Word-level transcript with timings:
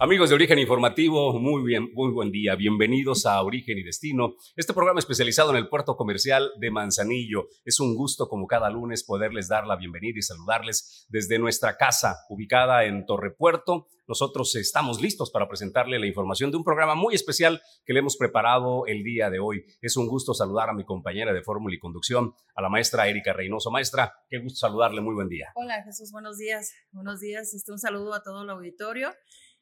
Amigos 0.00 0.28
de 0.28 0.36
Origen 0.36 0.60
Informativo, 0.60 1.36
muy 1.40 1.60
bien, 1.64 1.90
muy 1.92 2.12
buen 2.12 2.30
día. 2.30 2.54
Bienvenidos 2.54 3.26
a 3.26 3.42
Origen 3.42 3.78
y 3.78 3.82
Destino, 3.82 4.36
este 4.54 4.72
programa 4.72 5.00
especializado 5.00 5.50
en 5.50 5.56
el 5.56 5.68
puerto 5.68 5.96
comercial 5.96 6.52
de 6.60 6.70
Manzanillo. 6.70 7.48
Es 7.64 7.80
un 7.80 7.96
gusto, 7.96 8.28
como 8.28 8.46
cada 8.46 8.70
lunes, 8.70 9.02
poderles 9.02 9.48
dar 9.48 9.66
la 9.66 9.74
bienvenida 9.74 10.16
y 10.16 10.22
saludarles 10.22 11.04
desde 11.08 11.40
nuestra 11.40 11.76
casa, 11.76 12.14
ubicada 12.28 12.84
en 12.84 13.06
Torre 13.06 13.32
Puerto. 13.32 13.88
Nosotros 14.06 14.54
estamos 14.54 15.02
listos 15.02 15.32
para 15.32 15.48
presentarle 15.48 15.98
la 15.98 16.06
información 16.06 16.52
de 16.52 16.58
un 16.58 16.64
programa 16.64 16.94
muy 16.94 17.16
especial 17.16 17.60
que 17.84 17.92
le 17.92 17.98
hemos 17.98 18.16
preparado 18.16 18.86
el 18.86 19.02
día 19.02 19.30
de 19.30 19.40
hoy. 19.40 19.64
Es 19.82 19.96
un 19.96 20.06
gusto 20.06 20.32
saludar 20.32 20.70
a 20.70 20.74
mi 20.74 20.84
compañera 20.84 21.32
de 21.32 21.42
fórmula 21.42 21.74
y 21.74 21.78
conducción, 21.80 22.34
a 22.54 22.62
la 22.62 22.68
maestra 22.68 23.08
Erika 23.08 23.32
Reynoso. 23.32 23.72
Maestra, 23.72 24.14
qué 24.30 24.38
gusto 24.38 24.60
saludarle, 24.60 25.00
muy 25.00 25.14
buen 25.14 25.28
día. 25.28 25.48
Hola 25.56 25.82
Jesús, 25.82 26.12
buenos 26.12 26.38
días. 26.38 26.72
Buenos 26.92 27.18
días, 27.18 27.52
este, 27.52 27.72
un 27.72 27.80
saludo 27.80 28.14
a 28.14 28.22
todo 28.22 28.44
el 28.44 28.50
auditorio. 28.50 29.10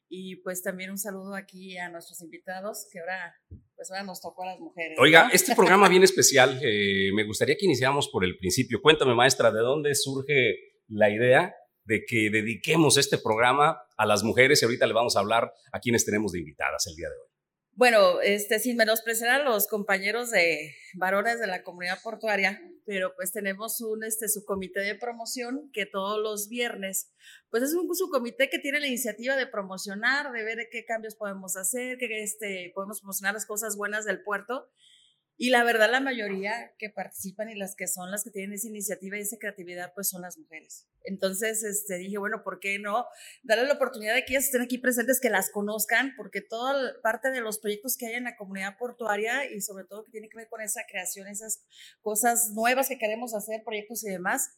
Y 0.09 0.37
pues 0.37 0.63
también 0.63 0.91
un 0.91 0.97
saludo 0.97 1.35
aquí 1.35 1.77
a 1.77 1.89
nuestros 1.89 2.21
invitados, 2.21 2.87
que 2.91 2.99
ahora, 2.99 3.35
pues 3.75 3.91
ahora 3.91 4.03
nos 4.03 4.21
tocó 4.21 4.43
a 4.43 4.51
las 4.51 4.59
mujeres. 4.59 4.97
Oiga, 4.99 5.29
este 5.33 5.55
programa 5.55 5.89
bien 5.89 6.03
especial, 6.03 6.59
eh, 6.63 7.11
me 7.13 7.25
gustaría 7.25 7.55
que 7.57 7.65
iniciáramos 7.65 8.07
por 8.09 8.23
el 8.23 8.37
principio. 8.37 8.81
Cuéntame, 8.81 9.13
maestra, 9.15 9.51
¿de 9.51 9.59
dónde 9.59 9.95
surge 9.95 10.55
la 10.87 11.09
idea 11.09 11.53
de 11.83 12.05
que 12.05 12.29
dediquemos 12.29 12.97
este 12.97 13.17
programa 13.17 13.81
a 13.97 14.05
las 14.05 14.23
mujeres? 14.23 14.61
Y 14.61 14.65
ahorita 14.65 14.87
le 14.87 14.93
vamos 14.93 15.17
a 15.17 15.19
hablar 15.19 15.51
a 15.71 15.79
quienes 15.79 16.05
tenemos 16.05 16.31
de 16.31 16.39
invitadas 16.39 16.87
el 16.87 16.95
día 16.95 17.09
de 17.09 17.15
hoy. 17.15 17.36
Bueno, 17.77 18.21
este, 18.21 18.57
sin 18.57 18.75
menospreciar 18.75 19.29
a 19.39 19.43
los 19.43 19.67
compañeros 19.67 20.31
de 20.31 20.73
varones 20.95 21.39
de 21.39 21.45
la 21.45 21.61
comunidad 21.61 22.01
portuaria, 22.01 22.59
pero 22.87 23.13
pues 23.15 23.31
tenemos 23.31 23.81
un 23.81 24.03
este, 24.03 24.27
subcomité 24.29 24.79
de 24.79 24.95
promoción 24.95 25.69
que 25.71 25.85
todos 25.85 26.19
los 26.19 26.49
viernes, 26.49 27.13
pues 27.51 27.61
es 27.61 27.75
un 27.75 27.87
subcomité 27.93 28.49
que 28.49 28.57
tiene 28.57 28.79
la 28.79 28.87
iniciativa 28.87 29.35
de 29.35 29.45
promocionar, 29.45 30.31
de 30.31 30.43
ver 30.43 30.69
qué 30.71 30.85
cambios 30.85 31.13
podemos 31.13 31.55
hacer, 31.55 31.99
que 31.99 32.23
este, 32.23 32.71
podemos 32.73 32.99
promocionar 32.99 33.35
las 33.35 33.45
cosas 33.45 33.77
buenas 33.77 34.05
del 34.05 34.23
puerto 34.23 34.71
y 35.39 35.51
la 35.51 35.63
verdad, 35.63 35.91
la 35.91 35.99
mayoría 35.99 36.73
que 36.79 36.89
participan 36.89 37.49
y 37.49 37.55
las 37.55 37.75
que 37.75 37.87
son 37.87 38.09
las 38.09 38.23
que 38.23 38.31
tienen 38.31 38.53
esa 38.53 38.67
iniciativa 38.67 39.17
y 39.17 39.21
esa 39.21 39.37
creatividad, 39.37 39.93
pues 39.93 40.09
son 40.09 40.23
las 40.23 40.35
mujeres. 40.35 40.87
Entonces, 41.03 41.63
este, 41.63 41.99
dije, 41.99 42.17
bueno, 42.17 42.41
¿por 42.43 42.59
qué 42.59 42.79
no 42.79 43.05
darle 43.43 43.67
la 43.67 43.73
oportunidad 43.73 44.15
de 44.15 44.25
que 44.25 44.33
ellas 44.33 44.45
estén 44.45 44.63
aquí 44.63 44.79
presentes, 44.79 45.19
que 45.21 45.29
las 45.29 45.51
conozcan? 45.51 46.13
Porque 46.17 46.41
toda 46.41 46.99
parte 47.03 47.29
de 47.29 47.41
los 47.41 47.59
proyectos 47.59 47.97
que 47.97 48.07
hay 48.07 48.15
en 48.15 48.23
la 48.23 48.35
comunidad 48.35 48.77
portuaria 48.79 49.45
y 49.45 49.61
sobre 49.61 49.85
todo 49.85 50.03
que 50.03 50.11
tiene 50.11 50.27
que 50.27 50.37
ver 50.37 50.49
con 50.49 50.61
esa 50.61 50.81
creación, 50.89 51.27
esas 51.27 51.63
cosas 52.01 52.49
nuevas 52.55 52.89
que 52.89 52.97
queremos 52.97 53.35
hacer, 53.35 53.61
proyectos 53.63 54.03
y 54.05 54.09
demás, 54.09 54.49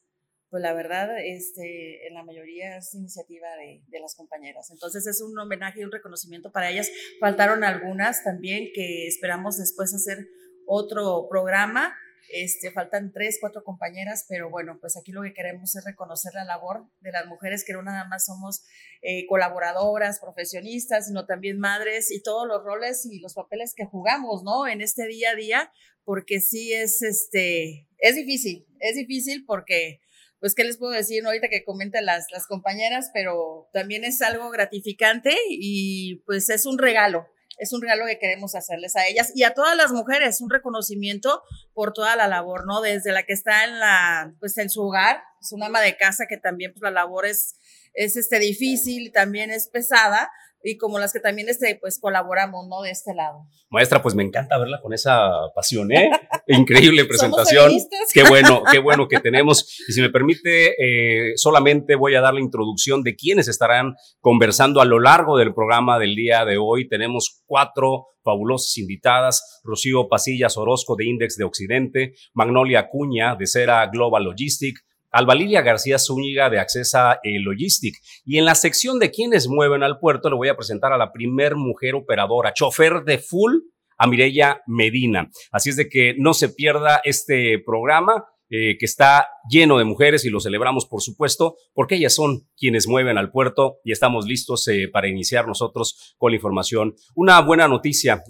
pues 0.49 0.63
la 0.63 0.73
verdad, 0.73 1.09
este, 1.19 2.07
en 2.07 2.13
la 2.13 2.23
mayoría 2.23 2.77
es 2.77 2.95
iniciativa 2.95 3.49
de, 3.57 3.83
de, 3.85 3.99
las 3.99 4.15
compañeras. 4.15 4.71
Entonces 4.71 5.05
es 5.05 5.21
un 5.21 5.37
homenaje 5.37 5.81
y 5.81 5.83
un 5.83 5.91
reconocimiento 5.91 6.53
para 6.53 6.69
ellas. 6.71 6.89
Faltaron 7.19 7.65
algunas 7.65 8.23
también 8.23 8.69
que 8.73 9.07
esperamos 9.07 9.57
después 9.57 9.93
hacer 9.93 10.25
otro 10.69 11.27
programa. 11.29 11.95
Este, 12.31 12.71
faltan 12.71 13.11
tres, 13.11 13.39
cuatro 13.41 13.63
compañeras, 13.63 14.25
pero 14.29 14.51
bueno, 14.51 14.77
pues 14.79 14.95
aquí 14.95 15.11
lo 15.11 15.23
que 15.23 15.33
queremos 15.33 15.75
es 15.75 15.83
reconocer 15.83 16.31
la 16.35 16.43
labor 16.43 16.85
de 17.01 17.11
las 17.11 17.25
mujeres, 17.25 17.65
que 17.65 17.73
no 17.73 17.81
nada 17.81 18.05
más 18.07 18.25
somos 18.25 18.63
eh, 19.01 19.25
colaboradoras, 19.25 20.19
profesionistas, 20.19 21.07
sino 21.07 21.25
también 21.25 21.59
madres 21.59 22.11
y 22.11 22.21
todos 22.21 22.47
los 22.47 22.63
roles 22.63 23.03
y 23.07 23.19
los 23.19 23.33
papeles 23.33 23.73
que 23.75 23.85
jugamos, 23.85 24.43
¿no? 24.43 24.67
En 24.67 24.81
este 24.81 25.07
día 25.07 25.31
a 25.31 25.35
día, 25.35 25.71
porque 26.03 26.39
sí 26.39 26.71
es, 26.71 27.01
este, 27.01 27.87
es 27.97 28.15
difícil, 28.15 28.67
es 28.79 28.95
difícil 28.95 29.45
porque, 29.47 29.99
pues, 30.39 30.53
¿qué 30.53 30.63
les 30.65 30.77
puedo 30.77 30.91
decir 30.91 31.25
ahorita 31.25 31.47
que 31.49 31.63
comenten 31.63 32.05
las, 32.05 32.27
las 32.31 32.45
compañeras? 32.45 33.09
Pero 33.11 33.71
también 33.73 34.03
es 34.03 34.21
algo 34.21 34.51
gratificante 34.51 35.35
y 35.49 36.21
pues 36.27 36.51
es 36.51 36.67
un 36.67 36.77
regalo 36.77 37.25
es 37.59 37.73
un 37.73 37.81
regalo 37.81 38.05
que 38.05 38.17
queremos 38.17 38.55
hacerles 38.55 38.95
a 38.95 39.05
ellas 39.05 39.31
y 39.35 39.43
a 39.43 39.53
todas 39.53 39.75
las 39.75 39.91
mujeres, 39.91 40.41
un 40.41 40.49
reconocimiento 40.49 41.43
por 41.73 41.93
toda 41.93 42.15
la 42.15 42.27
labor, 42.27 42.65
¿no? 42.65 42.81
Desde 42.81 43.11
la 43.11 43.23
que 43.23 43.33
está 43.33 43.65
en 43.65 43.79
la, 43.79 44.33
pues 44.39 44.57
en 44.57 44.69
su 44.69 44.81
hogar, 44.81 45.21
es 45.41 45.51
una 45.51 45.67
ama 45.67 45.81
de 45.81 45.97
casa 45.97 46.25
que 46.27 46.37
también 46.37 46.71
pues 46.71 46.81
la 46.81 46.91
labor 46.91 47.25
es, 47.25 47.57
es 47.93 48.15
este 48.15 48.39
difícil, 48.39 49.11
también 49.11 49.51
es 49.51 49.67
pesada, 49.67 50.31
y 50.63 50.77
como 50.77 50.99
las 50.99 51.13
que 51.13 51.19
también 51.19 51.49
este, 51.49 51.77
pues 51.79 51.99
colaboramos, 51.99 52.67
¿no? 52.67 52.81
De 52.81 52.91
este 52.91 53.13
lado. 53.13 53.47
Maestra, 53.69 54.01
pues 54.01 54.15
me 54.15 54.23
encanta 54.23 54.57
verla 54.57 54.81
con 54.81 54.93
esa 54.93 55.29
pasión, 55.55 55.91
¿eh? 55.91 56.09
Increíble 56.47 57.05
presentación. 57.05 57.71
qué 58.13 58.23
bueno, 58.23 58.63
qué 58.71 58.79
bueno 58.79 59.07
que 59.07 59.19
tenemos. 59.19 59.79
Y 59.87 59.93
si 59.93 60.01
me 60.01 60.09
permite, 60.09 60.75
eh, 60.77 61.33
solamente 61.35 61.95
voy 61.95 62.15
a 62.15 62.21
dar 62.21 62.33
la 62.33 62.41
introducción 62.41 63.03
de 63.03 63.15
quienes 63.15 63.47
estarán 63.47 63.95
conversando 64.19 64.81
a 64.81 64.85
lo 64.85 64.99
largo 64.99 65.37
del 65.37 65.53
programa 65.53 65.99
del 65.99 66.15
día 66.15 66.45
de 66.45 66.57
hoy. 66.57 66.87
Tenemos 66.87 67.43
cuatro 67.45 68.07
fabulosas 68.23 68.77
invitadas, 68.77 69.61
Rocío 69.63 70.07
Pasillas 70.09 70.57
Orozco 70.57 70.95
de 70.95 71.05
Index 71.05 71.37
de 71.37 71.45
Occidente, 71.45 72.13
Magnolia 72.33 72.89
Cuña 72.89 73.35
de 73.35 73.47
Cera 73.47 73.87
Global 73.87 74.23
Logistic, 74.25 74.77
Albalilia 75.11 75.61
García 75.61 75.97
Zúñiga 75.97 76.49
de 76.49 76.59
Accesa 76.59 77.19
eh, 77.23 77.39
Logistic. 77.39 77.95
Y 78.25 78.37
en 78.37 78.45
la 78.45 78.55
sección 78.55 78.99
de 78.99 79.11
quienes 79.11 79.47
mueven 79.47 79.83
al 79.83 79.99
puerto 79.99 80.29
le 80.29 80.35
voy 80.35 80.49
a 80.49 80.55
presentar 80.55 80.93
a 80.93 80.97
la 80.97 81.11
primer 81.11 81.55
mujer 81.55 81.95
operadora, 81.95 82.53
chofer 82.53 83.03
de 83.03 83.17
full, 83.17 83.53
a 83.97 84.07
Mireya 84.07 84.61
Medina. 84.65 85.29
Así 85.51 85.71
es 85.71 85.75
de 85.75 85.89
que 85.89 86.15
no 86.17 86.33
se 86.33 86.49
pierda 86.49 87.01
este 87.03 87.59
programa. 87.65 88.25
Eh, 88.51 88.79
que 88.79 88.85
está 88.87 89.27
lleno 89.47 89.77
de 89.77 89.83
mujeres 89.83 90.25
y 90.25 90.31
lo 90.31 90.39
celebramos, 90.39 90.87
por 90.87 91.03
supuesto, 91.03 91.57
porque 91.71 91.97
ellas 91.97 92.15
son 92.15 92.47
quienes 92.57 92.87
mueven 92.87 93.19
al 93.19 93.29
puerto 93.29 93.77
y 93.83 93.91
estamos 93.91 94.25
listos 94.25 94.67
eh, 94.67 94.89
para 94.91 95.07
iniciar 95.07 95.47
nosotros 95.47 96.15
con 96.17 96.31
la 96.31 96.37
información. 96.37 96.95
Una 97.13 97.39
buena 97.41 97.67
noticia, 97.67 98.23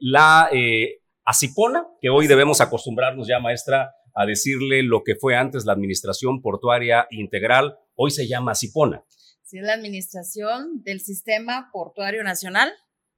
la 0.00 0.50
Acipona, 1.24 1.86
que 2.00 2.10
hoy 2.10 2.26
debemos 2.26 2.60
acostumbrarnos 2.60 3.28
ya, 3.28 3.38
maestra, 3.38 3.92
a 4.14 4.26
decirle 4.26 4.82
lo 4.82 5.02
que 5.04 5.16
fue 5.16 5.36
antes 5.36 5.64
la 5.64 5.72
Administración 5.72 6.40
Portuaria 6.40 7.06
Integral, 7.10 7.76
hoy 7.94 8.10
se 8.10 8.26
llama 8.26 8.54
CIPONA. 8.54 9.04
Sí, 9.42 9.58
es 9.58 9.64
la 9.64 9.74
Administración 9.74 10.82
del 10.82 11.00
Sistema 11.00 11.70
Portuario 11.72 12.22
Nacional 12.24 12.72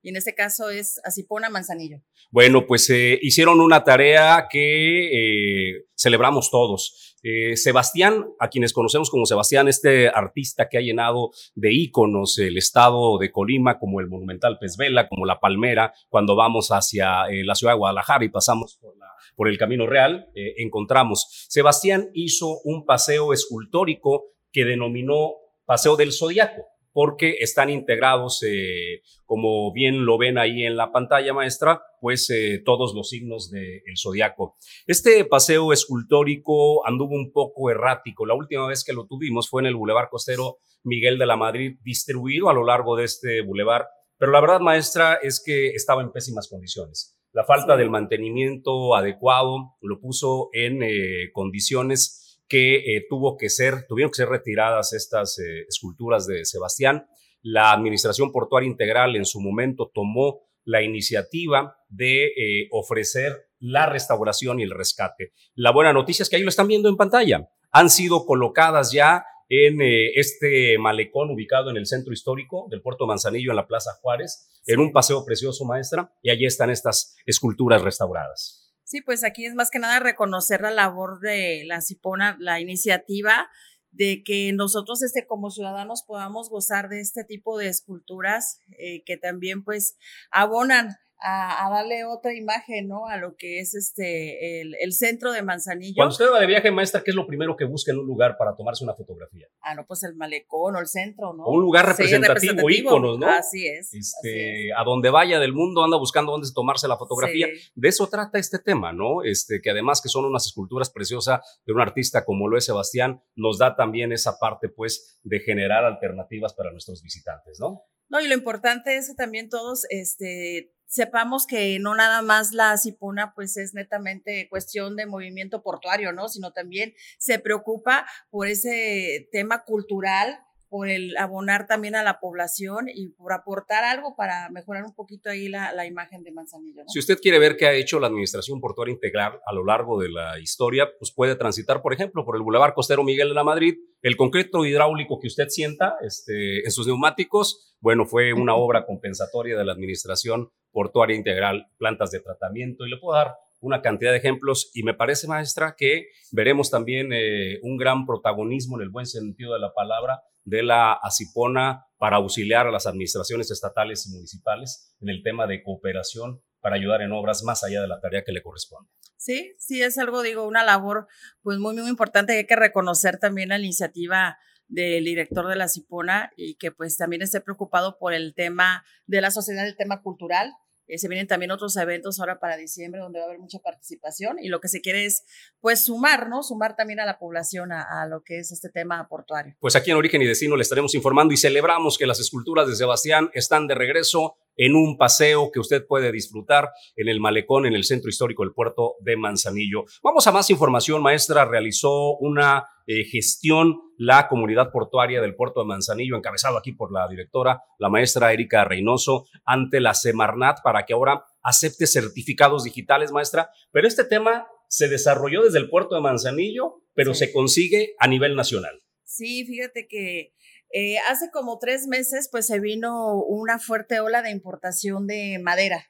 y 0.07 0.11
en 0.11 0.17
este 0.17 0.37
caso 0.37 0.71
es 0.71 1.01
Acipona 1.05 1.51
Manzanillo. 1.51 1.99
Bueno, 2.31 2.65
pues 2.65 2.89
eh, 2.91 3.19
hicieron 3.23 3.61
una 3.61 3.83
tarea 3.83 4.47
que 4.49 5.71
eh, 5.71 5.87
celebramos 5.97 6.49
todos. 6.53 7.17
Eh, 7.25 7.57
Sebastián, 7.57 8.25
a 8.39 8.49
quienes 8.49 8.73
conocemos 8.73 9.11
como 9.11 9.27
Sebastián, 9.27 9.67
este 9.67 10.09
artista 10.09 10.69
que 10.69 10.79
ha 10.79 10.81
llenado 10.81 11.33
de 11.57 11.73
íconos 11.73 12.39
el 12.39 12.57
estado 12.57 13.19
de 13.19 13.33
Colima, 13.33 13.81
como 13.81 13.99
el 13.99 14.07
monumental 14.07 14.59
Pez 14.61 14.77
Vela, 14.77 15.09
como 15.09 15.27
la 15.27 15.41
Palmera, 15.41 15.93
cuando 16.09 16.37
vamos 16.37 16.69
hacia 16.69 17.25
la 17.45 17.55
ciudad 17.57 17.73
de 17.73 17.79
Guadalajara 17.79 18.25
y 18.25 18.29
pasamos 18.29 18.79
por 18.81 18.97
la 18.97 19.09
por 19.37 19.49
el 19.49 19.59
Camino 19.59 19.87
Real, 19.87 20.29
eh, 20.35 20.55
encontramos. 20.57 21.47
Sebastián 21.49 22.11
hizo 22.15 22.59
un 22.65 22.85
paseo 22.85 23.33
escultórico 23.33 24.33
que 24.51 24.65
denominó 24.65 25.35
Paseo 25.67 25.97
del 25.97 26.13
Zodiaco, 26.13 26.65
porque 26.93 27.37
están 27.41 27.69
integrados, 27.69 28.43
eh, 28.43 29.03
como 29.27 29.71
bien 29.73 30.07
lo 30.07 30.17
ven 30.17 30.39
ahí 30.39 30.65
en 30.65 30.77
la 30.77 30.93
pantalla 30.93 31.35
maestra, 31.35 31.83
pues 32.01 32.31
eh, 32.31 32.63
todos 32.65 32.95
los 32.95 33.11
signos 33.11 33.51
del 33.51 33.99
zodiaco. 34.01 34.57
Este 34.87 35.25
paseo 35.27 35.73
escultórico 35.75 36.87
anduvo 36.87 37.15
un 37.15 37.33
poco 37.33 37.71
errático. 37.71 38.25
La 38.25 38.35
última 38.35 38.67
vez 38.67 38.83
que 38.83 38.95
lo 38.95 39.07
tuvimos 39.07 39.51
fue 39.51 39.61
en 39.61 39.67
el 39.67 39.77
Boulevard 39.77 40.09
Costero 40.09 40.59
Miguel 40.85 41.19
de 41.19 41.27
la 41.27 41.37
Madrid, 41.37 41.77
distribuido 41.83 42.49
a 42.49 42.55
lo 42.55 42.65
largo 42.65 42.97
de 42.97 43.05
este 43.05 43.43
boulevard. 43.43 43.85
Pero 44.17 44.33
la 44.33 44.41
verdad, 44.41 44.61
maestra, 44.61 45.19
es 45.21 45.43
que 45.45 45.71
estaba 45.71 46.01
en 46.01 46.13
pésimas 46.13 46.49
condiciones. 46.49 47.16
La 47.37 47.45
falta 47.45 47.77
del 47.77 47.91
mantenimiento 47.91 48.95
adecuado 48.95 49.77
lo 49.83 50.01
puso 50.01 50.49
en 50.55 50.83
eh, 50.83 51.31
condiciones 51.35 52.41
que 52.49 52.77
eh, 52.77 53.05
tuvo 53.11 53.37
que 53.37 53.51
ser, 53.51 53.85
tuvieron 53.87 54.11
que 54.11 54.17
ser 54.17 54.31
retiradas 54.31 54.95
estas 54.95 55.39
eh, 55.39 55.67
esculturas 55.69 56.27
de 56.27 56.47
Sebastián. 56.47 57.07
La 57.43 57.73
Administración 57.73 58.33
Portuaria 58.33 58.71
Integral 58.71 59.17
en 59.17 59.27
su 59.27 59.43
momento 59.43 59.91
tomó 59.93 60.47
la 60.65 60.81
iniciativa 60.81 61.77
de 61.91 62.33
ofrecer 62.73 63.51
la 63.59 63.85
restauración 63.85 64.59
y 64.59 64.63
el 64.63 64.71
rescate. 64.71 65.35
La 65.55 65.73
buena 65.73 65.93
noticia 65.93 66.23
es 66.23 66.31
que 66.31 66.37
ahí 66.37 66.43
lo 66.43 66.49
están 66.49 66.69
viendo 66.69 66.89
en 66.89 66.97
pantalla. 66.97 67.51
Han 67.71 67.91
sido 67.91 68.25
colocadas 68.25 68.93
ya 68.93 69.27
en 69.49 69.81
eh, 69.81 70.13
este 70.15 70.79
malecón 70.79 71.31
ubicado 71.31 71.71
en 71.71 71.77
el 71.77 71.87
centro 71.87 72.13
histórico 72.13 72.67
del 72.71 72.83
puerto 72.83 73.07
Manzanillo, 73.07 73.51
en 73.51 73.57
la 73.57 73.67
Plaza 73.67 73.93
Juárez, 74.01 74.63
en 74.67 74.81
un 74.81 74.93
paseo 74.93 75.25
precioso, 75.25 75.65
maestra, 75.65 76.13
y 76.23 76.31
allí 76.31 76.47
están 76.47 76.71
estas 76.71 77.17
esculturas 77.27 77.83
restauradas. 77.83 78.73
Sí, 78.85 79.01
pues 79.01 79.25
aquí 79.25 79.47
es 79.47 79.55
más 79.55 79.71
que 79.71 79.79
nada 79.79 79.99
reconocer 79.99 80.61
la 80.61 80.71
labor 80.71 81.21
de 81.21 81.65
la 81.67 81.81
Cipona, 81.81 82.37
la 82.39 82.61
iniciativa 82.61 83.49
de 83.91 84.23
que 84.23 84.53
nosotros 84.53 85.03
este, 85.03 85.27
como 85.27 85.51
ciudadanos 85.51 86.05
podamos 86.07 86.51
gozar 86.51 86.89
de 86.89 87.01
este 87.01 87.25
tipo 87.25 87.59
de 87.59 87.69
esculturas 87.69 88.61
eh, 88.79 89.03
que 89.05 89.17
también 89.17 89.65
pues 89.65 89.97
abonan 90.31 90.97
a, 91.19 91.69
darle 91.71 92.05
otra 92.05 92.35
imagen, 92.35 92.89
¿no? 92.89 93.07
A 93.07 93.17
lo 93.17 93.37
que 93.37 93.59
es 93.61 93.75
este 93.75 94.61
el, 94.61 94.93
centro 94.93 95.33
de 95.33 95.43
Manzanillo. 95.43 95.95
Cuando 95.97 96.13
usted 96.13 96.27
va 96.33 96.41
de 96.41 96.47
viaje, 96.47 96.71
maestra, 96.71 97.03
¿qué 97.03 97.11
es 97.11 97.15
lo 97.15 97.27
primero 97.27 97.57
que 97.57 97.65
busca 97.65 97.93
en 97.93 97.99
un 97.99 98.07
lugar 98.07 98.37
para 98.39 98.55
tomarse 98.55 98.85
una 98.85 98.95
fotografía? 98.95 99.47
Ah, 99.61 99.75
no, 99.75 99.87
pues 99.87 100.03
el 100.03 100.15
malecón 100.15 100.77
o 100.77 100.79
el 100.79 100.87
centro, 100.87 101.33
¿no? 101.33 101.47
un 101.47 101.61
lugar 101.61 101.87
representativo, 101.87 102.69
íconos, 102.71 103.19
¿no? 103.19 103.29
Así 103.29 103.67
es, 103.67 103.93
este, 103.93 104.73
A 104.75 104.85
donde 104.85 105.11
vaya 105.11 105.39
del 105.39 105.53
mundo 105.53 105.85
anda 105.85 105.97
buscando 105.97 106.33
dónde 106.33 106.49
tomarse 106.55 106.89
la 106.89 106.97
fotografía. 106.97 107.49
De 107.75 107.89
eso 107.89 108.07
trata 108.09 108.39
este 108.39 108.59
tema, 108.59 108.93
¿no? 108.93 109.23
Este, 109.23 109.61
que 109.61 109.71
además 109.71 110.01
que 110.01 110.09
son 110.09 110.25
unas 110.25 110.47
esculturas 110.47 110.91
preciosas 110.91 111.41
de 111.67 111.73
un 111.73 111.81
artista 111.81 112.25
como 112.25 112.49
lo 112.49 112.57
es 112.57 112.65
Sebastián, 112.65 113.23
nos 113.35 113.59
da 113.59 113.77
también 113.77 114.13
esa 114.13 114.39
parte, 114.39 114.69
pues, 114.69 115.21
de 115.23 115.41
generar 115.41 115.85
alternativas 115.85 116.55
para 116.55 116.71
nuestros 116.71 117.03
visitantes, 117.03 117.59
¿no? 117.61 117.83
No, 118.09 118.21
y 118.21 118.29
lo 118.29 118.35
importante 118.35 118.97
es 118.97 119.09
que 119.09 119.15
también 119.15 119.49
todos 119.49 119.85
este, 119.91 120.73
sepamos 120.87 121.47
que 121.47 121.79
no 121.79 121.95
nada 121.95 122.23
más 122.23 122.53
la 122.53 122.77
Cipuna 122.79 123.33
pues 123.35 123.57
es 123.57 123.75
netamente 123.75 124.49
cuestión 124.49 124.97
de 124.97 125.07
movimiento 125.07 125.63
portuario, 125.63 126.13
¿no? 126.13 126.29
Sino 126.29 126.53
también 126.53 126.95
se 127.19 127.39
preocupa 127.39 128.07
por 128.31 128.47
ese 128.47 129.29
tema 129.33 129.65
cultural 129.65 130.41
por 130.69 130.89
el 130.89 131.17
abonar 131.17 131.67
también 131.67 131.95
a 131.95 132.03
la 132.03 132.21
población 132.21 132.87
y 132.93 133.09
por 133.09 133.33
aportar 133.33 133.85
algo 133.85 134.15
para 134.17 134.49
mejorar 134.51 134.85
un 134.85 134.95
poquito 134.95 135.31
ahí 135.31 135.49
la, 135.49 135.73
la 135.73 135.87
imagen 135.87 136.23
de 136.23 136.33
Manzanillo. 136.33 136.83
Si 136.89 136.99
usted 136.99 137.19
quiere 137.21 137.39
ver 137.39 137.57
qué 137.57 137.67
ha 137.67 137.73
hecho 137.73 138.01
la 138.01 138.09
Administración 138.09 138.61
Portuaria 138.61 138.93
Integral 138.93 139.41
a 139.47 139.55
lo 139.55 139.65
largo 139.65 140.01
de 140.01 140.09
la 140.09 140.39
historia, 140.39 140.89
pues 140.99 141.13
puede 141.13 141.37
transitar, 141.37 141.83
por 141.83 141.93
ejemplo, 141.93 142.25
por 142.25 142.37
el 142.37 142.43
Boulevard 142.43 142.75
Costero 142.75 143.05
Miguel 143.05 143.29
de 143.29 143.35
la 143.35 143.45
Madrid. 143.45 143.77
El 144.03 144.17
concreto 144.17 144.65
hidráulico 144.65 145.19
que 145.21 145.29
usted 145.29 145.49
sienta 145.49 145.97
este, 146.01 146.65
en 146.65 146.71
sus 146.71 146.87
neumáticos, 146.87 147.77
bueno, 147.81 148.07
fue 148.07 148.33
una 148.33 148.55
obra 148.55 148.87
compensatoria 148.87 149.57
de 149.57 149.65
la 149.65 149.73
Administración 149.73 150.51
Portuaria 150.73 151.17
Integral, 151.17 151.67
plantas 151.79 152.11
de 152.11 152.21
tratamiento, 152.21 152.87
y 152.87 152.91
le 152.91 152.99
puedo 152.99 153.17
dar 153.17 153.35
una 153.61 153.83
cantidad 153.83 154.13
de 154.13 154.19
ejemplos 154.19 154.71
y 154.75 154.83
me 154.83 154.95
parece, 154.95 155.27
maestra, 155.27 155.75
que 155.77 156.09
veremos 156.33 156.71
también 156.71 157.11
eh, 157.13 157.59
un 157.63 157.77
gran 157.77 158.07
protagonismo 158.07 158.77
en 158.77 158.83
el 158.83 158.91
buen 158.91 159.07
sentido 159.07 159.55
de 159.55 159.61
la 159.61 159.73
palabra 159.73 160.23
de 160.47 160.63
la 160.63 160.93
ACIPONA 161.03 161.87
para 161.99 162.17
auxiliar 162.17 162.67
a 162.67 162.71
las 162.71 162.87
administraciones 162.87 163.51
estatales 163.51 164.07
y 164.07 164.15
municipales 164.15 164.97
en 165.01 165.09
el 165.09 165.23
tema 165.23 165.47
de 165.47 165.63
cooperación 165.63 166.41
para 166.61 166.77
ayudar 166.77 167.03
en 167.03 167.13
obras 167.13 167.43
más 167.43 167.65
allá 167.65 167.83
de 167.83 167.89
la 167.89 168.01
tarea 168.01 168.23
que 168.25 168.33
le 168.33 168.43
corresponde. 168.43 168.91
Sí, 169.17 169.55
sí, 169.59 169.83
es 169.83 169.99
algo, 169.99 170.23
digo, 170.23 170.47
una 170.47 170.65
labor 170.65 171.09
pues 171.43 171.59
muy, 171.59 171.75
muy 171.75 171.89
importante 171.89 172.37
hay 172.37 172.47
que 172.47 172.57
reconocer 172.57 173.19
también 173.19 173.49
la 173.49 173.59
iniciativa 173.59 174.39
del 174.69 175.05
director 175.05 175.49
de 175.49 175.57
la 175.57 175.69
CIPONA 175.69 176.33
y 176.37 176.55
que 176.57 176.71
pues 176.71 176.97
también 176.97 177.23
esté 177.23 177.41
preocupado 177.41 177.99
por 177.99 178.15
el 178.15 178.35
tema 178.35 178.85
de 179.07 179.21
la 179.21 179.31
sociedad, 179.31 179.67
el 179.67 179.77
tema 179.77 180.03
cultural, 180.03 180.53
eh, 180.87 180.99
se 180.99 181.09
vienen 181.09 181.27
también 181.27 181.51
otros 181.51 181.77
eventos 181.77 182.21
ahora 182.21 182.39
para 182.39 182.57
diciembre 182.57 183.01
donde 183.01 183.19
va 183.19 183.25
a 183.25 183.29
haber 183.29 183.39
mucha 183.39 183.59
participación 183.59 184.39
y 184.41 184.49
lo 184.49 184.61
que 184.61 184.69
se 184.69 184.81
quiere 184.81 185.05
es 185.05 185.25
pues 185.61 185.85
sumar, 185.85 186.29
¿no? 186.29 186.43
Sumar 186.43 186.77
también 186.77 187.01
a 187.01 187.07
la 187.07 187.19
población 187.19 187.73
a, 187.73 188.07
lo 188.09 188.23
que 188.23 188.39
es 188.39 188.53
este 188.53 188.69
tema 188.69 189.09
portuario. 189.09 189.57
Pues 189.61 189.77
aquí 189.77 189.91
en 189.91 189.97
Origen 189.97 190.23
y 190.23 190.27
Destino 190.27 190.57
le 190.57 190.63
estaremos 190.63 190.95
informando 190.95 191.35
y 191.35 191.37
celebramos 191.37 191.99
que 191.99 192.07
las 192.07 192.21
esculturas 192.21 192.69
de 192.69 192.77
Sebastián 192.77 193.31
están 193.35 193.67
de 193.67 193.75
regreso 193.75 194.37
en 194.57 194.75
un 194.75 194.97
paseo 194.97 195.51
que 195.53 195.61
usted 195.61 195.87
puede 195.87 196.13
disfrutar 196.13 196.71
en 196.97 197.09
el 197.09 197.21
malecón 197.21 197.67
en 197.67 197.75
el 197.75 197.85
centro 197.85 198.09
histórico 198.09 198.43
del 198.43 198.53
puerto 198.53 198.95
de 199.01 199.17
Manzanillo. 199.17 199.85
Vamos 200.03 200.27
a 200.27 200.33
más 200.33 200.51
información, 200.51 201.03
maestra. 201.03 201.45
Realizó 201.45 202.17
una 202.17 202.67
eh, 202.87 203.05
gestión 203.05 203.81
la 203.99 204.29
comunidad 204.29 204.71
portuaria 204.71 205.21
del 205.21 205.35
puerto 205.35 205.61
de 205.61 205.67
Manzanillo, 205.67 206.17
encabezado 206.17 206.59
aquí 206.59 206.73
por 206.73 206.93
la 206.93 207.09
directora, 207.09 207.63
la 207.79 207.89
maestra 207.89 208.33
Erika 208.33 208.65
Reynoso, 208.65 209.27
ante 209.45 209.81
la 209.81 209.95
Semarnat 209.95 210.59
para 210.63 210.85
que 210.85 210.93
ahora 210.93 211.25
acepte 211.43 211.87
certificados 211.87 212.65
digitales, 212.65 213.13
maestra. 213.13 213.51
Pero 213.73 213.89
este 213.89 214.05
tema 214.05 214.47
se 214.69 214.89
desarrolló 214.89 215.43
desde 215.43 215.59
el 215.59 215.71
puerto 215.71 215.95
de 215.95 216.01
Manzanillo, 216.01 216.83
pero 216.95 217.15
se 217.15 217.33
consigue 217.33 217.95
a 217.99 218.09
nivel 218.09 218.37
nacional. 218.37 218.83
Sí, 219.05 219.47
fíjate 219.47 219.87
que 219.89 220.35
eh, 220.73 220.99
hace 221.09 221.31
como 221.31 221.59
tres 221.59 221.87
meses, 221.87 222.29
pues 222.31 222.47
se 222.47 222.61
vino 222.61 223.15
una 223.23 223.59
fuerte 223.59 224.01
ola 224.01 224.23
de 224.23 224.31
importación 224.31 225.07
de 225.07 225.39
madera. 225.43 225.87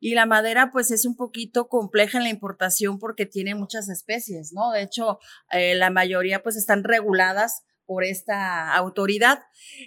Y 0.00 0.14
la 0.14 0.26
madera, 0.26 0.70
pues 0.70 0.90
es 0.90 1.04
un 1.04 1.16
poquito 1.16 1.68
compleja 1.68 2.18
en 2.18 2.24
la 2.24 2.30
importación 2.30 2.98
porque 2.98 3.26
tiene 3.26 3.54
muchas 3.54 3.88
especies, 3.88 4.52
¿no? 4.52 4.70
De 4.70 4.82
hecho, 4.82 5.18
eh, 5.50 5.74
la 5.74 5.90
mayoría, 5.90 6.42
pues 6.42 6.56
están 6.56 6.84
reguladas 6.84 7.64
por 7.88 8.04
esta 8.04 8.74
autoridad. 8.74 9.38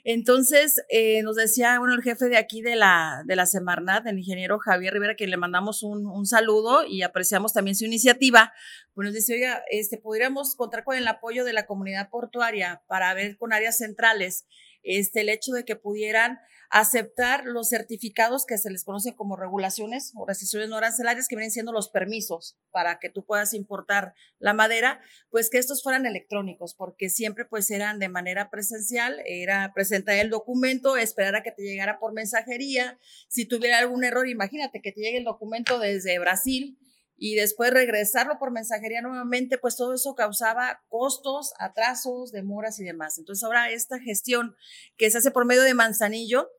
Entonces, 0.03 0.83
eh, 0.89 1.21
nos 1.21 1.35
decía, 1.35 1.77
bueno, 1.77 1.93
el 1.93 2.01
jefe 2.01 2.29
de 2.29 2.37
aquí 2.37 2.63
de 2.63 2.75
la, 2.75 3.21
de 3.27 3.35
la 3.35 3.45
Semarnat, 3.45 4.07
el 4.07 4.17
ingeniero 4.17 4.57
Javier 4.57 4.91
Rivera, 4.91 5.15
que 5.15 5.27
le 5.27 5.37
mandamos 5.37 5.83
un, 5.83 6.07
un 6.07 6.25
saludo 6.25 6.83
y 6.83 7.03
apreciamos 7.03 7.53
también 7.53 7.75
su 7.75 7.85
iniciativa, 7.85 8.53
pues 8.95 9.05
nos 9.05 9.13
dice, 9.13 9.35
oiga, 9.35 9.61
este, 9.69 9.99
podríamos 9.99 10.55
contar 10.55 10.83
con 10.83 10.97
el 10.97 11.07
apoyo 11.07 11.45
de 11.45 11.53
la 11.53 11.67
comunidad 11.67 12.09
portuaria 12.09 12.81
para 12.87 13.13
ver 13.13 13.37
con 13.37 13.53
áreas 13.53 13.77
centrales 13.77 14.47
este, 14.81 15.21
el 15.21 15.29
hecho 15.29 15.51
de 15.51 15.63
que 15.63 15.75
pudieran 15.75 16.39
aceptar 16.71 17.43
los 17.45 17.67
certificados 17.67 18.45
que 18.45 18.57
se 18.57 18.69
les 18.71 18.85
conocen 18.85 19.13
como 19.13 19.35
regulaciones 19.35 20.13
o 20.15 20.25
restricciones 20.25 20.69
no 20.69 20.77
arancelarias, 20.77 21.27
que 21.27 21.35
vienen 21.35 21.51
siendo 21.51 21.73
los 21.73 21.89
permisos 21.89 22.57
para 22.71 22.97
que 22.97 23.09
tú 23.09 23.25
puedas 23.25 23.53
importar 23.53 24.13
la 24.39 24.53
madera, 24.53 25.01
pues 25.29 25.49
que 25.49 25.57
estos 25.57 25.83
fueran 25.83 26.05
electrónicos, 26.05 26.73
porque 26.73 27.09
siempre 27.09 27.43
pues 27.43 27.69
eran 27.71 27.99
de 27.99 28.07
manera 28.07 28.49
presencial, 28.49 29.21
era 29.25 29.73
presentar 29.75 30.15
el 30.15 30.29
documento, 30.29 30.95
esperar 30.95 31.35
a 31.35 31.43
que 31.43 31.51
te 31.51 31.61
llegara 31.61 31.99
por 31.99 32.13
mensajería, 32.13 32.97
si 33.27 33.45
tuviera 33.45 33.77
algún 33.77 34.05
error, 34.05 34.29
imagínate 34.29 34.81
que 34.81 34.93
te 34.93 35.01
llegue 35.01 35.17
el 35.17 35.25
documento 35.25 35.77
desde 35.77 36.19
Brasil, 36.19 36.77
y 37.23 37.35
después 37.35 37.69
regresarlo 37.69 38.39
por 38.39 38.49
mensajería 38.49 39.03
nuevamente, 39.03 39.59
pues 39.59 39.75
todo 39.75 39.93
eso 39.93 40.15
causaba 40.15 40.81
costos, 40.87 41.53
atrasos, 41.59 42.31
demoras 42.31 42.79
y 42.79 42.83
demás. 42.83 43.19
Entonces 43.19 43.43
ahora 43.43 43.69
esta 43.69 43.99
gestión 43.99 44.55
que 44.97 45.11
se 45.11 45.19
hace 45.19 45.29
por 45.29 45.45
medio 45.45 45.61
de 45.61 45.75
Manzanillo, 45.75 46.49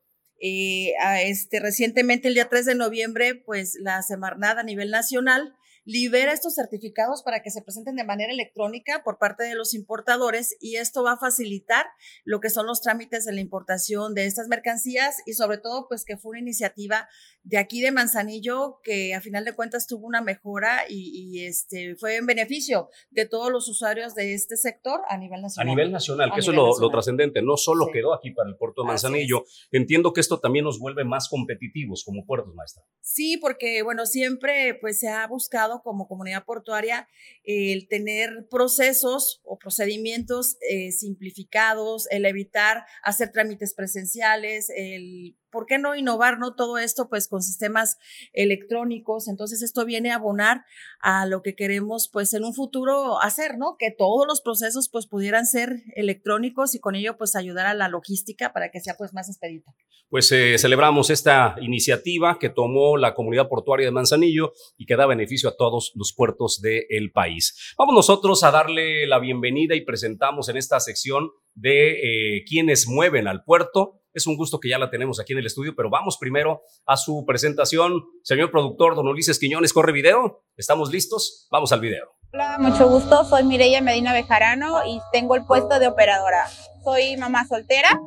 eh, 0.45 0.93
este, 1.23 1.61
recientemente 1.61 2.27
el 2.27 2.33
día 2.33 2.49
3 2.49 2.65
de 2.65 2.75
noviembre, 2.75 3.33
pues 3.33 3.77
la 3.79 4.01
Semarnat 4.01 4.57
a 4.57 4.63
nivel 4.63 4.91
nacional 4.91 5.55
libera 5.85 6.33
estos 6.33 6.55
certificados 6.55 7.23
para 7.23 7.41
que 7.41 7.49
se 7.49 7.61
presenten 7.61 7.95
de 7.95 8.03
manera 8.03 8.31
electrónica 8.31 9.03
por 9.03 9.17
parte 9.17 9.43
de 9.43 9.55
los 9.55 9.73
importadores 9.73 10.55
y 10.59 10.77
esto 10.77 11.03
va 11.03 11.13
a 11.13 11.17
facilitar 11.17 11.85
lo 12.25 12.39
que 12.39 12.49
son 12.49 12.67
los 12.67 12.81
trámites 12.81 13.25
de 13.25 13.33
la 13.33 13.41
importación 13.41 14.13
de 14.13 14.25
estas 14.25 14.47
mercancías 14.47 15.17
y 15.25 15.33
sobre 15.33 15.57
todo 15.57 15.87
pues 15.87 16.05
que 16.05 16.17
fue 16.17 16.31
una 16.31 16.39
iniciativa 16.39 17.07
de 17.43 17.57
aquí 17.57 17.81
de 17.81 17.91
Manzanillo 17.91 18.79
que 18.83 19.13
a 19.13 19.21
final 19.21 19.43
de 19.43 19.53
cuentas 19.53 19.85
tuvo 19.85 20.07
una 20.07 20.21
mejora 20.21 20.83
y, 20.89 21.45
este 21.45 21.95
fue 21.95 22.15
en 22.17 22.25
beneficio 22.25 22.89
de 23.11 23.25
todos 23.25 23.51
los 23.51 23.67
usuarios 23.67 24.15
de 24.15 24.33
este 24.33 24.55
sector 24.55 25.01
a 25.09 25.17
nivel 25.17 25.41
nacional. 25.41 25.67
A 25.67 25.75
nivel 25.75 25.91
nacional, 25.91 26.31
que 26.33 26.39
eso 26.39 26.51
es 26.51 26.57
lo, 26.57 26.89
trascendente, 26.89 27.41
no 27.41 27.57
solo 27.57 27.87
quedó 27.91 28.13
aquí 28.13 28.31
para 28.31 28.49
el 28.49 28.55
puerto 28.55 28.83
de 28.83 28.87
Manzanillo, 28.87 29.43
entiendo 29.71 30.13
que 30.13 30.21
esto 30.21 30.39
también 30.39 30.65
nos 30.65 30.79
vuelve 30.79 31.03
más 31.03 31.27
competitivos 31.27 32.03
como 32.05 32.25
puertos, 32.25 32.53
maestra. 32.55 32.83
Sí, 33.01 33.37
porque 33.37 33.83
bueno, 33.83 34.05
siempre 34.05 34.75
pues 34.79 34.99
se 34.99 35.09
ha 35.09 35.27
buscado 35.27 35.81
como 35.81 36.07
comunidad 36.07 36.45
portuaria 36.45 37.07
el 37.43 37.87
tener 37.87 38.47
procesos 38.49 39.41
o 39.43 39.57
procedimientos 39.57 40.57
eh, 40.69 40.91
simplificados, 40.91 42.07
el 42.09 42.25
evitar 42.25 42.85
hacer 43.03 43.31
trámites 43.31 43.73
presenciales, 43.73 44.69
el 44.75 45.35
¿por 45.53 45.67
qué 45.67 45.77
no 45.77 45.95
innovar, 45.95 46.39
no 46.39 46.55
todo 46.55 46.77
esto 46.77 47.07
pues 47.07 47.29
con 47.29 47.41
sistemas 47.41 47.97
electrónicos? 48.33 49.29
Entonces 49.29 49.61
esto 49.61 49.85
viene 49.85 50.11
a 50.11 50.15
abonar 50.15 50.65
a 50.99 51.25
lo 51.25 51.41
que 51.41 51.55
queremos 51.55 52.09
pues 52.11 52.33
en 52.33 52.43
un 52.43 52.53
futuro 52.53 53.21
hacer, 53.21 53.57
¿no? 53.57 53.77
Que 53.77 53.91
todos 53.91 54.27
los 54.27 54.41
procesos 54.41 54.89
pues 54.89 55.07
pudieran 55.07 55.45
ser 55.45 55.83
electrónicos 55.95 56.75
y 56.75 56.79
con 56.79 56.95
ello 56.95 57.15
pues 57.17 57.35
ayudar 57.35 57.67
a 57.67 57.73
la 57.73 57.87
logística 57.87 58.51
para 58.51 58.71
que 58.71 58.81
sea 58.81 58.95
pues 58.97 59.13
más 59.13 59.29
expedita. 59.29 59.73
Pues 60.09 60.31
eh, 60.31 60.57
celebramos 60.57 61.09
esta 61.09 61.55
iniciativa 61.61 62.37
que 62.39 62.49
tomó 62.49 62.97
la 62.97 63.13
comunidad 63.13 63.47
portuaria 63.47 63.85
de 63.85 63.91
Manzanillo 63.91 64.53
y 64.77 64.85
que 64.85 64.95
da 64.95 65.05
beneficio 65.05 65.49
a 65.49 65.55
todos 65.55 65.91
los 65.95 66.13
puertos 66.13 66.61
del 66.61 67.11
país. 67.11 67.73
Vamos 67.77 67.95
nosotros 67.95 68.43
a 68.43 68.51
darle 68.51 69.07
la 69.07 69.19
bienvenida 69.19 69.75
y 69.75 69.81
presentamos 69.81 70.49
en 70.49 70.57
esta 70.57 70.79
sección 70.79 71.29
de 71.53 72.37
eh, 72.37 72.43
quienes 72.47 72.87
mueven 72.87 73.27
al 73.27 73.43
puerto 73.43 74.02
es 74.13 74.27
un 74.27 74.37
gusto 74.37 74.59
que 74.59 74.69
ya 74.69 74.77
la 74.77 74.89
tenemos 74.89 75.19
aquí 75.19 75.33
en 75.33 75.39
el 75.39 75.45
estudio, 75.45 75.75
pero 75.75 75.89
vamos 75.89 76.17
primero 76.17 76.61
a 76.85 76.97
su 76.97 77.25
presentación. 77.25 78.03
Señor 78.21 78.51
productor, 78.51 78.95
don 78.95 79.07
Ulises 79.07 79.39
Quiñones, 79.39 79.73
¿corre 79.73 79.91
video? 79.91 80.43
¿Estamos 80.55 80.91
listos? 80.91 81.47
Vamos 81.51 81.71
al 81.71 81.79
video. 81.79 82.13
Hola, 82.31 82.57
mucho 82.59 82.87
gusto. 82.87 83.23
Soy 83.25 83.43
Mireya 83.43 83.81
Medina 83.81 84.13
Bejarano 84.13 84.85
y 84.85 84.99
tengo 85.11 85.35
el 85.35 85.45
puesto 85.45 85.79
de 85.79 85.87
operadora. 85.87 86.47
Soy 86.83 87.17
mamá 87.17 87.45
soltera. 87.47 87.99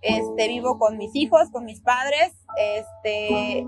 Este, 0.00 0.48
vivo 0.48 0.78
con 0.78 0.96
mis 0.96 1.14
hijos, 1.14 1.48
con 1.52 1.64
mis 1.64 1.80
padres. 1.80 2.32
Este, 2.58 3.66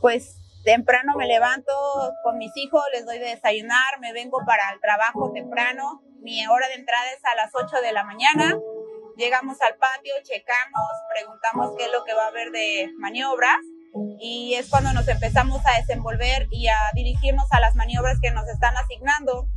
pues 0.00 0.40
temprano 0.64 1.14
me 1.16 1.26
levanto 1.26 1.72
con 2.24 2.36
mis 2.36 2.54
hijos, 2.56 2.82
les 2.92 3.06
doy 3.06 3.18
de 3.18 3.26
desayunar, 3.26 4.00
me 4.00 4.12
vengo 4.12 4.38
para 4.44 4.70
el 4.74 4.80
trabajo 4.80 5.32
temprano. 5.32 6.02
Mi 6.20 6.46
hora 6.46 6.68
de 6.68 6.74
entrada 6.74 7.06
es 7.16 7.24
a 7.24 7.36
las 7.36 7.52
8 7.54 7.80
de 7.80 7.92
la 7.92 8.04
mañana 8.04 8.58
Llegamos 9.18 9.60
al 9.62 9.74
patio, 9.74 10.14
checamos, 10.22 10.88
preguntamos 11.12 11.72
qué 11.76 11.86
es 11.86 11.90
lo 11.90 12.04
que 12.04 12.14
va 12.14 12.26
a 12.26 12.28
haber 12.28 12.52
de 12.52 12.88
maniobras 12.98 13.58
y 14.20 14.54
es 14.54 14.70
cuando 14.70 14.92
nos 14.92 15.08
empezamos 15.08 15.60
a 15.66 15.76
desenvolver 15.76 16.46
y 16.52 16.68
a 16.68 16.78
dirigirnos 16.94 17.50
a 17.50 17.58
las 17.58 17.74
maniobras 17.74 18.20
que 18.22 18.30
nos 18.30 18.46
están 18.46 18.76
asignando. 18.76 19.48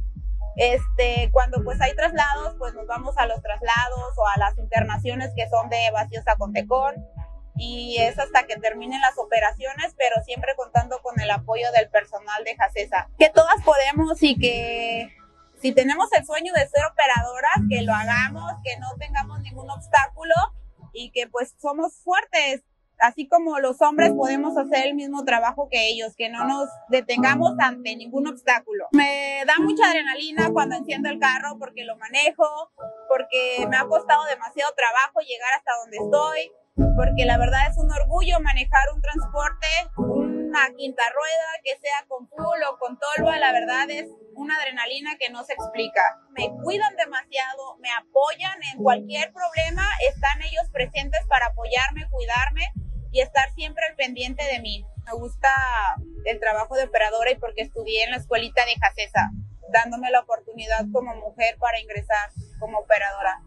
Este, 0.55 1.29
cuando 1.31 1.63
pues 1.63 1.79
hay 1.79 1.95
traslados, 1.95 2.55
pues 2.57 2.73
nos 2.73 2.87
vamos 2.87 3.15
a 3.19 3.27
los 3.27 3.39
traslados 3.43 4.17
o 4.17 4.27
a 4.35 4.39
las 4.39 4.57
internaciones 4.57 5.31
que 5.35 5.47
son 5.47 5.69
de 5.69 5.91
vacíos 5.91 6.27
a 6.27 6.37
Contecón 6.37 6.95
y 7.55 7.97
es 7.99 8.17
hasta 8.17 8.47
que 8.47 8.55
terminen 8.55 8.99
las 8.99 9.15
operaciones, 9.19 9.93
pero 9.95 10.23
siempre 10.25 10.55
contando 10.55 11.03
con 11.03 11.19
el 11.19 11.29
apoyo 11.29 11.71
del 11.71 11.87
personal 11.91 12.43
de 12.45 12.55
JACESA. 12.55 13.09
Que 13.19 13.29
todas 13.29 13.61
podemos 13.63 14.23
y 14.23 14.39
que 14.39 15.20
si 15.61 15.73
tenemos 15.73 16.11
el 16.13 16.25
sueño 16.25 16.53
de 16.53 16.67
ser 16.67 16.83
operadoras, 16.91 17.51
que 17.69 17.83
lo 17.83 17.93
hagamos, 17.93 18.51
que 18.63 18.77
no 18.79 18.87
tengamos 18.97 19.39
ningún 19.41 19.69
obstáculo 19.69 20.33
y 20.93 21.11
que 21.11 21.27
pues 21.27 21.55
somos 21.61 21.95
fuertes, 22.03 22.63
así 22.99 23.27
como 23.27 23.59
los 23.59 23.81
hombres 23.81 24.11
podemos 24.11 24.57
hacer 24.57 24.87
el 24.87 24.95
mismo 24.95 25.23
trabajo 25.23 25.69
que 25.69 25.89
ellos, 25.89 26.13
que 26.17 26.29
no 26.29 26.45
nos 26.45 26.67
detengamos 26.89 27.53
ante 27.59 27.95
ningún 27.95 28.27
obstáculo. 28.27 28.87
Me 28.91 29.43
da 29.45 29.53
mucha 29.59 29.87
adrenalina 29.87 30.51
cuando 30.51 30.75
enciendo 30.75 31.09
el 31.09 31.19
carro 31.19 31.57
porque 31.59 31.85
lo 31.85 31.95
manejo, 31.97 32.71
porque 33.07 33.65
me 33.69 33.77
ha 33.77 33.85
costado 33.85 34.25
demasiado 34.25 34.73
trabajo 34.75 35.19
llegar 35.21 35.49
hasta 35.57 35.71
donde 35.81 35.97
estoy, 35.97 36.51
porque 36.95 37.25
la 37.25 37.37
verdad 37.37 37.69
es 37.69 37.77
un 37.77 37.91
orgullo 37.91 38.39
manejar 38.41 38.81
un 38.93 39.01
transporte, 39.01 39.67
una 40.51 40.69
quinta 40.75 41.03
rueda 41.15 41.63
que 41.63 41.77
sea 41.79 42.05
con 42.09 42.27
full 42.27 42.59
o 42.69 42.77
con 42.77 42.99
tolva, 42.99 43.37
la 43.37 43.53
verdad 43.53 43.89
es 43.89 44.05
una 44.35 44.57
adrenalina 44.57 45.15
que 45.17 45.29
no 45.29 45.45
se 45.45 45.53
explica. 45.53 46.01
Me 46.31 46.49
cuidan 46.61 46.93
demasiado, 46.97 47.77
me 47.79 47.89
apoyan 47.89 48.61
en 48.73 48.83
cualquier 48.83 49.31
problema, 49.31 49.87
están 50.09 50.41
ellos 50.41 50.69
presentes 50.73 51.25
para 51.27 51.47
apoyarme, 51.47 52.09
cuidarme 52.09 52.73
y 53.13 53.21
estar 53.21 53.49
siempre 53.53 53.85
al 53.89 53.95
pendiente 53.95 54.43
de 54.43 54.59
mí. 54.59 54.85
Me 55.05 55.13
gusta 55.13 55.49
el 56.25 56.37
trabajo 56.41 56.75
de 56.75 56.83
operadora 56.83 57.31
y 57.31 57.37
porque 57.37 57.61
estudié 57.61 58.03
en 58.03 58.11
la 58.11 58.17
escuelita 58.17 58.65
de 58.65 58.75
Jacesa, 58.75 59.29
dándome 59.71 60.11
la 60.11 60.19
oportunidad 60.19 60.85
como 60.91 61.15
mujer 61.15 61.55
para 61.59 61.79
ingresar 61.79 62.29
como 62.59 62.79
operadora. 62.79 63.39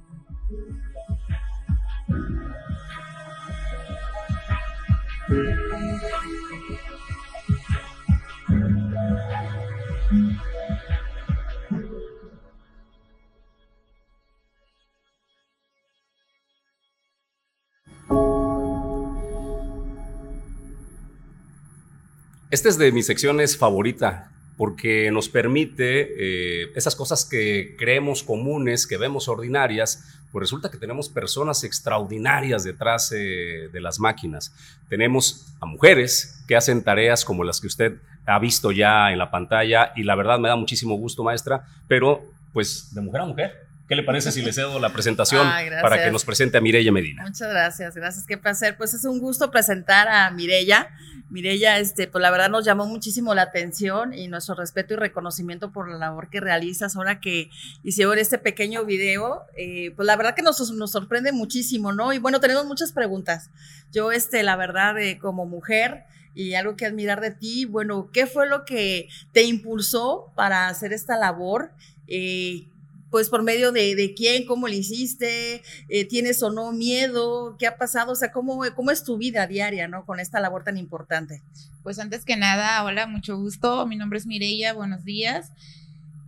Esta 22.55 22.69
es 22.69 22.79
de 22.79 22.93
mis 22.93 23.07
secciones 23.07 23.57
favorita 23.57 24.31
porque 24.57 25.11
nos 25.11 25.29
permite 25.29 26.63
eh, 26.63 26.73
esas 26.77 26.95
cosas 26.95 27.25
que 27.25 27.75
creemos 27.77 28.23
comunes, 28.23 28.87
que 28.87 28.97
vemos 28.97 29.27
ordinarias, 29.27 30.21
pues 30.31 30.43
resulta 30.43 30.71
que 30.71 30.79
tenemos 30.79 31.09
personas 31.09 31.65
extraordinarias 31.65 32.63
detrás 32.63 33.11
eh, 33.13 33.69
de 33.73 33.81
las 33.81 33.99
máquinas. 33.99 34.53
Tenemos 34.89 35.47
a 35.61 35.67
mujeres 35.67 36.45
que 36.47 36.55
hacen 36.55 36.85
tareas 36.85 37.25
como 37.25 37.43
las 37.43 37.61
que 37.61 37.67
usted 37.67 37.97
ha 38.27 38.39
visto 38.39 38.73
ya 38.73 39.13
en 39.13 39.19
la 39.19 39.31
pantalla 39.31 39.93
y 39.97 40.03
la 40.05 40.15
verdad 40.15 40.39
me 40.39 40.49
da 40.49 40.57
muchísimo 40.57 40.97
gusto, 40.97 41.23
maestra, 41.23 41.65
pero 41.89 42.23
pues 42.53 42.95
de 42.95 43.01
mujer 43.01 43.21
a 43.21 43.27
mujer. 43.27 43.65
¿Qué 43.87 43.97
le 43.97 44.03
parece 44.03 44.33
si 44.33 44.41
le 44.41 44.53
cedo 44.55 44.81
la 44.81 44.95
presentación 44.95 45.47
para 45.83 46.03
que 46.03 46.11
nos 46.11 46.25
presente 46.25 46.57
a 46.57 46.61
Mireya 46.63 46.91
Medina? 46.91 47.23
Muchas 47.25 47.51
gracias, 47.51 47.95
gracias. 47.95 48.25
Qué 48.27 48.39
placer. 48.39 48.79
Pues 48.79 48.95
es 48.95 49.05
un 49.05 49.19
gusto 49.19 49.51
presentar 49.51 50.09
a 50.09 50.31
Mireya. 50.31 50.89
Mireya, 51.29 51.79
este, 51.79 52.07
pues 52.07 52.23
la 52.23 52.31
verdad 52.31 52.49
nos 52.49 52.65
llamó 52.65 52.87
muchísimo 52.87 53.35
la 53.35 53.43
atención 53.43 54.15
y 54.15 54.29
nuestro 54.29 54.55
respeto 54.55 54.95
y 54.95 54.97
reconocimiento 54.97 55.71
por 55.71 55.91
la 55.91 55.99
labor 55.99 56.31
que 56.31 56.41
realizas 56.41 56.97
ahora 56.97 57.21
que 57.21 57.51
hicieron 57.83 58.19
este 58.19 58.39
pequeño 58.39 58.87
video. 58.87 59.43
Eh, 59.55 59.93
pues 59.97 60.07
la 60.07 60.17
verdad 60.17 60.35
que 60.35 60.43
nos, 60.43 60.71
nos 60.71 60.91
sorprende 60.91 61.33
muchísimo, 61.33 61.93
¿no? 61.93 62.15
Y 62.15 62.19
bueno, 62.19 62.41
tenemos 62.41 62.65
muchas 62.65 62.93
preguntas. 62.93 63.51
Yo, 63.93 64.13
este, 64.13 64.43
la 64.43 64.57
verdad, 64.57 64.99
eh, 64.99 65.19
como 65.19 65.45
mujer, 65.45 66.05
y 66.35 66.55
algo 66.55 66.77
que 66.77 66.87
admirar 66.87 67.21
de 67.21 67.31
ti. 67.31 67.65
Bueno, 67.65 68.11
¿qué 68.13 68.27
fue 68.27 68.49
lo 68.49 68.65
que 68.65 69.09
te 69.33 69.45
impulsó 69.45 70.33
para 70.35 70.69
hacer 70.69 70.93
esta 70.93 71.17
labor? 71.17 71.73
Eh, 72.07 72.67
pues 73.15 73.29
por 73.29 73.45
medio 73.45 73.71
de, 73.71 74.13
quién, 74.17 74.45
cómo 74.45 74.67
le 74.67 74.75
hiciste, 74.75 75.63
eh, 75.89 76.05
tienes 76.05 76.43
o 76.43 76.51
no 76.51 76.73
miedo, 76.73 77.55
qué 77.61 77.69
ha 77.69 77.77
pasado, 77.77 78.11
o 78.11 78.17
sea, 78.17 78.33
cómo, 78.33 78.65
cómo 78.75 78.91
es 78.91 79.05
tu 79.05 79.17
vida 79.17 79.47
diaria, 79.47 79.87
¿no? 79.87 80.05
Con 80.05 80.19
esta 80.19 80.41
labor 80.41 80.65
tan 80.65 80.79
importante. 80.79 81.41
Pues 81.85 82.01
antes 82.01 82.25
que 82.25 82.37
nada, 82.37 82.83
hola, 82.83 83.07
mucho 83.07 83.39
gusto, 83.39 83.87
mi 83.87 83.95
nombre 83.95 84.19
es 84.19 84.27
Mireya, 84.27 84.73
buenos 84.73 85.05
días. 85.05 85.53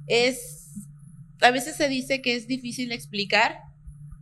Es, 0.07 0.69
a 1.41 1.51
veces 1.51 1.75
se 1.75 1.89
dice 1.89 2.23
que 2.23 2.37
es 2.37 2.47
difícil 2.47 2.93
explicar, 2.93 3.63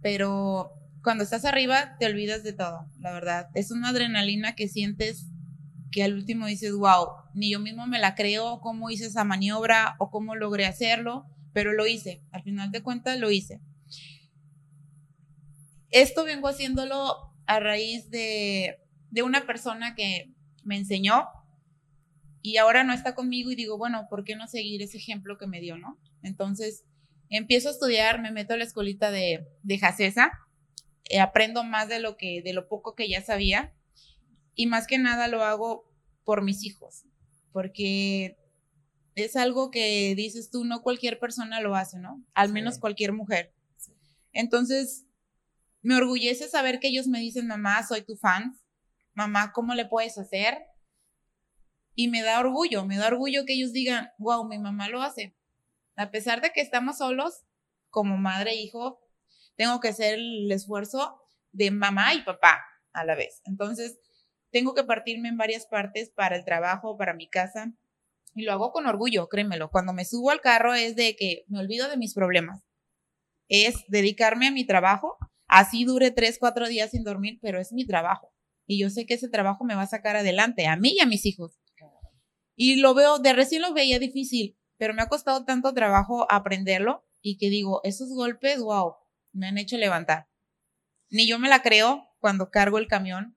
pero 0.00 0.72
cuando 1.02 1.22
estás 1.22 1.44
arriba 1.44 1.98
te 1.98 2.06
olvidas 2.06 2.44
de 2.44 2.54
todo, 2.54 2.86
la 2.98 3.12
verdad. 3.12 3.50
Es 3.52 3.72
una 3.72 3.90
adrenalina 3.90 4.54
que 4.54 4.68
sientes 4.68 5.26
que 5.94 6.02
al 6.02 6.14
último 6.14 6.48
dices, 6.48 6.72
wow, 6.72 7.06
ni 7.34 7.52
yo 7.52 7.60
mismo 7.60 7.86
me 7.86 8.00
la 8.00 8.16
creo, 8.16 8.60
cómo 8.60 8.90
hice 8.90 9.06
esa 9.06 9.22
maniobra 9.22 9.94
o 10.00 10.10
cómo 10.10 10.34
logré 10.34 10.66
hacerlo 10.66 11.26
pero 11.54 11.72
lo 11.72 11.86
hice, 11.86 12.20
al 12.32 12.42
final 12.42 12.70
de 12.70 12.82
cuentas 12.82 13.18
lo 13.18 13.30
hice. 13.30 13.60
Esto 15.90 16.24
vengo 16.24 16.48
haciéndolo 16.48 17.32
a 17.46 17.60
raíz 17.60 18.10
de, 18.10 18.80
de 19.10 19.22
una 19.22 19.46
persona 19.46 19.94
que 19.94 20.34
me 20.64 20.76
enseñó 20.76 21.28
y 22.42 22.56
ahora 22.56 22.82
no 22.82 22.92
está 22.92 23.14
conmigo 23.14 23.52
y 23.52 23.54
digo, 23.54 23.78
bueno, 23.78 24.08
¿por 24.10 24.24
qué 24.24 24.34
no 24.34 24.48
seguir 24.48 24.82
ese 24.82 24.98
ejemplo 24.98 25.38
que 25.38 25.46
me 25.46 25.60
dio, 25.60 25.78
no? 25.78 25.98
Entonces, 26.22 26.84
empiezo 27.30 27.68
a 27.68 27.72
estudiar, 27.72 28.20
me 28.20 28.32
meto 28.32 28.54
a 28.54 28.56
la 28.56 28.64
escuelita 28.64 29.12
de, 29.12 29.46
de 29.62 29.78
Jacesa, 29.78 30.32
eh, 31.08 31.20
aprendo 31.20 31.62
más 31.62 31.88
de 31.88 32.00
lo 32.00 32.16
que, 32.16 32.42
de 32.42 32.52
lo 32.52 32.66
poco 32.66 32.96
que 32.96 33.08
ya 33.08 33.22
sabía 33.22 33.72
y 34.54 34.66
más 34.66 34.87
que 34.87 34.99
nada 34.99 35.28
lo 35.28 35.42
hago 35.42 35.90
por 36.25 36.42
mis 36.42 36.64
hijos, 36.64 37.04
porque 37.52 38.37
es 39.14 39.37
algo 39.37 39.70
que 39.70 40.14
dices 40.16 40.50
tú, 40.50 40.64
no 40.64 40.82
cualquier 40.82 41.18
persona 41.18 41.61
lo 41.61 41.75
hace, 41.75 41.99
¿no? 41.99 42.25
Al 42.34 42.52
menos 42.52 42.78
cualquier 42.78 43.12
mujer. 43.12 43.54
Entonces, 44.32 45.06
me 45.82 45.96
orgullece 45.96 46.49
saber 46.49 46.80
que 46.80 46.88
ellos 46.88 47.06
me 47.06 47.20
dicen, 47.20 47.46
mamá, 47.46 47.87
soy 47.87 48.02
tu 48.02 48.16
fan, 48.16 48.58
mamá, 49.12 49.52
¿cómo 49.52 49.75
le 49.75 49.87
puedes 49.87 50.18
hacer? 50.18 50.58
Y 51.94 52.08
me 52.08 52.23
da 52.23 52.40
orgullo, 52.40 52.84
me 52.84 52.96
da 52.96 53.06
orgullo 53.06 53.44
que 53.44 53.52
ellos 53.52 53.73
digan, 53.73 54.11
wow, 54.18 54.49
mi 54.49 54.58
mamá 54.58 54.88
lo 54.88 55.02
hace. 55.02 55.37
A 55.96 56.11
pesar 56.11 56.40
de 56.40 56.50
que 56.50 56.61
estamos 56.61 56.99
solos, 56.99 57.44
como 57.90 58.16
madre 58.16 58.52
e 58.52 58.62
hijo, 58.62 59.00
tengo 59.56 59.78
que 59.78 59.88
hacer 59.88 60.14
el 60.14 60.50
esfuerzo 60.50 61.20
de 61.52 61.70
mamá 61.70 62.14
y 62.14 62.23
papá 62.23 62.64
a 62.92 63.04
la 63.04 63.14
vez. 63.14 63.40
Entonces, 63.44 64.00
tengo 64.54 64.73
que 64.73 64.84
partirme 64.84 65.28
en 65.28 65.37
varias 65.37 65.66
partes 65.66 66.11
para 66.14 66.37
el 66.37 66.44
trabajo, 66.44 66.96
para 66.96 67.12
mi 67.12 67.28
casa, 67.28 67.75
y 68.37 68.42
lo 68.42 68.52
hago 68.52 68.70
con 68.70 68.87
orgullo, 68.87 69.28
créemelo. 69.28 69.68
Cuando 69.68 69.92
me 69.92 70.04
subo 70.04 70.30
al 70.30 70.40
carro 70.40 70.75
es 70.75 70.94
de 70.94 71.16
que 71.16 71.44
me 71.49 71.58
olvido 71.58 71.88
de 71.88 71.96
mis 71.96 72.14
problemas. 72.14 72.62
Es 73.49 73.84
dedicarme 73.88 74.46
a 74.46 74.52
mi 74.52 74.64
trabajo. 74.64 75.18
Así 75.49 75.84
dure 75.84 76.12
tres, 76.12 76.38
cuatro 76.38 76.68
días 76.68 76.92
sin 76.92 77.02
dormir, 77.02 77.40
pero 77.42 77.61
es 77.61 77.73
mi 77.73 77.84
trabajo. 77.84 78.32
Y 78.64 78.80
yo 78.80 78.90
sé 78.90 79.06
que 79.06 79.14
ese 79.14 79.28
trabajo 79.28 79.64
me 79.64 79.75
va 79.75 79.82
a 79.82 79.88
sacar 79.88 80.14
adelante, 80.14 80.68
a 80.68 80.76
mí 80.76 80.94
y 80.99 81.00
a 81.00 81.06
mis 81.06 81.26
hijos. 81.26 81.58
Y 82.54 82.76
lo 82.76 82.94
veo, 82.94 83.18
de 83.18 83.32
recién 83.32 83.61
lo 83.61 83.75
veía 83.75 83.99
difícil, 83.99 84.56
pero 84.78 84.94
me 84.94 85.02
ha 85.02 85.08
costado 85.08 85.44
tanto 85.44 85.75
trabajo 85.75 86.30
aprenderlo 86.30 87.04
y 87.20 87.38
que 87.38 87.50
digo, 87.50 87.80
esos 87.82 88.11
golpes, 88.11 88.61
wow, 88.61 88.94
me 89.32 89.49
han 89.49 89.58
hecho 89.58 89.76
levantar. 89.78 90.28
Ni 91.11 91.26
yo 91.26 91.40
me 91.40 91.49
la 91.49 91.62
creo 91.62 92.08
cuando 92.20 92.50
cargo 92.50 92.78
el 92.78 92.87
camión. 92.87 93.37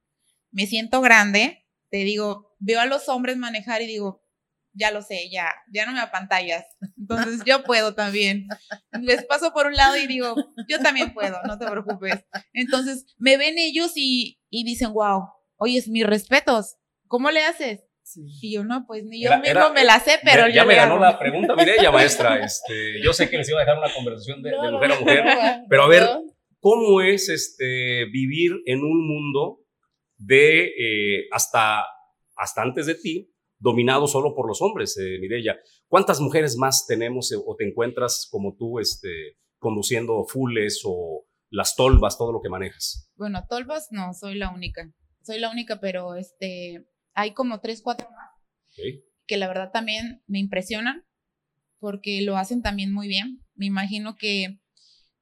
Me 0.58 0.66
siento 0.66 1.02
grande, 1.02 1.68
te 1.92 1.98
digo, 1.98 2.56
veo 2.58 2.80
a 2.80 2.88
los 2.88 3.10
hombres 3.10 3.38
manejar 3.38 3.84
y 3.84 3.86
digo, 3.86 4.26
ya 4.74 4.90
lo 4.90 5.04
sé, 5.04 5.30
ya, 5.30 5.52
ya 5.72 5.86
no 5.86 5.92
me 5.92 6.00
apantallas. 6.00 6.66
Entonces 6.98 7.42
yo 7.46 7.64
puedo 7.64 7.94
también. 7.94 8.48
Les 9.00 9.24
paso 9.26 9.54
por 9.54 9.68
un 9.68 9.76
lado 9.76 9.96
y 9.98 10.08
digo, 10.08 10.34
yo 10.68 10.80
también 10.80 11.14
puedo, 11.14 11.38
no 11.46 11.60
te 11.60 11.68
preocupes. 11.68 12.26
Entonces 12.54 13.06
me 13.20 13.38
ven 13.38 13.60
ellos 13.60 13.92
y, 13.94 14.40
y 14.50 14.64
dicen, 14.64 14.94
wow, 14.94 15.30
oye, 15.58 15.78
es 15.78 15.90
mis 15.90 16.08
respetos, 16.08 16.78
¿cómo 17.06 17.30
le 17.30 17.44
haces? 17.44 17.84
Y 18.16 18.56
yo 18.56 18.64
no, 18.64 18.88
pues 18.88 19.04
ni 19.04 19.22
yo 19.22 19.38
mismo 19.38 19.70
me 19.76 19.84
la 19.84 20.00
sé, 20.00 20.20
pero 20.24 20.48
ya, 20.48 20.66
me 20.66 20.74
ganó 20.74 20.98
la 20.98 21.20
pregunta, 21.20 21.54
ya 21.80 21.92
maestra. 21.92 22.44
Este, 22.44 23.00
yo 23.04 23.14
sé 23.14 23.30
que 23.30 23.38
les 23.38 23.48
iba 23.48 23.60
a 23.60 23.62
dejar 23.64 23.78
una 23.78 23.94
conversación 23.94 24.42
de, 24.42 24.54
mujer 24.72 24.92
a 24.92 25.00
mujer, 25.00 25.24
pero 25.70 25.84
a 25.84 25.88
ver, 25.88 26.10
¿cómo 26.60 27.02
es 27.02 27.30
este, 27.30 28.06
vivir 28.06 28.54
en 28.66 28.80
un 28.80 29.08
mundo 29.08 29.67
de 30.18 30.66
eh, 30.66 31.28
hasta, 31.32 31.86
hasta 32.36 32.62
antes 32.62 32.86
de 32.86 32.96
ti, 32.96 33.34
dominado 33.60 34.08
solo 34.08 34.36
por 34.36 34.48
los 34.48 34.62
hombres, 34.62 34.98
eh, 34.98 35.18
Mireya. 35.20 35.60
¿Cuántas 35.88 36.20
mujeres 36.20 36.58
más 36.58 36.86
tenemos 36.88 37.32
eh, 37.32 37.38
o 37.44 37.56
te 37.56 37.68
encuentras 37.68 38.28
como 38.30 38.56
tú 38.56 38.80
este, 38.80 39.38
conduciendo 39.58 40.26
fules 40.26 40.82
o 40.86 41.26
las 41.50 41.76
tolvas, 41.76 42.18
todo 42.18 42.32
lo 42.32 42.42
que 42.42 42.50
manejas? 42.50 43.12
Bueno, 43.16 43.46
tolvas 43.50 43.88
no, 43.92 44.14
soy 44.14 44.36
la 44.36 44.50
única. 44.50 44.92
Soy 45.24 45.40
la 45.40 45.50
única, 45.50 45.80
pero 45.80 46.16
este, 46.16 46.88
hay 47.14 47.34
como 47.34 47.60
tres, 47.60 47.82
cuatro 47.82 48.10
más 48.12 48.28
que 49.28 49.38
la 49.38 49.48
verdad 49.48 49.72
también 49.72 50.24
me 50.26 50.40
impresionan 50.40 51.06
porque 51.80 52.22
lo 52.22 52.38
hacen 52.38 52.62
también 52.62 52.92
muy 52.92 53.08
bien. 53.08 53.44
Me 53.54 53.66
imagino 53.68 54.16
que, 54.16 54.60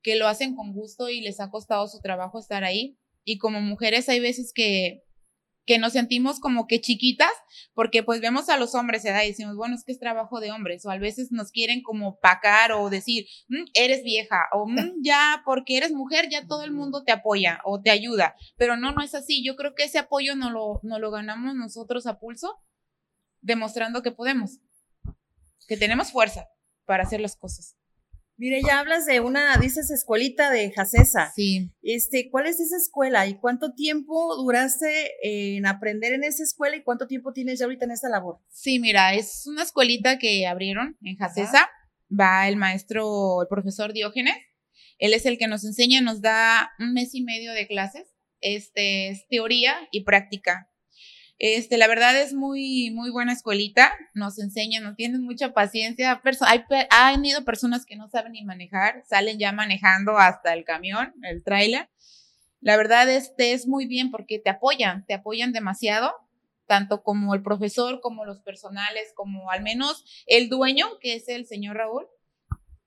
que 0.02 0.16
lo 0.16 0.28
hacen 0.28 0.56
con 0.56 0.74
gusto 0.74 1.10
y 1.10 1.22
les 1.22 1.40
ha 1.40 1.50
costado 1.50 1.88
su 1.88 2.00
trabajo 2.00 2.40
estar 2.40 2.64
ahí. 2.64 2.98
Y 3.25 3.38
como 3.39 3.60
mujeres 3.60 4.08
hay 4.08 4.20
veces 4.20 4.53
que, 4.53 5.03
que 5.65 5.79
nos 5.79 5.94
sentimos 5.94 6.39
como 6.39 6.67
que 6.67 6.79
chiquitas, 6.79 7.32
porque 7.74 8.03
pues 8.03 8.22
vemos 8.22 8.50
a 8.50 8.58
los 8.58 8.75
hombres, 8.75 9.03
¿verdad? 9.03 9.24
Y 9.24 9.29
decimos, 9.29 9.55
bueno, 9.55 9.75
es 9.75 9.84
que 9.84 9.91
es 9.91 10.00
trabajo 10.00 10.39
de 10.39 10.51
hombres, 10.51 10.86
o 10.86 10.91
a 10.91 10.98
veces 10.98 11.32
nos 11.32 11.51
quieren 11.51 11.82
como 11.82 12.20
pacar 12.20 12.72
o 12.72 12.89
decir, 12.89 13.25
mm, 13.50 13.65
eres 13.74 14.03
vieja, 14.03 14.46
o 14.53 14.67
mm, 14.67 14.75
ya, 15.03 15.41
porque 15.44 15.77
eres 15.77 15.91
mujer, 15.91 16.29
ya 16.29 16.48
todo 16.48 16.63
el 16.63 16.72
mundo 16.72 17.03
te 17.03 17.12
apoya 17.12 17.62
o 17.65 17.82
te 17.82 17.89
ayuda, 17.89 18.36
pero 18.58 18.77
no, 18.77 18.91
no 18.91 19.01
es 19.01 19.15
así, 19.15 19.44
yo 19.44 19.55
creo 19.55 19.74
que 19.74 19.84
ese 19.84 19.98
apoyo 19.98 20.36
no 20.36 20.51
lo, 20.51 20.79
no 20.84 21.00
lo 21.00 21.10
ganamos 21.12 21.55
nosotros 21.55 22.05
a 22.05 22.20
pulso, 22.20 22.62
demostrando 23.41 24.03
que 24.03 24.12
podemos, 24.12 24.60
que 25.67 25.77
tenemos 25.77 26.12
fuerza 26.12 26.48
para 26.86 27.03
hacer 27.03 27.20
las 27.20 27.36
cosas. 27.36 27.75
Mire, 28.38 28.62
ya 28.62 28.80
hablas 28.80 29.06
de 29.06 29.22
una, 29.22 29.58
dices, 29.58 29.89
escuelita 29.89 30.51
de 30.51 30.72
Jacesa. 30.72 31.32
Sí. 31.34 31.72
Este, 31.82 32.30
¿cuál 32.30 32.48
es 32.48 32.60
esa 32.60 32.75
escuela 32.75 33.27
y 33.27 33.38
cuánto 33.39 33.74
tiempo 33.74 34.36
duraste 34.36 35.12
en 35.22 35.65
aprender 35.65 36.13
en 36.13 36.25
esa 36.25 36.44
escuela 36.44 36.75
y 36.75 36.84
cuánto 36.84 37.08
tiempo 37.08 37.32
tienes 37.32 37.60
ya 37.60 37.65
ahorita 37.65 37.86
en 37.86 37.92
esta 37.92 38.10
labor? 38.10 38.39
Sí, 38.50 38.80
mira, 38.80 39.13
es 39.13 39.44
una 39.48 39.63
escuelita 39.63 40.20
que 40.20 40.46
abrieron 40.48 40.98
en 41.01 41.15
Jacesa. 41.15 41.70
Va 42.12 42.48
el 42.48 42.58
maestro, 42.58 43.42
el 43.42 43.48
profesor 43.48 43.94
Diógenes. 43.94 44.36
Él 44.98 45.13
es 45.13 45.25
el 45.25 45.38
que 45.38 45.48
nos 45.48 45.63
enseña, 45.63 46.01
nos 46.01 46.22
da 46.22 46.72
un 46.80 46.94
mes 46.94 47.15
y 47.15 47.24
medio 47.24 47.54
de 47.54 47.68
clases. 47.68 48.15
Este 48.42 49.10
es 49.10 49.25
teoría 49.30 49.75
y 49.92 50.04
práctica. 50.04 50.70
Este, 51.38 51.77
la 51.77 51.88
verdad 51.88 52.20
es 52.20 52.34
muy, 52.34 52.92
muy 52.92 53.12
buena 53.12 53.34
escuelita, 53.34 53.92
nos 54.13 54.39
enseñan, 54.39 54.84
nos 54.84 54.96
tienen 54.96 55.22
mucha 55.22 55.54
paciencia. 55.54 56.22
hay, 56.42 56.63
han 56.89 57.25
ido 57.25 57.44
personas 57.44 57.86
que 57.86 57.98
no 57.98 58.08
saben 58.08 58.32
ni 58.34 58.44
manejar, 58.46 59.04
salen 59.06 59.38
ya 59.38 59.51
manejando 59.51 60.18
hasta 60.18 60.54
el 60.54 60.63
camión, 60.63 61.13
el 61.24 61.44
tráiler. 61.44 61.89
La 62.62 62.77
verdad 62.77 63.10
este 63.10 63.51
es 63.51 63.68
muy 63.68 63.86
bien 63.86 64.12
porque 64.12 64.39
te 64.39 64.50
apoyan, 64.50 65.06
te 65.06 65.13
apoyan 65.13 65.51
demasiado, 65.51 66.13
tanto 66.68 67.04
como 67.04 67.36
el 67.36 67.44
profesor, 67.44 68.00
como 68.01 68.25
los 68.25 68.42
personales, 68.42 69.12
como 69.13 69.51
al 69.51 69.62
menos 69.62 70.06
el 70.25 70.50
dueño, 70.50 70.88
que 71.01 71.15
es 71.15 71.27
el 71.27 71.46
señor 71.46 71.77
Raúl. 71.77 72.08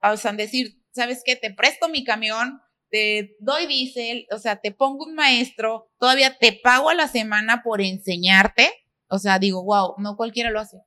O 0.02 0.16
sea, 0.16 0.32
decir, 0.32 0.82
¿sabes 0.90 1.22
qué? 1.24 1.36
Te 1.36 1.52
presto 1.52 1.88
mi 1.88 2.02
camión, 2.02 2.60
te 2.90 3.36
doy 3.40 3.66
diésel, 3.66 4.26
o 4.30 4.38
sea, 4.38 4.60
te 4.60 4.72
pongo 4.72 5.04
un 5.04 5.14
maestro, 5.14 5.90
todavía 5.98 6.36
te 6.38 6.52
pago 6.52 6.90
a 6.90 6.94
la 6.94 7.08
semana 7.08 7.62
por 7.62 7.80
enseñarte. 7.80 8.70
O 9.08 9.18
sea, 9.18 9.38
digo, 9.38 9.64
wow, 9.64 9.94
no 9.98 10.16
cualquiera 10.16 10.50
lo 10.50 10.60
hace. 10.60 10.78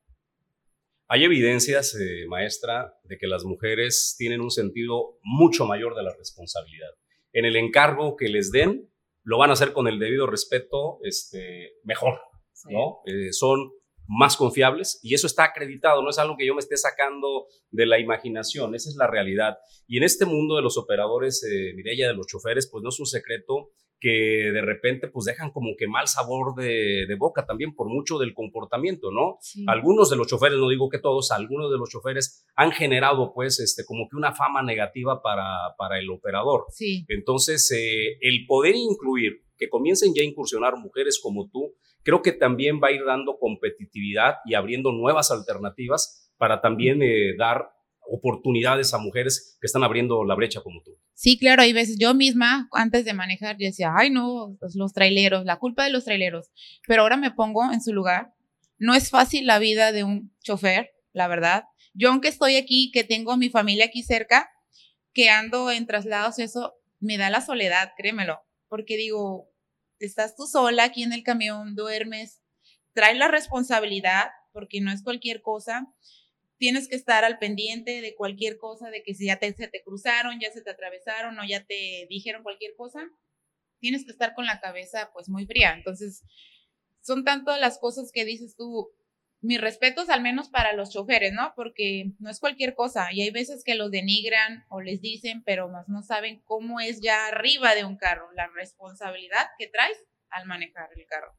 Hay 1.08 1.24
evidencias, 1.24 1.94
eh, 1.94 2.26
maestra, 2.28 2.94
de 3.04 3.18
que 3.18 3.26
las 3.26 3.44
mujeres 3.44 4.14
tienen 4.16 4.40
un 4.40 4.50
sentido 4.50 5.18
mucho 5.22 5.66
mayor 5.66 5.94
de 5.94 6.04
la 6.04 6.14
responsabilidad. 6.16 6.88
En 7.32 7.44
el 7.44 7.56
encargo 7.56 8.16
que 8.16 8.28
les 8.28 8.50
den, 8.50 8.88
lo 9.24 9.38
van 9.38 9.50
a 9.50 9.52
hacer 9.54 9.72
con 9.72 9.88
el 9.88 9.98
debido 9.98 10.26
respeto, 10.26 10.98
este, 11.02 11.74
mejor, 11.84 12.20
¿no? 12.70 13.00
Eh, 13.06 13.32
son 13.32 13.72
más 14.06 14.36
confiables 14.36 15.00
y 15.02 15.14
eso 15.14 15.26
está 15.26 15.44
acreditado, 15.44 16.02
no 16.02 16.10
es 16.10 16.18
algo 16.18 16.36
que 16.36 16.46
yo 16.46 16.54
me 16.54 16.60
esté 16.60 16.76
sacando 16.76 17.46
de 17.70 17.86
la 17.86 17.98
imaginación, 17.98 18.74
esa 18.74 18.90
es 18.90 18.96
la 18.96 19.06
realidad. 19.06 19.58
Y 19.86 19.98
en 19.98 20.04
este 20.04 20.26
mundo 20.26 20.56
de 20.56 20.62
los 20.62 20.76
operadores, 20.76 21.42
eh, 21.44 21.72
Mireya, 21.74 22.08
de 22.08 22.14
los 22.14 22.26
choferes, 22.26 22.68
pues 22.70 22.82
no 22.82 22.90
es 22.90 23.00
un 23.00 23.06
secreto 23.06 23.70
que 24.02 24.50
de 24.52 24.62
repente 24.62 25.06
pues 25.06 25.26
dejan 25.26 25.52
como 25.52 25.76
que 25.78 25.86
mal 25.86 26.08
sabor 26.08 26.56
de, 26.56 27.06
boca 27.16 27.46
también 27.46 27.72
por 27.72 27.88
mucho 27.88 28.18
del 28.18 28.34
comportamiento, 28.34 29.12
¿no? 29.12 29.38
Algunos 29.68 30.10
de 30.10 30.16
los 30.16 30.26
choferes, 30.26 30.58
no 30.58 30.68
digo 30.68 30.88
que 30.88 30.98
todos, 30.98 31.30
algunos 31.30 31.70
de 31.70 31.78
los 31.78 31.88
choferes 31.88 32.44
han 32.56 32.72
generado 32.72 33.32
pues 33.32 33.60
este 33.60 33.84
como 33.84 34.08
que 34.10 34.16
una 34.16 34.34
fama 34.34 34.60
negativa 34.64 35.22
para, 35.22 35.46
para 35.78 36.00
el 36.00 36.10
operador. 36.10 36.64
Sí. 36.70 37.04
Entonces, 37.06 37.70
eh, 37.70 38.18
el 38.20 38.44
poder 38.48 38.74
incluir, 38.74 39.44
que 39.56 39.68
comiencen 39.68 40.12
ya 40.16 40.22
a 40.22 40.26
incursionar 40.26 40.76
mujeres 40.76 41.20
como 41.22 41.48
tú, 41.48 41.72
creo 42.02 42.22
que 42.22 42.32
también 42.32 42.80
va 42.82 42.88
a 42.88 42.92
ir 42.92 43.04
dando 43.04 43.38
competitividad 43.38 44.36
y 44.44 44.54
abriendo 44.54 44.92
nuevas 44.92 45.30
alternativas 45.30 46.32
para 46.36 46.60
también 46.60 47.02
eh, 47.02 47.34
dar 47.38 47.70
oportunidades 48.04 48.92
a 48.94 48.98
mujeres 48.98 49.56
que 49.60 49.66
están 49.66 49.84
abriendo 49.84 50.24
la 50.24 50.34
brecha 50.34 50.60
como 50.60 50.82
tú. 50.82 50.98
Sí, 51.14 51.38
claro, 51.38 51.62
hay 51.62 51.72
veces 51.72 51.96
yo 51.98 52.14
misma, 52.14 52.68
antes 52.72 53.04
de 53.04 53.14
manejar, 53.14 53.56
yo 53.58 53.66
decía, 53.66 53.92
ay 53.96 54.10
no, 54.10 54.56
pues, 54.58 54.74
los 54.74 54.92
traileros, 54.92 55.44
la 55.44 55.58
culpa 55.58 55.84
de 55.84 55.90
los 55.90 56.04
traileros, 56.04 56.50
pero 56.86 57.02
ahora 57.02 57.16
me 57.16 57.30
pongo 57.30 57.70
en 57.72 57.80
su 57.80 57.92
lugar. 57.92 58.32
No 58.78 58.94
es 58.94 59.10
fácil 59.10 59.46
la 59.46 59.58
vida 59.58 59.92
de 59.92 60.02
un 60.02 60.34
chofer, 60.42 60.90
la 61.12 61.28
verdad. 61.28 61.64
Yo 61.94 62.10
aunque 62.10 62.28
estoy 62.28 62.56
aquí, 62.56 62.90
que 62.90 63.04
tengo 63.04 63.32
a 63.32 63.36
mi 63.36 63.50
familia 63.50 63.84
aquí 63.84 64.02
cerca, 64.02 64.50
que 65.12 65.30
ando 65.30 65.70
en 65.70 65.86
traslados, 65.86 66.38
eso 66.38 66.74
me 66.98 67.18
da 67.18 67.30
la 67.30 67.40
soledad, 67.40 67.92
créemelo, 67.96 68.40
porque 68.68 68.96
digo, 68.96 69.51
estás 70.06 70.36
tú 70.36 70.46
sola 70.46 70.84
aquí 70.84 71.02
en 71.02 71.12
el 71.12 71.22
camión, 71.22 71.74
duermes, 71.74 72.40
traes 72.92 73.16
la 73.18 73.28
responsabilidad, 73.28 74.30
porque 74.52 74.80
no 74.80 74.92
es 74.92 75.02
cualquier 75.02 75.42
cosa. 75.42 75.86
Tienes 76.58 76.88
que 76.88 76.96
estar 76.96 77.24
al 77.24 77.38
pendiente 77.38 78.00
de 78.00 78.14
cualquier 78.14 78.58
cosa, 78.58 78.90
de 78.90 79.02
que 79.02 79.14
si 79.14 79.26
ya 79.26 79.38
se 79.40 79.68
te 79.68 79.82
cruzaron, 79.82 80.38
ya 80.40 80.52
se 80.52 80.62
te 80.62 80.70
atravesaron 80.70 81.38
o 81.38 81.44
ya 81.44 81.64
te 81.64 82.06
dijeron 82.08 82.42
cualquier 82.42 82.74
cosa, 82.76 83.08
tienes 83.80 84.04
que 84.04 84.12
estar 84.12 84.34
con 84.34 84.46
la 84.46 84.60
cabeza 84.60 85.10
pues 85.12 85.28
muy 85.28 85.44
fría. 85.46 85.74
Entonces, 85.74 86.22
son 87.00 87.24
tanto 87.24 87.56
las 87.56 87.78
cosas 87.78 88.12
que 88.12 88.24
dices 88.24 88.54
tú, 88.56 88.90
mis 89.42 89.60
respetos 89.60 90.08
al 90.08 90.22
menos 90.22 90.48
para 90.48 90.72
los 90.72 90.90
choferes, 90.90 91.32
¿no? 91.32 91.52
Porque 91.56 92.12
no 92.20 92.30
es 92.30 92.38
cualquier 92.38 92.74
cosa 92.74 93.12
y 93.12 93.22
hay 93.22 93.30
veces 93.30 93.64
que 93.64 93.74
los 93.74 93.90
denigran 93.90 94.64
o 94.68 94.80
les 94.80 95.00
dicen, 95.00 95.42
pero 95.44 95.68
más 95.68 95.88
no 95.88 96.02
saben 96.02 96.40
cómo 96.44 96.78
es 96.78 97.00
ya 97.00 97.26
arriba 97.26 97.74
de 97.74 97.84
un 97.84 97.96
carro, 97.96 98.30
la 98.32 98.46
responsabilidad 98.54 99.48
que 99.58 99.66
traes 99.66 99.98
al 100.30 100.46
manejar 100.46 100.88
el 100.96 101.06
carro. 101.06 101.34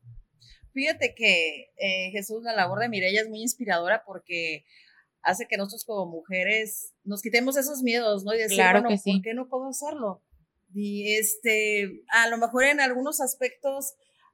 Fíjate 0.73 1.15
que 1.15 1.71
eh, 1.77 2.11
Jesús, 2.11 2.43
la 2.43 2.53
labor 2.53 2.79
de 2.79 2.89
Mireya 2.89 3.21
es 3.21 3.29
muy 3.29 3.41
inspiradora 3.41 4.03
porque 4.05 4.65
hace 5.21 5.47
que 5.47 5.55
nosotros 5.55 5.85
como 5.85 6.05
mujeres 6.05 6.93
nos 7.05 7.21
quitemos 7.21 7.55
esos 7.55 7.83
miedos, 7.83 8.25
¿no? 8.25 8.33
Y 8.33 8.39
decir, 8.39 8.57
claro 8.57 8.81
bueno, 8.81 8.89
que 8.89 8.97
sí. 8.97 9.13
¿por 9.13 9.21
qué 9.21 9.33
no 9.33 9.47
puedo 9.47 9.69
hacerlo? 9.69 10.21
Y 10.73 11.13
este, 11.15 12.03
a 12.09 12.27
lo 12.27 12.37
mejor 12.37 12.65
en 12.65 12.81
algunos 12.81 13.21
aspectos 13.21 13.93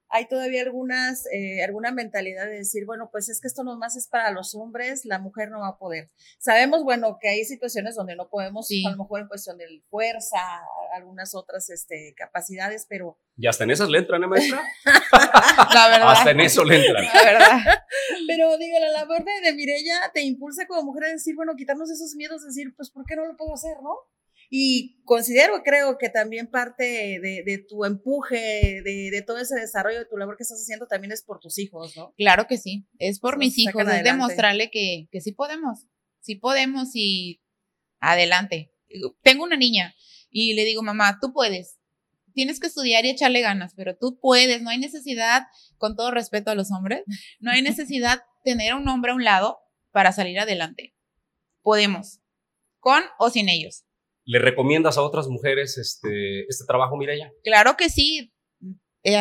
hay 0.10 0.28
todavía 0.28 0.64
algunas, 0.64 1.26
eh, 1.32 1.64
alguna 1.64 1.92
mentalidad 1.92 2.46
de 2.46 2.58
decir, 2.58 2.86
bueno, 2.86 3.10
pues 3.12 3.30
es 3.30 3.40
que 3.40 3.48
esto 3.48 3.64
nomás 3.64 3.96
es 3.96 4.08
para 4.08 4.32
los 4.32 4.56
hombres, 4.56 5.06
la 5.06 5.20
mujer 5.20 5.52
no 5.52 5.60
va 5.60 5.70
a 5.70 5.78
poder. 5.78 6.10
Sabemos, 6.40 6.84
bueno, 6.84 7.18
que 7.22 7.30
hay 7.30 7.46
situaciones 7.46 7.96
donde 7.96 8.16
no 8.16 8.28
podemos, 8.30 8.70
a 8.70 8.92
lo 8.92 8.98
mejor 8.98 9.22
en 9.22 9.28
cuestión 9.28 9.58
de 9.58 9.84
fuerza, 9.90 10.40
algunas 10.96 11.36
otras 11.36 11.70
este, 11.70 12.16
capacidades, 12.18 12.86
pero... 12.90 13.18
Y 13.38 13.48
hasta 13.48 13.64
en 13.64 13.72
esas 13.72 13.90
le 13.90 14.00
entran, 14.00 14.24
¿eh, 14.24 14.28
maestra? 14.28 14.62
la 14.86 15.88
verdad. 15.90 16.12
Hasta 16.12 16.32
en 16.32 16.40
eso 16.40 16.64
le 16.64 16.86
entran. 16.86 17.06
La 17.06 17.24
verdad. 17.24 17.60
pero 18.28 18.58
digo, 18.58 18.80
la 18.80 18.90
labor 18.90 19.24
de, 19.24 19.42
de 19.42 19.54
Mirella 19.54 20.12
te 20.14 20.22
impulsa 20.22 20.66
como 20.68 20.84
mujer 20.84 21.06
a 21.06 21.10
decir, 21.10 21.36
bueno, 21.36 21.56
quitarnos 21.56 21.90
esos 21.92 22.16
miedos, 22.16 22.44
decir, 22.44 22.74
pues, 22.76 22.90
¿por 22.90 23.06
qué 23.06 23.16
no 23.16 23.26
lo 23.26 23.38
puedo 23.38 23.54
hacer, 23.54 23.78
no? 23.84 23.96
Y 24.50 25.02
considero, 25.04 25.62
creo 25.64 25.98
que 26.00 26.10
también 26.10 26.48
parte 26.48 26.84
de, 26.84 27.66
tu 27.68 27.86
empuje, 27.86 28.82
de, 28.84 29.24
todo 29.26 29.38
ese 29.38 29.56
desarrollo 29.56 30.00
de 30.00 30.06
tu 30.06 30.18
labor 30.18 30.38
que 30.38 30.44
estás 30.44 30.60
haciendo, 30.60 30.88
también 30.88 31.12
es 31.12 31.24
por 31.24 31.40
tus 31.40 31.60
hijos, 31.60 31.96
¿no? 31.96 32.14
Claro 32.18 32.48
que 32.48 32.58
sí, 32.58 32.88
es 32.98 33.20
por 33.20 33.38
mis 33.38 33.58
hijos, 33.60 33.88
es 33.88 34.04
demostrarle 34.04 34.72
que, 34.72 35.08
que 35.12 35.22
sí 35.22 35.34
podemos, 35.34 35.86
sí 36.22 36.36
podemos 36.36 36.90
y 36.96 37.42
adelante. 38.00 38.74
Tengo 39.22 39.44
una 39.44 39.56
niña 39.56 39.96
y 40.32 40.54
le 40.54 40.66
digo, 40.66 40.82
mamá, 40.82 41.20
tú 41.22 41.32
puedes, 41.32 41.80
tienes 42.34 42.60
que 42.60 42.68
estudiar 42.68 43.06
y 43.06 43.10
echarle 43.10 43.42
ganas, 43.42 43.74
pero 43.76 43.98
tú 43.98 44.20
puedes, 44.20 44.62
no 44.62 44.70
hay 44.70 44.80
necesidad, 44.80 45.44
con 45.78 45.96
todo 45.96 46.10
respeto 46.12 46.52
a 46.52 46.56
los 46.56 46.72
hombres, 46.72 47.04
no 47.40 47.52
hay 47.52 47.62
necesidad 47.62 48.24
tener 48.44 48.72
a 48.72 48.76
un 48.78 48.88
hombre 48.88 49.12
a 49.12 49.16
un 49.16 49.24
lado 49.24 49.60
para 49.92 50.12
salir 50.12 50.40
adelante. 50.40 50.96
Podemos, 51.62 52.20
con 52.80 53.04
o 53.18 53.30
sin 53.30 53.50
ellos. 53.50 53.84
¿Le 54.30 54.38
recomiendas 54.38 55.00
a 55.00 55.02
otras 55.02 55.28
mujeres 55.28 55.80
este, 55.80 56.46
este 56.48 56.64
trabajo, 56.68 56.96
Mireya? 56.96 57.32
Claro 57.44 57.76
que 57.76 57.90
sí. 57.90 58.32
Eh, 59.04 59.18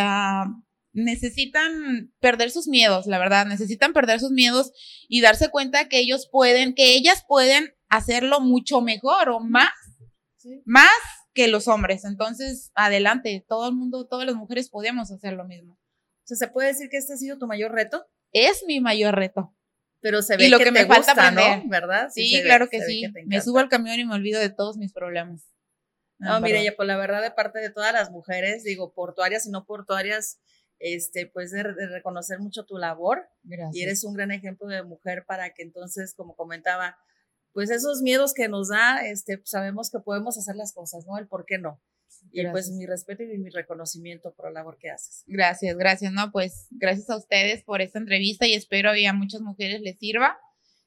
necesitan 0.92 2.12
perder 2.20 2.50
sus 2.50 2.68
miedos, 2.68 3.06
la 3.06 3.18
verdad, 3.18 3.46
necesitan 3.46 3.94
perder 3.94 4.20
sus 4.20 4.32
miedos 4.32 4.70
y 5.08 5.22
darse 5.22 5.48
cuenta 5.48 5.88
que 5.88 5.98
ellos 5.98 6.28
pueden, 6.30 6.74
que 6.74 6.94
ellas 6.94 7.24
pueden 7.26 7.72
hacerlo 7.88 8.40
mucho 8.40 8.82
mejor 8.82 9.30
o 9.30 9.40
más, 9.40 9.72
más 10.66 10.92
que 11.32 11.48
los 11.48 11.68
hombres. 11.68 12.04
Entonces, 12.04 12.70
adelante, 12.74 13.46
todo 13.48 13.66
el 13.68 13.76
mundo, 13.76 14.06
todas 14.06 14.26
las 14.26 14.36
mujeres 14.36 14.68
podemos 14.68 15.10
hacer 15.10 15.32
lo 15.32 15.46
mismo. 15.46 15.72
O 15.72 16.26
sea, 16.26 16.36
¿se 16.36 16.48
puede 16.48 16.68
decir 16.68 16.90
que 16.90 16.98
este 16.98 17.14
ha 17.14 17.16
sido 17.16 17.38
tu 17.38 17.46
mayor 17.46 17.72
reto? 17.72 18.04
Es 18.30 18.62
mi 18.66 18.80
mayor 18.80 19.14
reto. 19.14 19.54
Pero 20.00 20.22
se 20.22 20.36
ve 20.36 20.48
lo 20.48 20.58
que, 20.58 20.70
me 20.70 20.86
falta 20.86 21.12
aprender, 21.12 21.62
¿verdad? 21.68 22.08
Sí, 22.14 22.40
claro 22.42 22.68
que 22.68 22.80
sí. 22.82 23.04
me 23.26 23.40
subo 23.40 23.58
al 23.58 23.68
camión 23.68 23.98
y 23.98 24.04
me 24.04 24.14
olvido 24.14 24.40
de 24.40 24.50
todos 24.50 24.76
mis 24.76 24.92
problemas. 24.92 25.48
No, 26.18 26.40
mire, 26.40 26.62
ya 26.64 26.74
por 26.74 26.86
la 26.86 26.96
verdad, 26.96 27.22
de 27.22 27.30
parte 27.30 27.60
de 27.60 27.70
todas 27.70 27.92
las 27.92 28.10
mujeres, 28.10 28.64
digo, 28.64 28.92
portuarias 28.92 29.46
y 29.46 29.50
no 29.50 29.66
portuarias, 29.66 30.40
este, 30.80 31.26
pues 31.26 31.50
de, 31.52 31.62
de 31.62 31.88
reconocer 31.88 32.38
mucho 32.40 32.64
tu 32.64 32.76
labor 32.76 33.28
Gracias. 33.42 33.74
y 33.74 33.82
eres 33.82 34.04
un 34.04 34.14
gran 34.14 34.30
ejemplo 34.30 34.66
de 34.68 34.82
mujer 34.82 35.24
para 35.26 35.54
que 35.54 35.62
entonces, 35.62 36.14
como 36.14 36.34
comentaba, 36.36 36.96
pues 37.52 37.70
esos 37.70 38.02
miedos 38.02 38.34
que 38.34 38.48
nos 38.48 38.68
da, 38.68 39.04
este, 39.06 39.38
pues 39.38 39.50
sabemos 39.50 39.90
que 39.90 40.00
podemos 40.00 40.36
hacer 40.38 40.56
las 40.56 40.72
cosas, 40.72 41.04
¿no? 41.06 41.18
El 41.18 41.26
por 41.26 41.44
qué 41.44 41.58
no. 41.58 41.80
Y 42.30 42.46
pues 42.48 42.70
mi 42.70 42.86
respeto 42.86 43.22
y 43.22 43.38
mi 43.38 43.50
reconocimiento 43.50 44.34
por 44.34 44.46
la 44.46 44.60
labor 44.60 44.78
que 44.78 44.90
haces. 44.90 45.24
Gracias, 45.26 45.76
gracias, 45.76 46.12
¿no? 46.12 46.30
Pues 46.32 46.68
gracias 46.70 47.10
a 47.10 47.16
ustedes 47.16 47.64
por 47.64 47.80
esta 47.80 47.98
entrevista 47.98 48.46
y 48.46 48.54
espero 48.54 48.92
que 48.92 49.06
a 49.06 49.12
muchas 49.12 49.40
mujeres 49.40 49.80
les 49.80 49.98
sirva 49.98 50.38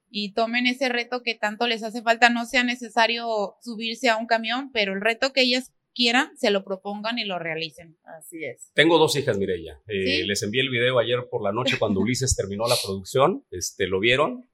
y 0.10 0.34
tomen 0.34 0.68
ese 0.68 0.90
reto 0.90 1.24
que 1.24 1.36
tanto 1.36 1.68
les 1.68 1.84
hace 1.84 2.02
falta. 2.02 2.30
No 2.30 2.46
sea 2.46 2.64
necesario 2.64 3.56
subirse 3.62 4.10
a 4.10 4.18
un 4.18 4.28
camión, 4.28 4.72
pero 4.72 4.94
el 4.94 5.02
reto 5.02 5.34
que 5.34 5.42
ellas 5.42 5.74
quieran, 5.94 6.38
se 6.38 6.52
lo 6.52 6.64
propongan 6.64 7.20
y 7.20 7.26
lo 7.26 7.40
realicen. 7.40 7.98
Así 8.04 8.44
es. 8.44 8.72
Tengo 8.74 8.98
dos 8.98 9.16
hijas, 9.16 9.38
Mireya. 9.38 9.82
Eh, 9.88 10.06
¿Sí? 10.06 10.24
Les 10.24 10.44
envié 10.44 10.62
el 10.62 10.70
video 10.70 11.00
ayer 11.00 11.28
por 11.30 11.44
la 11.44 11.52
noche 11.52 11.78
cuando 11.80 12.00
Ulises 12.02 12.36
terminó 12.36 12.68
la 12.68 12.76
producción. 12.84 13.46
Este, 13.52 13.88
lo 13.88 14.00
vieron 14.00 14.50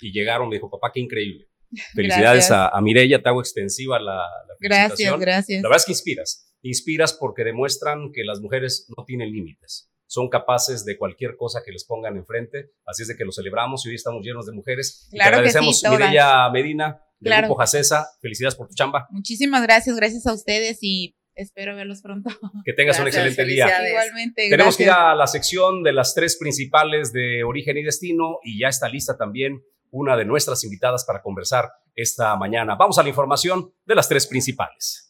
y 0.00 0.12
llegaron. 0.12 0.48
Me 0.48 0.56
dijo, 0.56 0.70
papá, 0.70 0.90
qué 0.92 1.00
increíble. 1.00 1.48
Felicidades 1.94 2.48
Gracias. 2.48 2.50
a, 2.50 2.68
a 2.68 2.80
Mireya. 2.80 3.22
Te 3.22 3.28
hago 3.28 3.40
extensiva 3.40 3.98
la, 3.98 4.14
la 4.16 4.22
Gracias, 4.60 4.88
felicitación. 4.90 5.20
gracias. 5.20 5.62
La 5.62 5.68
verdad 5.68 5.80
es 5.80 5.86
que 5.86 5.92
inspiras. 5.92 6.48
Inspiras 6.62 7.12
porque 7.14 7.44
demuestran 7.44 8.12
que 8.12 8.22
las 8.24 8.40
mujeres 8.40 8.86
no 8.96 9.04
tienen 9.04 9.32
límites. 9.32 9.88
Son 10.06 10.28
capaces 10.28 10.84
de 10.84 10.98
cualquier 10.98 11.36
cosa 11.36 11.62
que 11.64 11.72
les 11.72 11.84
pongan 11.84 12.16
enfrente. 12.16 12.70
Así 12.84 13.02
es 13.02 13.08
de 13.08 13.16
que 13.16 13.24
lo 13.24 13.32
celebramos 13.32 13.84
y 13.86 13.88
hoy 13.88 13.94
estamos 13.94 14.22
llenos 14.24 14.46
de 14.46 14.52
mujeres. 14.52 15.08
Y 15.10 15.16
Claro 15.16 15.38
te 15.38 15.44
que 15.44 15.50
sí, 15.50 15.56
agradecemos, 15.58 15.80
todas. 15.82 15.98
Mireya 15.98 16.50
Medina, 16.50 17.00
del 17.18 17.30
Claro. 17.30 17.46
Grupo 17.48 17.60
Jacesa. 17.60 18.06
Felicidades 18.20 18.54
por 18.54 18.68
tu 18.68 18.74
chamba. 18.74 19.06
Muchísimas 19.10 19.62
gracias, 19.62 19.96
gracias 19.96 20.26
a 20.26 20.34
ustedes 20.34 20.78
y 20.82 21.16
espero 21.34 21.74
verlos 21.74 22.02
pronto. 22.02 22.28
Que 22.64 22.74
tengas 22.74 23.00
un 23.00 23.06
excelente 23.06 23.44
día. 23.46 23.66
Igualmente, 23.88 24.48
Tenemos 24.50 24.76
que 24.76 24.82
ir 24.84 24.90
a 24.90 25.14
la 25.14 25.26
sección 25.26 25.82
de 25.82 25.94
las 25.94 26.14
tres 26.14 26.36
principales 26.38 27.12
de 27.14 27.42
origen 27.42 27.78
y 27.78 27.82
destino 27.82 28.38
y 28.44 28.60
ya 28.60 28.68
está 28.68 28.88
lista 28.90 29.16
también 29.16 29.62
una 29.92 30.16
de 30.16 30.24
nuestras 30.24 30.64
invitadas 30.64 31.04
para 31.04 31.22
conversar 31.22 31.70
esta 31.94 32.34
mañana. 32.36 32.74
Vamos 32.74 32.98
a 32.98 33.02
la 33.02 33.08
información 33.08 33.72
de 33.86 33.94
las 33.94 34.08
tres 34.08 34.26
principales. 34.26 35.08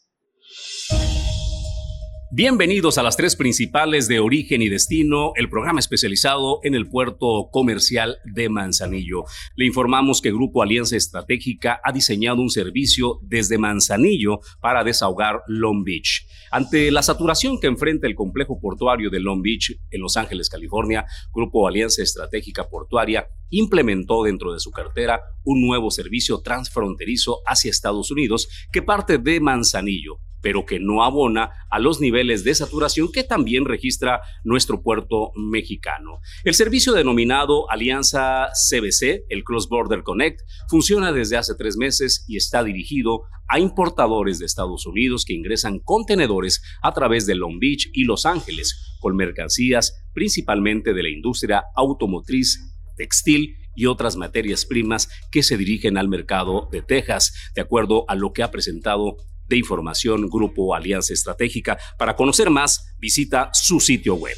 Bienvenidos 2.35 2.97
a 2.97 3.03
las 3.03 3.19
tres 3.19 3.37
principales 3.37 4.09
de 4.09 4.19
Origen 4.19 4.63
y 4.63 4.71
Destino, 4.71 5.33
el 5.37 5.51
programa 5.51 5.81
especializado 5.81 6.61
en 6.63 6.75
el 6.75 6.89
puerto 6.89 7.51
comercial 7.53 8.21
de 8.25 8.49
Manzanillo. 8.49 9.25
Le 9.55 9.67
informamos 9.67 10.23
que 10.23 10.33
Grupo 10.33 10.63
Alianza 10.63 10.97
Estratégica 10.97 11.79
ha 11.85 11.93
diseñado 11.93 12.41
un 12.41 12.49
servicio 12.49 13.19
desde 13.21 13.59
Manzanillo 13.59 14.41
para 14.63 14.83
desahogar 14.83 15.43
Long 15.47 15.85
Beach. 15.85 16.27
Ante 16.51 16.91
la 16.91 17.03
saturación 17.03 17.61
que 17.61 17.67
enfrenta 17.67 18.07
el 18.07 18.15
complejo 18.15 18.59
portuario 18.59 19.11
de 19.11 19.21
Long 19.21 19.43
Beach 19.43 19.79
en 19.91 20.01
Los 20.01 20.17
Ángeles, 20.17 20.49
California, 20.49 21.05
Grupo 21.35 21.69
Alianza 21.69 22.03
Estratégica 22.03 22.67
Portuaria 22.67 23.29
implementó 23.51 24.23
dentro 24.23 24.55
de 24.55 24.61
su 24.61 24.71
cartera 24.71 25.21
un 25.45 25.61
nuevo 25.61 25.91
servicio 25.91 26.41
transfronterizo 26.41 27.41
hacia 27.45 27.71
Estados 27.71 28.11
Unidos 28.11 28.49
que 28.73 28.81
parte 28.81 29.19
de 29.19 29.39
Manzanillo 29.39 30.19
pero 30.43 30.67
que 30.67 30.81
no 30.81 31.03
abona 31.03 31.53
a 31.71 31.79
los 31.79 32.01
niveles 32.01 32.45
de 32.45 32.55
saturación 32.55 33.11
que 33.11 33.25
también 33.25 33.65
registra 33.65 34.21
nuestro 34.45 34.83
puerto 34.83 35.33
mexicano. 35.37 36.19
El 36.45 36.55
servicio 36.55 36.93
denominado 36.93 37.71
Alianza 37.71 38.49
CBC, 38.53 39.25
el 39.29 39.45
Cross 39.45 39.69
Border 39.69 40.03
Connect, 40.03 40.41
funciona 40.69 41.13
desde 41.13 41.37
hace 41.37 41.55
tres 41.55 41.77
meses 41.77 42.25
y 42.29 42.37
está 42.37 42.63
dirigido 42.65 43.23
a 43.49 43.59
importadores 43.59 44.39
de 44.39 44.47
Estados 44.47 44.87
Unidos 44.87 45.25
que 45.25 45.35
ingresan 45.35 45.79
contenedores 45.79 46.63
a 46.83 46.93
través 46.93 47.27
de 47.27 47.35
Long 47.35 47.59
Beach 47.59 47.89
y 47.93 48.05
Los 48.05 48.27
Ángeles, 48.27 48.97
con 49.01 49.17
mercancías 49.17 50.05
principalmente 50.13 50.93
de 50.93 51.03
la 51.03 51.09
industria 51.09 51.65
automotriz, 51.75 52.61
textil 52.97 53.57
y 53.75 53.87
otras 53.87 54.17
materias 54.17 54.67
primas 54.67 55.09
que 55.31 55.43
se 55.43 55.57
dirigen 55.57 55.97
al 55.97 56.09
mercado 56.09 56.69
de 56.71 56.83
Texas, 56.83 57.33
de 57.55 57.63
acuerdo 57.63 58.05
a 58.09 58.15
lo 58.15 58.33
que 58.33 58.43
ha 58.43 58.51
presentado 58.51 59.17
de 59.49 59.57
información 59.57 60.29
Grupo 60.29 60.75
Alianza 60.75 61.13
Estratégica. 61.13 61.79
Para 61.99 62.17
conocer 62.17 62.51
más, 62.51 62.95
visita 62.99 63.51
su 63.53 63.81
sitio 63.81 64.15
web. 64.15 64.37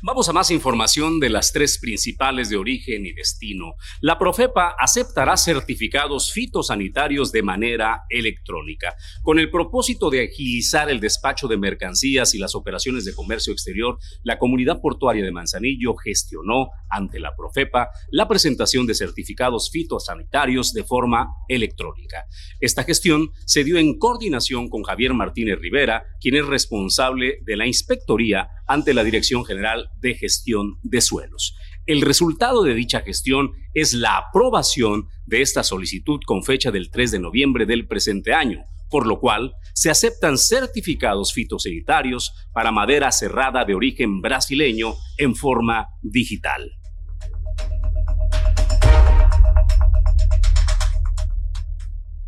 Vamos 0.00 0.28
a 0.28 0.32
más 0.32 0.52
información 0.52 1.18
de 1.18 1.28
las 1.28 1.50
tres 1.52 1.76
principales 1.80 2.48
de 2.48 2.56
origen 2.56 3.04
y 3.04 3.12
destino. 3.12 3.74
La 4.00 4.16
Profepa 4.16 4.76
aceptará 4.78 5.36
certificados 5.36 6.30
fitosanitarios 6.30 7.32
de 7.32 7.42
manera 7.42 8.04
electrónica. 8.08 8.94
Con 9.22 9.40
el 9.40 9.50
propósito 9.50 10.08
de 10.08 10.22
agilizar 10.22 10.88
el 10.88 11.00
despacho 11.00 11.48
de 11.48 11.56
mercancías 11.56 12.32
y 12.36 12.38
las 12.38 12.54
operaciones 12.54 13.04
de 13.06 13.12
comercio 13.12 13.52
exterior, 13.52 13.98
la 14.22 14.38
comunidad 14.38 14.80
portuaria 14.80 15.24
de 15.24 15.32
Manzanillo 15.32 15.96
gestionó 15.96 16.70
ante 16.88 17.18
la 17.18 17.34
Profepa 17.34 17.88
la 18.12 18.28
presentación 18.28 18.86
de 18.86 18.94
certificados 18.94 19.68
fitosanitarios 19.72 20.72
de 20.74 20.84
forma 20.84 21.26
electrónica. 21.48 22.26
Esta 22.60 22.84
gestión 22.84 23.32
se 23.46 23.64
dio 23.64 23.78
en 23.78 23.98
coordinación 23.98 24.68
con 24.68 24.84
Javier 24.84 25.12
Martínez 25.12 25.58
Rivera, 25.58 26.04
quien 26.20 26.36
es 26.36 26.46
responsable 26.46 27.40
de 27.42 27.56
la 27.56 27.66
inspectoría 27.66 28.48
ante 28.68 28.94
la 28.94 29.02
Dirección 29.02 29.44
General 29.44 29.88
de 29.96 30.14
Gestión 30.14 30.78
de 30.82 31.00
Suelos. 31.00 31.56
El 31.86 32.02
resultado 32.02 32.62
de 32.62 32.74
dicha 32.74 33.00
gestión 33.00 33.50
es 33.74 33.94
la 33.94 34.18
aprobación 34.18 35.08
de 35.24 35.40
esta 35.40 35.62
solicitud 35.62 36.20
con 36.26 36.44
fecha 36.44 36.70
del 36.70 36.90
3 36.90 37.12
de 37.12 37.18
noviembre 37.18 37.64
del 37.66 37.86
presente 37.86 38.34
año, 38.34 38.64
por 38.90 39.06
lo 39.06 39.20
cual 39.20 39.54
se 39.74 39.90
aceptan 39.90 40.36
certificados 40.36 41.32
fitosanitarios 41.32 42.32
para 42.52 42.72
madera 42.72 43.10
cerrada 43.10 43.64
de 43.64 43.74
origen 43.74 44.20
brasileño 44.20 44.94
en 45.16 45.34
forma 45.34 45.88
digital. 46.02 46.77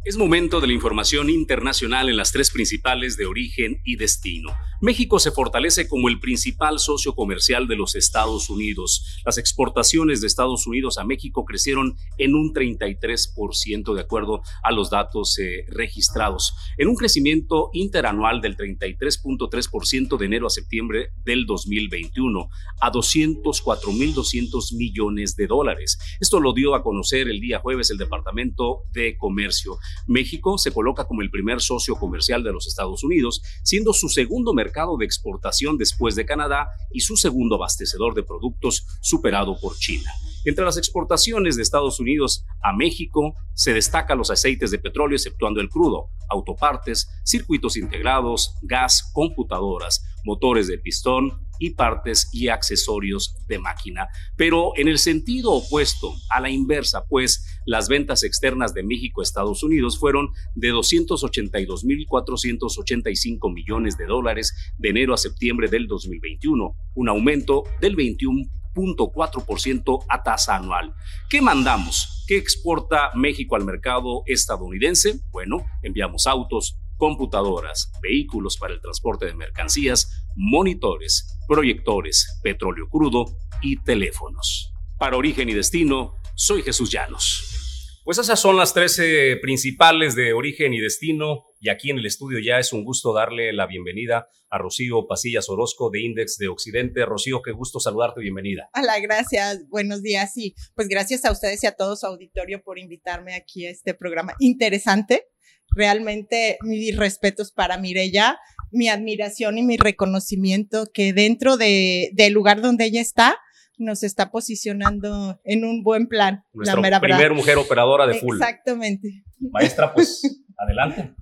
Es 0.02 0.16
momento 0.16 0.62
de 0.62 0.66
la 0.66 0.72
información 0.72 1.28
internacional 1.28 2.08
en 2.08 2.16
las 2.16 2.32
tres 2.32 2.50
principales 2.50 3.18
de 3.18 3.26
origen 3.26 3.82
y 3.84 3.96
destino. 3.96 4.48
México 4.80 5.18
se 5.18 5.30
fortalece 5.30 5.88
como 5.88 6.08
el 6.08 6.20
principal 6.20 6.78
socio 6.78 7.14
comercial 7.14 7.68
de 7.68 7.76
los 7.76 7.94
Estados 7.94 8.48
Unidos. 8.48 9.20
Las 9.26 9.36
exportaciones 9.36 10.22
de 10.22 10.26
Estados 10.26 10.66
Unidos 10.66 10.96
a 10.96 11.04
México 11.04 11.44
crecieron 11.44 11.98
en 12.16 12.34
un 12.34 12.54
33% 12.54 13.92
de 13.92 14.00
acuerdo 14.00 14.40
a 14.62 14.72
los 14.72 14.88
datos 14.88 15.38
eh, 15.38 15.66
registrados, 15.68 16.54
en 16.78 16.88
un 16.88 16.96
crecimiento 16.96 17.68
interanual 17.74 18.40
del 18.40 18.56
33.3% 18.56 20.16
de 20.16 20.24
enero 20.24 20.46
a 20.46 20.50
septiembre 20.50 21.10
del 21.26 21.44
2021 21.44 22.48
a 22.80 22.90
204.200 22.90 24.74
millones 24.76 25.36
de 25.36 25.46
dólares. 25.46 25.98
Esto 26.20 26.40
lo 26.40 26.54
dio 26.54 26.74
a 26.74 26.82
conocer 26.82 27.28
el 27.28 27.38
día 27.40 27.58
jueves 27.58 27.90
el 27.90 27.98
Departamento 27.98 28.84
de 28.92 29.18
Comercio. 29.18 29.78
México 30.06 30.58
se 30.58 30.72
coloca 30.72 31.06
como 31.06 31.22
el 31.22 31.30
primer 31.30 31.60
socio 31.60 31.96
comercial 31.96 32.42
de 32.42 32.52
los 32.52 32.66
Estados 32.66 33.04
Unidos, 33.04 33.42
siendo 33.62 33.92
su 33.92 34.08
segundo 34.08 34.54
mercado 34.54 34.96
de 34.96 35.04
exportación 35.04 35.78
después 35.78 36.14
de 36.14 36.26
Canadá 36.26 36.68
y 36.92 37.00
su 37.00 37.16
segundo 37.16 37.56
abastecedor 37.56 38.14
de 38.14 38.22
productos 38.22 38.86
superado 39.00 39.56
por 39.60 39.76
China. 39.76 40.10
Entre 40.44 40.64
las 40.64 40.78
exportaciones 40.78 41.56
de 41.56 41.62
Estados 41.62 42.00
Unidos 42.00 42.46
a 42.62 42.72
México 42.72 43.34
se 43.54 43.74
destacan 43.74 44.16
los 44.16 44.30
aceites 44.30 44.70
de 44.70 44.78
petróleo 44.78 45.16
exceptuando 45.16 45.60
el 45.60 45.68
crudo, 45.68 46.08
autopartes, 46.30 47.08
circuitos 47.24 47.76
integrados, 47.76 48.54
gas, 48.62 49.10
computadoras, 49.12 50.02
motores 50.24 50.66
de 50.66 50.78
pistón 50.78 51.49
y 51.60 51.74
partes 51.74 52.28
y 52.32 52.48
accesorios 52.48 53.36
de 53.46 53.60
máquina. 53.60 54.08
Pero 54.36 54.72
en 54.76 54.88
el 54.88 54.98
sentido 54.98 55.52
opuesto, 55.52 56.12
a 56.30 56.40
la 56.40 56.50
inversa, 56.50 57.04
pues 57.08 57.60
las 57.66 57.88
ventas 57.88 58.24
externas 58.24 58.74
de 58.74 58.82
México 58.82 59.20
a 59.20 59.24
Estados 59.24 59.62
Unidos 59.62 59.96
fueron 59.98 60.30
de 60.56 60.72
282.485 60.72 63.52
millones 63.52 63.96
de 63.96 64.06
dólares 64.06 64.52
de 64.78 64.88
enero 64.88 65.14
a 65.14 65.18
septiembre 65.18 65.68
del 65.68 65.86
2021, 65.86 66.74
un 66.94 67.08
aumento 67.08 67.62
del 67.80 67.96
21.4% 67.96 70.04
a 70.08 70.22
tasa 70.22 70.56
anual. 70.56 70.94
¿Qué 71.28 71.42
mandamos? 71.42 72.24
¿Qué 72.26 72.38
exporta 72.38 73.10
México 73.14 73.56
al 73.56 73.64
mercado 73.64 74.22
estadounidense? 74.26 75.20
Bueno, 75.30 75.66
enviamos 75.82 76.26
autos, 76.26 76.78
computadoras, 77.00 77.90
vehículos 78.02 78.58
para 78.58 78.74
el 78.74 78.80
transporte 78.80 79.24
de 79.24 79.34
mercancías, 79.34 80.22
monitores, 80.36 81.38
proyectores, 81.48 82.38
petróleo 82.42 82.88
crudo 82.90 83.24
y 83.62 83.82
teléfonos. 83.82 84.70
Para 84.98 85.16
origen 85.16 85.48
y 85.48 85.54
destino, 85.54 86.16
soy 86.36 86.62
Jesús 86.62 86.90
Llanos. 86.90 88.02
Pues 88.04 88.18
esas 88.18 88.38
son 88.38 88.56
las 88.56 88.74
13 88.74 89.36
principales 89.40 90.14
de 90.14 90.34
origen 90.34 90.74
y 90.74 90.80
destino. 90.80 91.44
Y 91.58 91.70
aquí 91.70 91.90
en 91.90 91.98
el 91.98 92.06
estudio 92.06 92.38
ya 92.38 92.58
es 92.58 92.72
un 92.72 92.84
gusto 92.84 93.14
darle 93.14 93.52
la 93.52 93.66
bienvenida 93.66 94.28
a 94.50 94.58
Rocío 94.58 95.06
Pasillas 95.06 95.48
Orozco 95.48 95.90
de 95.90 96.02
Index 96.02 96.36
de 96.36 96.48
Occidente. 96.48 97.06
Rocío, 97.06 97.40
qué 97.40 97.52
gusto 97.52 97.80
saludarte, 97.80 98.20
bienvenida. 98.20 98.68
Hola, 98.74 98.98
gracias. 99.00 99.66
Buenos 99.68 100.02
días. 100.02 100.36
Y 100.36 100.54
pues 100.74 100.88
gracias 100.88 101.24
a 101.24 101.32
ustedes 101.32 101.62
y 101.64 101.66
a 101.66 101.72
todo 101.72 101.96
su 101.96 102.06
auditorio 102.06 102.62
por 102.62 102.78
invitarme 102.78 103.34
aquí 103.34 103.66
a 103.66 103.70
este 103.70 103.94
programa 103.94 104.34
interesante. 104.38 105.28
Realmente 105.74 106.58
mis 106.62 106.96
respetos 106.96 107.52
para 107.52 107.78
Mirella, 107.78 108.38
mi 108.70 108.88
admiración 108.88 109.58
y 109.58 109.62
mi 109.62 109.76
reconocimiento 109.76 110.86
que 110.92 111.12
dentro 111.12 111.56
de, 111.56 112.10
del 112.14 112.32
lugar 112.32 112.60
donde 112.60 112.84
ella 112.84 113.00
está, 113.00 113.36
nos 113.78 114.02
está 114.02 114.30
posicionando 114.30 115.40
en 115.44 115.64
un 115.64 115.82
buen 115.82 116.06
plan. 116.06 116.44
Nuestra 116.52 116.76
la 116.76 116.82
mera 116.82 117.00
primer 117.00 117.32
mujer 117.32 117.56
operadora 117.56 118.06
de 118.06 118.14
full. 118.14 118.36
Exactamente. 118.36 119.24
Maestra, 119.38 119.92
pues 119.94 120.22
adelante. 120.58 121.14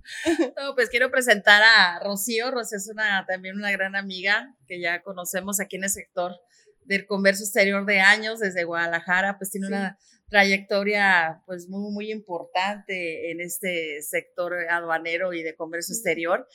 No, 0.56 0.74
pues 0.74 0.90
quiero 0.90 1.10
presentar 1.10 1.62
a 1.62 2.00
Rocío. 2.00 2.50
Rocío 2.50 2.78
es 2.78 2.88
una, 2.92 3.24
también 3.26 3.56
una 3.56 3.70
gran 3.70 3.94
amiga 3.94 4.54
que 4.66 4.80
ya 4.80 5.02
conocemos 5.02 5.60
aquí 5.60 5.76
en 5.76 5.84
el 5.84 5.90
sector 5.90 6.32
del 6.84 7.06
comercio 7.06 7.44
exterior 7.44 7.86
de 7.86 8.00
años 8.00 8.40
desde 8.40 8.64
Guadalajara, 8.64 9.38
pues 9.38 9.50
tiene 9.50 9.68
una 9.68 9.98
trayectoria 10.28 11.42
pues 11.46 11.68
muy, 11.68 11.92
muy 11.92 12.10
importante 12.10 13.30
en 13.30 13.40
este 13.40 14.02
sector 14.02 14.54
aduanero 14.70 15.32
y 15.32 15.42
de 15.42 15.56
comercio 15.56 15.94
exterior. 15.94 16.46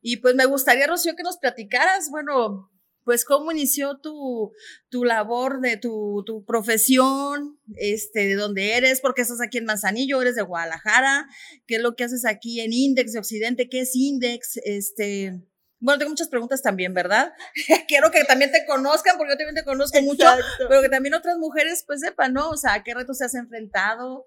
Y 0.00 0.18
pues 0.18 0.34
me 0.34 0.46
gustaría, 0.46 0.86
Rocío, 0.86 1.16
que 1.16 1.22
nos 1.22 1.38
platicaras, 1.38 2.08
bueno, 2.10 2.70
pues 3.08 3.24
cómo 3.24 3.50
inició 3.50 3.98
tu, 4.02 4.52
tu 4.90 5.02
labor 5.04 5.62
de 5.62 5.78
tu, 5.78 6.22
tu, 6.26 6.44
profesión, 6.44 7.58
este, 7.76 8.26
de 8.26 8.34
dónde 8.34 8.76
eres, 8.76 9.00
porque 9.00 9.22
estás 9.22 9.40
aquí 9.40 9.56
en 9.56 9.64
Manzanillo, 9.64 10.20
eres 10.20 10.36
de 10.36 10.42
Guadalajara, 10.42 11.26
qué 11.66 11.76
es 11.76 11.80
lo 11.80 11.96
que 11.96 12.04
haces 12.04 12.26
aquí 12.26 12.60
en 12.60 12.74
Index 12.74 13.14
de 13.14 13.18
Occidente, 13.18 13.70
qué 13.70 13.80
es 13.80 13.96
Index, 13.96 14.58
este, 14.62 15.40
bueno, 15.80 15.98
tengo 15.98 16.10
muchas 16.10 16.28
preguntas 16.28 16.62
también, 16.62 16.92
¿verdad? 16.92 17.32
Quiero 17.88 18.10
que 18.10 18.24
también 18.24 18.50
te 18.50 18.64
conozcan, 18.66 19.16
porque 19.16 19.32
yo 19.32 19.38
también 19.38 19.54
te 19.54 19.64
conozco 19.64 20.00
mucho, 20.02 20.24
pero 20.68 20.82
que 20.82 20.88
también 20.88 21.14
otras 21.14 21.38
mujeres 21.38 21.84
pues 21.86 22.00
sepan, 22.00 22.32
¿no? 22.32 22.50
O 22.50 22.56
sea, 22.56 22.74
¿a 22.74 22.84
qué 22.84 22.94
retos 22.94 23.18
te 23.18 23.24
has 23.24 23.34
enfrentado? 23.34 24.26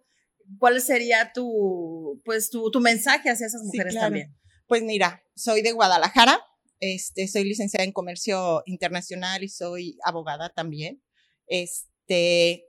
¿Cuál 0.59 0.81
sería 0.81 1.31
tu, 1.33 2.21
pues, 2.25 2.49
tu, 2.49 2.71
tu 2.71 2.79
mensaje 2.79 3.29
hacia 3.29 3.47
esas 3.47 3.63
mujeres 3.63 3.95
también? 3.95 4.35
Pues 4.67 4.83
mira, 4.83 5.23
soy 5.35 5.61
de 5.61 5.73
Guadalajara, 5.73 6.41
este, 6.79 7.27
soy 7.27 7.43
licenciada 7.43 7.83
en 7.83 7.91
comercio 7.91 8.63
internacional 8.65 9.43
y 9.43 9.49
soy 9.49 9.97
abogada 10.03 10.49
también. 10.49 11.03
Este, 11.47 12.65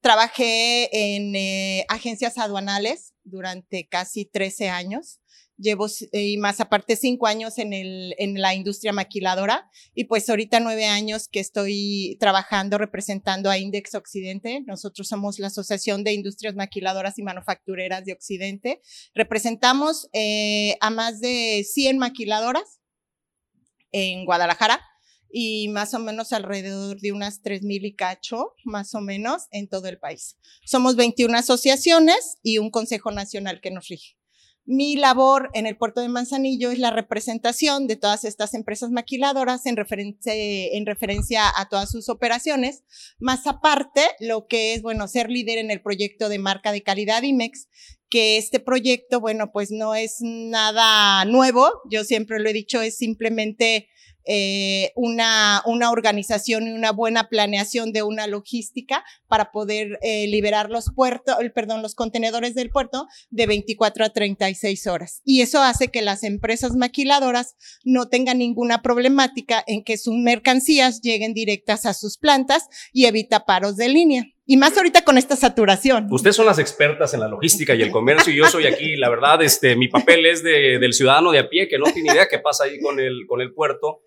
trabajé 0.00 0.88
en 0.92 1.34
eh, 1.34 1.84
agencias 1.88 2.38
aduanales 2.38 3.15
durante 3.26 3.86
casi 3.88 4.24
13 4.24 4.68
años. 4.68 5.20
Llevo, 5.58 5.86
y 6.12 6.36
más 6.36 6.60
aparte, 6.60 6.96
cinco 6.96 7.26
años 7.26 7.56
en, 7.56 7.72
el, 7.72 8.14
en 8.18 8.38
la 8.42 8.54
industria 8.54 8.92
maquiladora 8.92 9.70
y 9.94 10.04
pues 10.04 10.28
ahorita 10.28 10.60
nueve 10.60 10.84
años 10.84 11.28
que 11.28 11.40
estoy 11.40 12.18
trabajando 12.20 12.76
representando 12.76 13.48
a 13.48 13.56
Index 13.56 13.94
Occidente. 13.94 14.60
Nosotros 14.66 15.08
somos 15.08 15.38
la 15.38 15.46
Asociación 15.46 16.04
de 16.04 16.12
Industrias 16.12 16.54
Maquiladoras 16.56 17.18
y 17.18 17.22
Manufactureras 17.22 18.04
de 18.04 18.12
Occidente. 18.12 18.82
Representamos 19.14 20.10
eh, 20.12 20.76
a 20.82 20.90
más 20.90 21.20
de 21.20 21.64
100 21.66 21.96
maquiladoras 21.96 22.80
en 23.92 24.26
Guadalajara 24.26 24.82
y 25.30 25.68
más 25.68 25.94
o 25.94 25.98
menos 25.98 26.32
alrededor 26.32 27.00
de 27.00 27.12
unas 27.12 27.42
3.000 27.42 27.86
y 27.86 27.94
cacho, 27.94 28.54
más 28.64 28.94
o 28.94 29.00
menos, 29.00 29.44
en 29.50 29.68
todo 29.68 29.88
el 29.88 29.98
país. 29.98 30.36
Somos 30.64 30.96
21 30.96 31.36
asociaciones 31.36 32.38
y 32.42 32.58
un 32.58 32.70
Consejo 32.70 33.10
Nacional 33.10 33.60
que 33.60 33.70
nos 33.70 33.88
rige. 33.88 34.16
Mi 34.68 34.96
labor 34.96 35.48
en 35.54 35.66
el 35.66 35.76
puerto 35.76 36.00
de 36.00 36.08
Manzanillo 36.08 36.72
es 36.72 36.80
la 36.80 36.90
representación 36.90 37.86
de 37.86 37.94
todas 37.94 38.24
estas 38.24 38.52
empresas 38.52 38.90
maquiladoras 38.90 39.64
en 39.64 39.76
referencia, 39.76 40.32
en 40.34 40.86
referencia 40.86 41.44
a 41.56 41.68
todas 41.68 41.88
sus 41.88 42.08
operaciones, 42.08 42.82
más 43.20 43.46
aparte 43.46 44.02
lo 44.18 44.48
que 44.48 44.74
es, 44.74 44.82
bueno, 44.82 45.06
ser 45.06 45.30
líder 45.30 45.58
en 45.58 45.70
el 45.70 45.82
proyecto 45.82 46.28
de 46.28 46.40
marca 46.40 46.72
de 46.72 46.82
calidad 46.82 47.22
IMEX, 47.22 47.68
que 48.08 48.38
este 48.38 48.58
proyecto, 48.58 49.20
bueno, 49.20 49.52
pues 49.52 49.70
no 49.70 49.94
es 49.94 50.16
nada 50.20 51.24
nuevo, 51.26 51.70
yo 51.88 52.02
siempre 52.02 52.40
lo 52.40 52.48
he 52.48 52.52
dicho, 52.52 52.82
es 52.82 52.96
simplemente 52.96 53.88
eh, 54.26 54.92
una, 54.96 55.62
una 55.66 55.90
organización 55.90 56.66
y 56.66 56.72
una 56.72 56.90
buena 56.92 57.28
planeación 57.28 57.92
de 57.92 58.02
una 58.02 58.26
logística 58.26 59.04
para 59.28 59.52
poder 59.52 59.98
eh, 60.02 60.26
liberar 60.26 60.68
los 60.70 60.90
puertos, 60.94 61.36
perdón, 61.54 61.82
los 61.82 61.94
contenedores 61.94 62.54
del 62.54 62.70
puerto 62.70 63.06
de 63.30 63.46
24 63.46 64.04
a 64.04 64.10
36 64.10 64.86
horas. 64.88 65.22
Y 65.24 65.42
eso 65.42 65.62
hace 65.62 65.88
que 65.88 66.02
las 66.02 66.24
empresas 66.24 66.74
maquiladoras 66.74 67.56
no 67.84 68.08
tengan 68.08 68.38
ninguna 68.38 68.82
problemática 68.82 69.62
en 69.66 69.84
que 69.84 69.96
sus 69.96 70.14
mercancías 70.14 71.00
lleguen 71.00 71.32
directas 71.32 71.86
a 71.86 71.94
sus 71.94 72.18
plantas 72.18 72.68
y 72.92 73.06
evita 73.06 73.44
paros 73.44 73.76
de 73.76 73.88
línea. 73.88 74.24
Y 74.48 74.56
más 74.56 74.76
ahorita 74.76 75.02
con 75.02 75.18
esta 75.18 75.34
saturación. 75.34 76.06
Ustedes 76.10 76.36
son 76.36 76.46
las 76.46 76.60
expertas 76.60 77.12
en 77.14 77.20
la 77.20 77.26
logística 77.26 77.74
y 77.74 77.82
el 77.82 77.90
comercio 77.90 78.32
y 78.32 78.36
yo 78.36 78.46
soy 78.46 78.66
aquí, 78.66 78.96
la 78.96 79.08
verdad, 79.08 79.42
este, 79.42 79.74
mi 79.74 79.88
papel 79.88 80.24
es 80.24 80.42
de, 80.44 80.78
del 80.78 80.92
ciudadano 80.92 81.32
de 81.32 81.40
a 81.40 81.48
pie 81.48 81.66
que 81.68 81.78
no 81.78 81.86
tiene 81.92 82.12
idea 82.12 82.28
qué 82.28 82.38
pasa 82.38 82.64
ahí 82.64 82.80
con 82.80 83.00
el, 83.00 83.26
con 83.26 83.40
el 83.40 83.52
puerto 83.52 84.02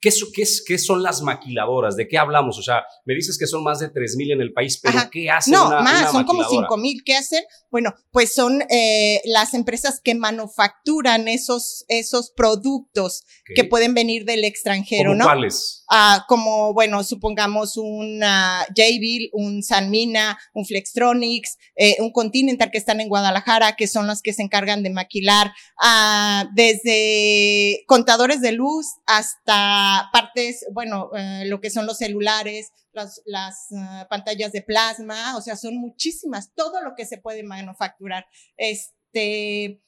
¿Qué, 0.00 0.10
qué, 0.34 0.44
qué 0.66 0.78
son 0.78 1.02
las 1.02 1.22
maquiladoras? 1.22 1.96
¿De 1.96 2.06
qué 2.06 2.18
hablamos? 2.18 2.58
O 2.58 2.62
sea, 2.62 2.84
me 3.04 3.14
dices 3.14 3.38
que 3.38 3.46
son 3.46 3.62
más 3.62 3.78
de 3.78 3.90
3.000 3.92 4.34
en 4.34 4.40
el 4.40 4.52
país, 4.52 4.78
pero 4.82 4.98
¿qué 5.10 5.30
hacen 5.30 5.54
No, 5.54 5.70
más, 5.70 6.12
son 6.12 6.24
como 6.24 6.42
5.000. 6.42 7.02
¿Qué 7.04 7.16
hacen? 7.16 7.42
Bueno, 7.70 7.94
pues 8.10 8.34
son 8.34 8.62
eh, 8.70 9.20
las 9.24 9.54
empresas 9.54 10.00
que 10.02 10.14
manufacturan 10.14 11.28
esos, 11.28 11.84
esos 11.88 12.30
productos 12.30 13.24
que 13.54 13.64
pueden 13.64 13.94
venir 13.94 14.24
del 14.24 14.44
extranjero, 14.44 15.14
¿no? 15.14 15.24
¿Cuáles? 15.24 15.84
Ah, 15.90 16.24
como, 16.28 16.74
bueno, 16.74 17.02
supongamos 17.04 17.76
un 17.76 18.20
Jabil, 18.20 19.30
un 19.32 19.62
Sanmina, 19.62 20.38
un 20.52 20.66
Flextronics, 20.66 21.58
eh, 21.76 21.96
un 22.00 22.12
Continental 22.12 22.70
que 22.70 22.78
están 22.78 23.00
en 23.00 23.08
Guadalajara, 23.08 23.76
que 23.76 23.86
son 23.86 24.06
los 24.06 24.20
que 24.20 24.32
se 24.32 24.42
encargan 24.42 24.82
de 24.82 24.90
maquilar, 24.90 25.52
ah, 25.80 26.48
desde 26.54 27.84
contadores 27.86 28.40
de 28.40 28.52
luz 28.52 28.86
hasta 29.06 29.85
partes, 30.12 30.66
bueno, 30.72 31.10
eh, 31.16 31.44
lo 31.46 31.60
que 31.60 31.70
son 31.70 31.86
los 31.86 31.98
celulares, 31.98 32.70
las, 32.92 33.22
las 33.24 33.66
ah, 33.76 34.06
pantallas 34.08 34.52
de 34.52 34.62
plasma, 34.62 35.36
o 35.36 35.40
sea, 35.40 35.56
son 35.56 35.76
muchísimas, 35.76 36.52
todo 36.54 36.82
lo 36.82 36.94
que 36.96 37.06
se 37.06 37.18
puede 37.18 37.42
manufacturar. 37.42 38.26
Este, 38.56 39.80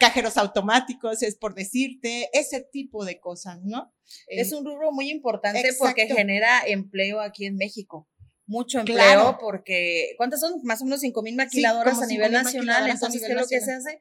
cajeros 0.00 0.36
automáticos, 0.38 1.22
es 1.22 1.36
por 1.36 1.54
decirte, 1.54 2.30
ese 2.32 2.62
tipo 2.72 3.04
de 3.04 3.20
cosas, 3.20 3.58
¿no? 3.62 3.92
Es 4.26 4.52
un 4.52 4.64
rubro 4.64 4.92
muy 4.92 5.10
importante 5.10 5.70
porque 5.78 6.06
genera 6.06 6.62
empleo 6.66 7.20
aquí 7.20 7.44
en 7.44 7.56
México. 7.56 8.08
Mucho 8.46 8.80
empleo 8.80 9.36
porque, 9.38 10.14
¿cuántas 10.16 10.40
son? 10.40 10.60
Más 10.62 10.80
o 10.80 10.86
menos 10.86 11.00
5 11.00 11.22
mil 11.22 11.36
maquiladoras 11.36 12.00
a 12.00 12.06
nivel 12.06 12.32
nacional. 12.32 12.88
Entonces, 12.88 13.20
¿qué 13.20 13.32
es 13.32 13.38
lo 13.38 13.46
que 13.46 13.60
se 13.60 13.72
hace? 13.72 14.00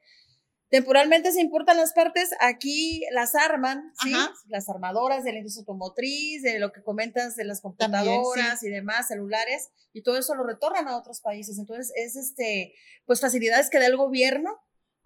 Temporalmente 0.69 1.31
se 1.31 1.39
importan 1.39 1.77
las 1.77 1.93
partes, 1.93 2.31
aquí 2.41 3.01
las 3.11 3.35
arman, 3.35 3.93
¿sí? 4.01 4.13
Las 4.47 4.67
armadoras 4.67 5.23
de 5.23 5.31
la 5.31 5.37
industria 5.37 5.61
automotriz, 5.61 6.41
de 6.43 6.59
lo 6.59 6.73
que 6.73 6.83
comentas 6.83 7.37
de 7.37 7.45
las 7.45 7.61
computadoras 7.61 8.61
y 8.63 8.69
demás, 8.69 9.07
celulares, 9.07 9.69
y 9.93 10.03
todo 10.03 10.17
eso 10.17 10.35
lo 10.35 10.45
retornan 10.45 10.89
a 10.89 10.97
otros 10.97 11.21
países. 11.21 11.57
Entonces, 11.57 11.93
es 11.95 12.17
este, 12.17 12.73
pues 13.05 13.21
facilidades 13.21 13.69
que 13.69 13.79
da 13.79 13.85
el 13.85 13.95
gobierno 13.95 14.59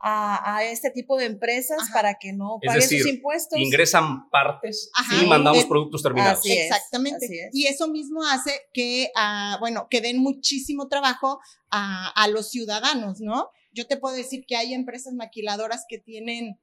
a, 0.04 0.63
este 0.63 0.89
tipo 0.89 1.17
de 1.17 1.26
empresas 1.26 1.78
para 1.93 2.15
que 2.15 2.34
no 2.34 2.60
paguen 2.65 2.82
sus 2.82 3.06
impuestos. 3.06 3.60
Ingresan 3.60 4.30
partes 4.30 4.89
y 5.21 5.26
mandamos 5.28 5.65
productos 5.65 6.02
terminados. 6.02 6.43
Exactamente. 6.43 7.50
Y 7.54 7.67
eso 7.67 7.88
mismo 7.88 8.24
hace 8.24 8.62
que, 8.74 9.12
uh, 9.15 9.60
bueno, 9.60 9.88
que 9.89 10.02
den 10.02 10.17
muchísimo 10.17 10.88
trabajo 10.88 11.39
a, 11.69 12.10
a 12.10 12.28
los 12.30 12.50
ciudadanos, 12.50 13.21
¿no? 13.21 13.52
Yo 13.71 13.88
te 13.88 13.97
puedo 13.97 14.15
decir 14.15 14.45
que 14.45 14.55
hay 14.55 14.73
empresas 14.73 15.13
maquiladoras 15.13 15.86
que 15.88 15.97
tienen 15.97 16.60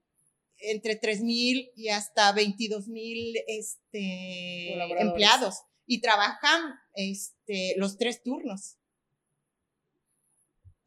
entre 0.60 0.96
3 0.96 1.22
mil 1.22 1.70
y 1.76 1.88
hasta 1.88 2.32
22 2.32 2.88
mil 2.88 3.36
este, 3.46 4.74
empleados 5.00 5.62
y 5.86 6.00
trabajan 6.00 6.74
este, 6.94 7.74
los 7.76 7.96
tres 7.96 8.22
turnos. 8.22 8.77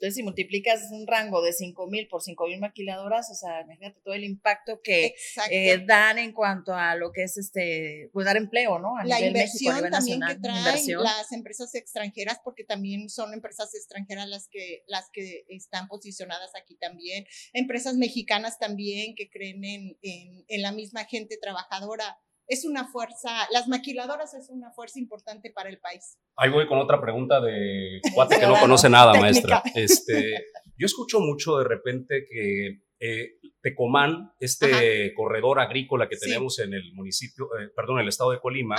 Entonces, 0.02 0.16
si 0.16 0.24
multiplicas 0.24 0.90
un 0.90 1.06
rango 1.06 1.44
de 1.44 1.54
5 1.54 1.86
mil 1.86 2.08
por 2.08 2.24
5 2.24 2.48
mil 2.48 2.60
maquiladoras, 2.60 3.30
o 3.30 3.36
sea, 3.36 3.62
imagínate 3.62 4.02
todo 4.02 4.16
el 4.16 4.24
impacto 4.24 4.82
que 4.82 5.14
eh, 5.52 5.78
dan 5.86 6.18
en 6.18 6.34
cuanto 6.34 6.74
a 6.74 6.96
lo 6.96 7.12
que 7.12 7.22
es 7.22 7.38
este, 7.38 8.10
pues 8.12 8.26
dar 8.26 8.36
empleo, 8.36 8.80
¿no? 8.80 8.98
A 8.98 9.06
la 9.06 9.22
inversión 9.22 9.92
también 9.92 10.22
que 10.28 10.36
traen 10.38 11.04
las 11.04 11.32
empresas 11.32 11.76
extranjeras, 11.76 12.40
porque 12.44 12.64
también 12.64 13.12
son 13.12 13.32
empresas 13.36 13.76
extranjeras 13.76 14.28
las 14.28 14.48
que, 14.48 14.84
las 14.88 15.12
que 15.14 15.46
están 15.50 15.88
posicionadas 15.88 16.50
aquí 16.60 16.78
también. 16.78 17.28
Empresas 17.54 17.94
mexicanas 17.94 18.58
también 18.58 19.14
que 19.14 19.30
creen 19.30 19.64
en, 19.64 20.00
en, 20.02 20.46
en 20.48 20.62
la 20.64 20.72
misma 20.72 21.06
gente 21.06 21.38
trabajadora 21.40 22.20
es 22.52 22.66
una 22.66 22.86
fuerza, 22.86 23.30
las 23.54 23.70
maquiladoras 23.70 24.34
es 24.34 24.50
una 24.50 24.72
fuerza 24.72 25.00
importante 25.00 25.52
para 25.52 25.70
el 25.70 25.80
país. 25.80 26.20
Ahí 26.36 26.50
voy 26.50 26.68
con 26.68 26.80
otra 26.80 27.00
pregunta 27.00 27.40
de 27.40 28.02
cuate 28.14 28.40
que 28.42 28.46
no 28.46 28.60
conoce 28.60 28.90
nada, 28.90 29.14
maestra. 29.14 29.64
Este, 29.74 30.36
yo 30.78 30.86
escucho 30.86 31.22
mucho 31.22 31.58
de 31.60 31.64
repente 31.64 32.28
que 32.30 32.82
eh, 33.00 33.40
Tecomán, 33.62 34.34
este 34.38 35.14
corredor 35.16 35.62
agrícola 35.62 36.10
que 36.10 36.18
tenemos 36.18 36.60
en 36.60 36.74
el 36.74 36.94
municipio, 36.94 37.46
eh, 37.58 37.70
perdón, 37.74 37.98
en 37.98 38.04
el 38.04 38.10
estado 38.10 38.32
de 38.32 38.40
Colima, 38.40 38.76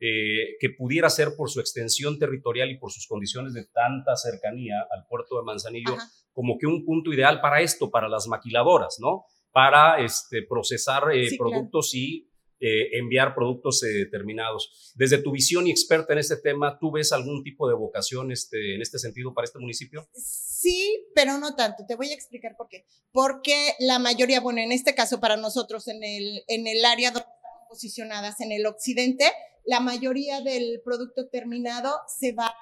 eh, 0.00 0.56
que 0.58 0.70
pudiera 0.70 1.10
ser 1.10 1.36
por 1.36 1.50
su 1.50 1.60
extensión 1.60 2.18
territorial 2.18 2.70
y 2.70 2.78
por 2.78 2.90
sus 2.90 3.06
condiciones 3.06 3.52
de 3.52 3.66
tanta 3.66 4.16
cercanía 4.16 4.86
al 4.90 5.04
puerto 5.08 5.36
de 5.36 5.44
Manzanillo, 5.44 5.94
como 6.32 6.56
que 6.58 6.66
un 6.66 6.86
punto 6.86 7.12
ideal 7.12 7.42
para 7.42 7.60
esto, 7.60 7.90
para 7.90 8.08
las 8.08 8.26
maquiladoras, 8.28 8.96
¿no? 8.98 9.24
Para 9.52 10.00
este, 10.00 10.42
procesar 10.48 11.04
productos 11.36 11.94
y 11.94 12.29
eh, 12.60 12.98
enviar 12.98 13.34
productos 13.34 13.82
eh, 13.82 13.88
determinados. 13.88 14.92
Desde 14.94 15.18
tu 15.18 15.32
visión 15.32 15.66
y 15.66 15.70
experta 15.70 16.12
en 16.12 16.18
este 16.18 16.36
tema, 16.36 16.78
¿tú 16.78 16.92
ves 16.92 17.10
algún 17.12 17.42
tipo 17.42 17.66
de 17.68 17.74
vocación 17.74 18.30
este, 18.32 18.74
en 18.74 18.82
este 18.82 18.98
sentido 18.98 19.32
para 19.32 19.46
este 19.46 19.58
municipio? 19.58 20.06
Sí, 20.12 21.06
pero 21.14 21.38
no 21.38 21.54
tanto. 21.56 21.84
Te 21.88 21.96
voy 21.96 22.10
a 22.10 22.14
explicar 22.14 22.56
por 22.56 22.68
qué. 22.68 22.84
Porque 23.12 23.74
la 23.78 23.98
mayoría, 23.98 24.40
bueno, 24.40 24.60
en 24.60 24.72
este 24.72 24.94
caso 24.94 25.20
para 25.20 25.38
nosotros 25.38 25.88
en 25.88 26.04
el, 26.04 26.44
en 26.48 26.66
el 26.66 26.84
área 26.84 27.12
donde 27.12 27.28
estamos 27.28 27.68
posicionadas, 27.70 28.40
en 28.40 28.52
el 28.52 28.66
occidente, 28.66 29.24
la 29.64 29.80
mayoría 29.80 30.42
del 30.42 30.82
producto 30.84 31.28
terminado 31.28 31.96
se 32.08 32.32
va 32.32 32.54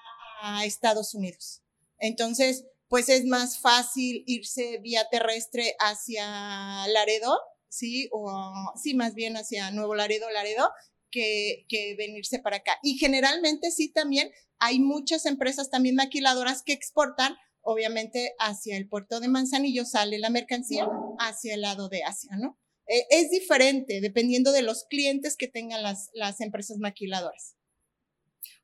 a 0.42 0.64
Estados 0.64 1.14
Unidos. 1.14 1.62
Entonces, 1.98 2.66
pues 2.88 3.08
es 3.08 3.24
más 3.24 3.58
fácil 3.58 4.22
irse 4.26 4.78
vía 4.78 5.08
terrestre 5.10 5.74
hacia 5.80 6.86
Laredo 6.88 7.38
¿sí? 7.68 8.08
O 8.12 8.72
sí, 8.82 8.94
más 8.94 9.14
bien 9.14 9.36
hacia 9.36 9.70
Nuevo 9.70 9.94
Laredo, 9.94 10.30
Laredo, 10.30 10.70
que, 11.10 11.64
que 11.68 11.94
venirse 11.96 12.38
para 12.38 12.58
acá. 12.58 12.78
Y 12.82 12.98
generalmente 12.98 13.70
sí 13.70 13.92
también 13.92 14.30
hay 14.58 14.80
muchas 14.80 15.26
empresas 15.26 15.70
también 15.70 15.94
maquiladoras 15.94 16.62
que 16.62 16.72
exportan, 16.72 17.36
obviamente 17.62 18.34
hacia 18.38 18.76
el 18.76 18.88
puerto 18.88 19.20
de 19.20 19.28
Manzanillo 19.28 19.84
sale 19.84 20.18
la 20.18 20.30
mercancía 20.30 20.88
hacia 21.18 21.54
el 21.54 21.62
lado 21.62 21.88
de 21.88 22.02
Asia, 22.04 22.36
¿no? 22.38 22.58
Eh, 22.86 23.06
es 23.10 23.30
diferente 23.30 24.00
dependiendo 24.00 24.52
de 24.52 24.62
los 24.62 24.84
clientes 24.84 25.36
que 25.36 25.48
tengan 25.48 25.82
las, 25.82 26.10
las 26.14 26.40
empresas 26.40 26.78
maquiladoras. 26.78 27.54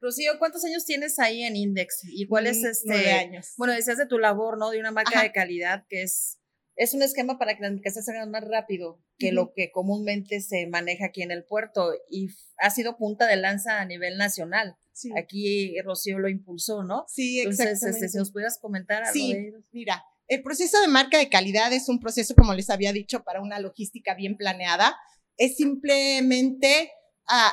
Rocío, 0.00 0.38
¿cuántos 0.38 0.64
años 0.64 0.84
tienes 0.84 1.18
ahí 1.18 1.42
en 1.42 1.56
Index? 1.56 2.00
¿Y 2.04 2.26
cuál 2.26 2.46
es 2.46 2.62
este? 2.64 2.88
Nueve 2.88 3.12
años. 3.12 3.52
Bueno, 3.56 3.74
decías 3.74 3.98
de 3.98 4.06
tu 4.06 4.18
labor, 4.18 4.58
¿no? 4.58 4.70
De 4.70 4.78
una 4.78 4.90
marca 4.90 5.22
de 5.22 5.32
calidad 5.32 5.84
que 5.88 6.02
es 6.02 6.38
es 6.76 6.94
un 6.94 7.02
esquema 7.02 7.38
para 7.38 7.56
que 7.56 7.62
las 7.62 7.72
mercancías 7.72 8.04
salgan 8.04 8.30
más 8.30 8.44
rápido 8.44 9.00
que 9.18 9.32
lo 9.32 9.52
que 9.54 9.70
comúnmente 9.70 10.40
se 10.40 10.66
maneja 10.66 11.06
aquí 11.06 11.22
en 11.22 11.30
el 11.30 11.44
puerto 11.44 11.92
y 12.10 12.28
ha 12.58 12.70
sido 12.70 12.96
punta 12.96 13.26
de 13.26 13.36
lanza 13.36 13.80
a 13.80 13.84
nivel 13.84 14.18
nacional. 14.18 14.76
Aquí 15.16 15.80
Rocío 15.82 16.18
lo 16.18 16.28
impulsó, 16.28 16.84
¿no? 16.84 17.04
Sí, 17.08 17.40
Entonces, 17.40 17.66
exactamente. 17.66 18.06
Este, 18.06 18.08
si 18.10 18.18
nos 18.18 18.30
pudieras 18.30 18.58
comentar 18.58 19.02
algo 19.02 19.12
sí, 19.12 19.34
de 19.34 19.52
Mira, 19.72 20.04
el 20.28 20.42
proceso 20.42 20.80
de 20.80 20.86
marca 20.86 21.18
de 21.18 21.28
calidad 21.28 21.72
es 21.72 21.88
un 21.88 22.00
proceso, 22.00 22.34
como 22.34 22.54
les 22.54 22.70
había 22.70 22.92
dicho, 22.92 23.24
para 23.24 23.42
una 23.42 23.58
logística 23.58 24.14
bien 24.14 24.36
planeada. 24.36 24.96
Es 25.36 25.56
simplemente 25.56 26.90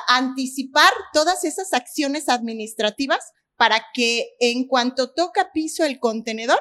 anticipar 0.08 0.92
todas 1.12 1.44
esas 1.44 1.72
acciones 1.72 2.28
administrativas 2.28 3.32
para 3.56 3.82
que 3.94 4.30
en 4.40 4.66
cuanto 4.66 5.12
toca 5.12 5.50
piso 5.52 5.84
el 5.84 5.98
contenedor, 5.98 6.60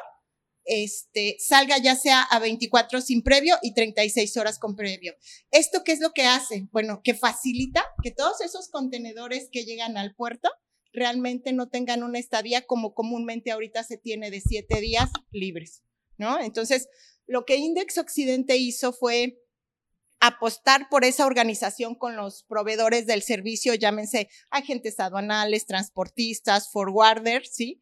este, 0.65 1.37
salga 1.39 1.77
ya 1.77 1.95
sea 1.95 2.21
a 2.23 2.39
24 2.39 3.01
sin 3.01 3.23
previo 3.23 3.57
y 3.61 3.73
36 3.73 4.37
horas 4.37 4.59
con 4.59 4.75
previo. 4.75 5.15
¿Esto 5.51 5.83
qué 5.83 5.91
es 5.91 5.99
lo 5.99 6.11
que 6.11 6.23
hace? 6.23 6.67
Bueno, 6.71 7.01
que 7.03 7.13
facilita 7.13 7.85
que 8.03 8.11
todos 8.11 8.41
esos 8.41 8.69
contenedores 8.69 9.49
que 9.51 9.65
llegan 9.65 9.97
al 9.97 10.15
puerto 10.15 10.49
realmente 10.93 11.53
no 11.53 11.69
tengan 11.69 12.03
una 12.03 12.19
estadía 12.19 12.65
como 12.65 12.93
comúnmente 12.93 13.51
ahorita 13.51 13.83
se 13.83 13.97
tiene 13.97 14.29
de 14.29 14.41
siete 14.41 14.81
días 14.81 15.09
libres, 15.31 15.83
¿no? 16.17 16.39
Entonces, 16.39 16.89
lo 17.27 17.45
que 17.45 17.57
Index 17.57 17.97
Occidente 17.97 18.57
hizo 18.57 18.91
fue 18.93 19.37
apostar 20.19 20.87
por 20.89 21.03
esa 21.03 21.25
organización 21.25 21.95
con 21.95 22.15
los 22.15 22.43
proveedores 22.43 23.07
del 23.07 23.23
servicio, 23.23 23.73
llámense 23.73 24.29
agentes 24.51 24.99
aduanales, 24.99 25.65
transportistas, 25.65 26.71
forwarders, 26.71 27.49
¿sí? 27.53 27.81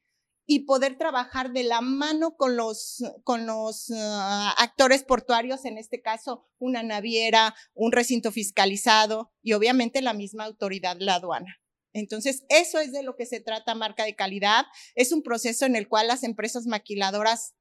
Y 0.52 0.62
poder 0.62 0.98
trabajar 0.98 1.52
de 1.52 1.62
la 1.62 1.80
mano 1.80 2.36
con 2.36 2.58
los, 2.58 3.04
con 3.24 3.46
los 3.46 3.92
ah, 3.96 4.56
actores 4.58 5.04
portuarios, 5.04 5.64
en 5.64 5.78
este 5.78 6.02
caso 6.02 6.50
una 6.58 6.82
naviera, 6.82 7.54
un 7.76 7.92
recinto 7.92 8.32
fiscalizado 8.32 9.32
y 9.44 9.54
obviamente 9.54 10.02
la 10.02 10.14
misma 10.14 10.46
autoridad, 10.46 10.98
la 11.00 11.16
aduana. 11.16 11.58
Entonces, 11.94 12.46
eso 12.50 12.80
es 12.80 12.92
de 12.92 13.04
lo 13.04 13.16
que 13.16 13.28
se 13.28 13.40
trata 13.40 13.76
marca 13.76 14.06
de 14.06 14.16
calidad. 14.16 14.66
Es 14.96 15.12
un 15.12 15.22
proceso 15.22 15.68
en 15.68 15.76
el 15.76 15.88
cual 15.88 16.08
las 16.08 16.24
empresas 16.24 16.66
maquiladoras 16.66 17.54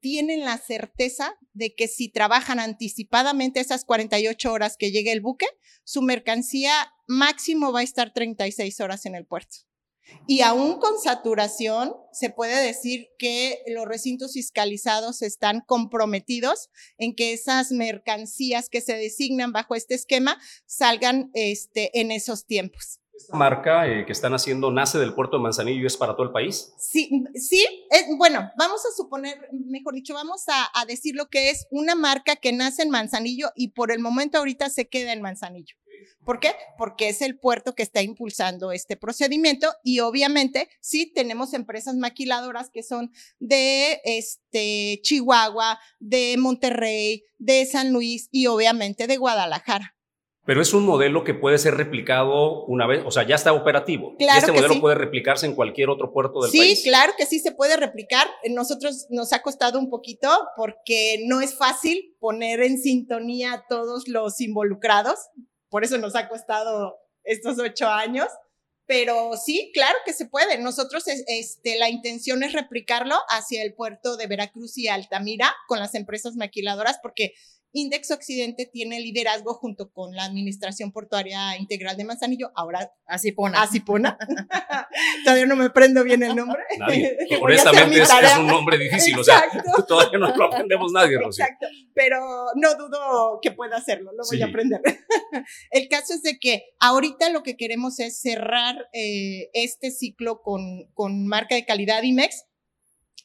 tienen 0.00 0.40
la 0.40 0.58
certeza 0.58 1.38
de 1.52 1.76
que 1.76 1.86
si 1.86 2.08
trabajan 2.08 2.58
anticipadamente 2.58 3.60
esas 3.60 3.84
48 3.84 4.52
horas 4.52 4.76
que 4.76 4.90
llegue 4.90 5.12
el 5.12 5.20
buque, 5.20 5.46
su 5.84 6.02
mercancía 6.02 6.92
máximo 7.06 7.70
va 7.70 7.80
a 7.80 7.84
estar 7.84 8.12
36 8.12 8.80
horas 8.80 9.06
en 9.06 9.14
el 9.14 9.26
puerto. 9.26 9.58
Y 10.26 10.40
aún 10.40 10.78
con 10.78 10.98
saturación, 10.98 11.94
se 12.12 12.30
puede 12.30 12.64
decir 12.64 13.08
que 13.18 13.62
los 13.68 13.86
recintos 13.86 14.34
fiscalizados 14.34 15.22
están 15.22 15.60
comprometidos 15.60 16.70
en 16.98 17.14
que 17.14 17.32
esas 17.32 17.72
mercancías 17.72 18.68
que 18.68 18.80
se 18.80 18.94
designan 18.94 19.52
bajo 19.52 19.74
este 19.74 19.94
esquema 19.94 20.38
salgan 20.66 21.30
este, 21.34 21.98
en 22.00 22.10
esos 22.10 22.46
tiempos. 22.46 23.00
¿Esta 23.14 23.36
marca 23.36 23.86
eh, 23.86 24.06
que 24.06 24.12
están 24.12 24.32
haciendo 24.32 24.70
nace 24.70 24.98
del 24.98 25.14
puerto 25.14 25.36
de 25.36 25.42
Manzanillo 25.42 25.86
es 25.86 25.96
para 25.96 26.14
todo 26.14 26.26
el 26.26 26.32
país? 26.32 26.72
Sí, 26.78 27.24
sí, 27.34 27.64
bueno, 28.16 28.50
vamos 28.56 28.80
a 28.86 28.96
suponer, 28.96 29.48
mejor 29.52 29.94
dicho, 29.94 30.14
vamos 30.14 30.48
a, 30.48 30.68
a 30.74 30.86
decir 30.86 31.14
lo 31.14 31.28
que 31.28 31.50
es 31.50 31.66
una 31.70 31.94
marca 31.94 32.36
que 32.36 32.52
nace 32.52 32.82
en 32.82 32.90
Manzanillo 32.90 33.50
y 33.54 33.68
por 33.68 33.92
el 33.92 34.00
momento 34.00 34.38
ahorita 34.38 34.70
se 34.70 34.88
queda 34.88 35.12
en 35.12 35.22
Manzanillo. 35.22 35.76
¿Por 36.24 36.40
qué? 36.40 36.54
Porque 36.78 37.08
es 37.08 37.22
el 37.22 37.38
puerto 37.38 37.74
que 37.74 37.82
está 37.82 38.02
impulsando 38.02 38.72
este 38.72 38.96
procedimiento 38.96 39.72
y 39.82 40.00
obviamente 40.00 40.68
sí 40.80 41.12
tenemos 41.12 41.54
empresas 41.54 41.96
maquiladoras 41.96 42.70
que 42.70 42.82
son 42.82 43.12
de 43.38 44.00
este 44.04 45.00
Chihuahua, 45.02 45.78
de 45.98 46.36
Monterrey, 46.38 47.24
de 47.38 47.66
San 47.66 47.92
Luis 47.92 48.28
y 48.30 48.46
obviamente 48.46 49.06
de 49.06 49.16
Guadalajara. 49.16 49.96
Pero 50.44 50.60
es 50.60 50.74
un 50.74 50.84
modelo 50.84 51.22
que 51.22 51.34
puede 51.34 51.56
ser 51.56 51.76
replicado 51.76 52.64
una 52.64 52.84
vez, 52.88 53.04
o 53.06 53.12
sea, 53.12 53.24
ya 53.24 53.36
está 53.36 53.52
operativo. 53.52 54.16
Claro 54.18 54.34
y 54.34 54.38
este 54.40 54.50
que 54.50 54.58
modelo 54.58 54.74
sí. 54.74 54.80
puede 54.80 54.96
replicarse 54.96 55.46
en 55.46 55.54
cualquier 55.54 55.88
otro 55.88 56.12
puerto 56.12 56.40
del 56.40 56.50
sí, 56.50 56.58
país. 56.58 56.82
Sí, 56.82 56.88
claro 56.88 57.12
que 57.16 57.26
sí 57.26 57.38
se 57.38 57.52
puede 57.52 57.76
replicar. 57.76 58.26
Nosotros 58.50 59.06
nos 59.10 59.32
ha 59.32 59.40
costado 59.40 59.78
un 59.78 59.88
poquito 59.88 60.28
porque 60.56 61.24
no 61.26 61.40
es 61.40 61.56
fácil 61.56 62.16
poner 62.18 62.60
en 62.60 62.78
sintonía 62.78 63.52
a 63.52 63.66
todos 63.68 64.08
los 64.08 64.40
involucrados 64.40 65.18
por 65.72 65.84
eso 65.84 65.96
nos 65.96 66.14
ha 66.14 66.28
costado 66.28 66.98
estos 67.24 67.58
ocho 67.58 67.88
años. 67.88 68.28
Pero 68.84 69.38
sí, 69.38 69.70
claro 69.72 69.96
que 70.04 70.12
se 70.12 70.26
puede. 70.26 70.58
Nosotros, 70.58 71.04
este, 71.06 71.78
la 71.78 71.88
intención 71.88 72.42
es 72.42 72.52
replicarlo 72.52 73.16
hacia 73.30 73.62
el 73.62 73.72
puerto 73.74 74.18
de 74.18 74.26
Veracruz 74.26 74.76
y 74.76 74.88
Altamira 74.88 75.54
con 75.68 75.78
las 75.78 75.94
empresas 75.94 76.34
maquiladoras, 76.36 76.98
porque 77.02 77.32
Index 77.72 78.10
Occidente 78.10 78.66
tiene 78.66 79.00
liderazgo 79.00 79.54
junto 79.54 79.90
con 79.92 80.14
la 80.14 80.24
Administración 80.24 80.92
Portuaria 80.92 81.56
Integral 81.58 81.96
de 81.96 82.04
Manzanillo, 82.04 82.50
ahora 82.54 82.92
Asipona. 83.06 83.62
Asipona. 83.62 84.18
todavía 85.24 85.46
no 85.46 85.56
me 85.56 85.70
prendo 85.70 86.04
bien 86.04 86.22
el 86.22 86.36
nombre. 86.36 86.62
Nadie. 86.78 87.16
Honestamente 87.40 88.02
es, 88.02 88.10
un 88.38 88.46
nombre 88.46 88.78
difícil, 88.78 89.18
o 89.18 89.24
sea, 89.24 89.42
todavía 89.88 90.18
no 90.18 90.34
lo 90.34 90.44
aprendemos 90.44 90.92
nadie, 90.92 91.18
Rocío. 91.18 91.44
Exacto, 91.44 91.66
pero 91.94 92.18
no 92.56 92.74
dudo 92.74 93.38
que 93.40 93.52
pueda 93.52 93.76
hacerlo, 93.76 94.12
lo 94.12 94.24
voy 94.28 94.36
Sí. 94.38 94.42
a 94.42 94.46
aprender. 94.46 94.80
El 95.70 95.88
caso 95.88 96.14
es 96.14 96.22
de 96.22 96.38
que 96.38 96.64
ahorita 96.80 97.30
lo 97.30 97.42
que 97.42 97.56
queremos 97.56 98.00
es 98.00 98.20
cerrar 98.20 98.76
eh, 98.92 99.50
este 99.54 99.90
ciclo 99.90 100.42
con, 100.42 100.90
con 100.94 101.26
marca 101.26 101.54
de 101.54 101.64
calidad 101.64 102.02
IMEX. 102.02 102.44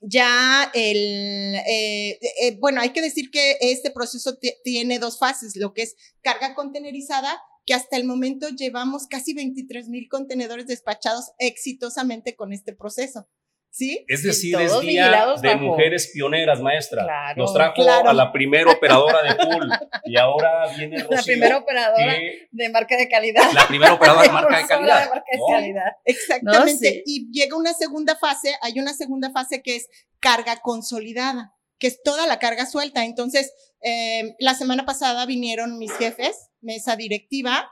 Ya 0.01 0.69
el, 0.73 1.55
eh, 1.55 2.19
eh, 2.41 2.57
bueno, 2.59 2.81
hay 2.81 2.91
que 2.91 3.01
decir 3.01 3.31
que 3.31 3.57
este 3.61 3.91
proceso 3.91 4.37
ti- 4.37 4.53
tiene 4.63 4.99
dos 4.99 5.17
fases, 5.19 5.55
lo 5.55 5.73
que 5.73 5.83
es 5.83 5.95
carga 6.21 6.53
contenerizada, 6.55 7.41
que 7.65 7.73
hasta 7.73 7.97
el 7.97 8.05
momento 8.05 8.47
llevamos 8.49 9.07
casi 9.07 9.33
23 9.33 9.89
mil 9.89 10.07
contenedores 10.09 10.67
despachados 10.67 11.31
exitosamente 11.39 12.35
con 12.35 12.53
este 12.53 12.73
proceso. 12.73 13.27
¿Sí? 13.69 14.03
Es 14.07 14.23
decir, 14.23 14.55
es 14.59 14.79
día 14.79 15.11
de 15.39 15.49
bajo- 15.49 15.59
mujeres 15.63 16.09
pioneras, 16.11 16.59
maestra. 16.61 17.03
Claro, 17.03 17.41
Nos 17.43 17.53
trajo 17.53 17.75
claro. 17.75 18.09
a 18.09 18.13
la 18.13 18.31
primera 18.31 18.71
operadora 18.71 19.21
de 19.21 19.35
pool 19.35 19.69
y 20.05 20.17
ahora 20.17 20.67
viene 20.75 20.97
Rocío. 21.03 21.15
La 21.15 21.23
primera 21.23 21.57
operadora 21.57 22.15
que- 22.15 22.47
de 22.49 22.69
marca 22.69 22.97
de 22.97 23.07
calidad. 23.07 23.51
la 23.53 23.67
primera 23.67 23.93
operadora 23.93 24.23
de 24.23 24.29
marca 24.33 24.57
de 24.57 24.65
calidad. 24.67 25.03
de 25.03 25.09
marca 25.09 25.25
de 25.31 25.37
¿no? 25.37 25.45
calidad. 25.51 25.91
Exactamente. 26.05 26.71
No, 26.71 26.91
sí. 26.95 27.03
Y 27.05 27.31
llega 27.31 27.55
una 27.55 27.73
segunda 27.73 28.15
fase, 28.15 28.55
hay 28.61 28.79
una 28.79 28.93
segunda 28.93 29.31
fase 29.31 29.61
que 29.61 29.75
es 29.75 29.87
carga 30.19 30.57
consolidada, 30.61 31.53
que 31.77 31.85
es 31.87 32.01
toda 32.01 32.25
la 32.25 32.39
carga 32.39 32.65
suelta. 32.65 33.05
Entonces, 33.05 33.53
eh, 33.83 34.33
la 34.39 34.55
semana 34.55 34.85
pasada 34.85 35.25
vinieron 35.27 35.77
mis 35.77 35.91
jefes, 35.97 36.49
mesa 36.61 36.95
directiva, 36.95 37.69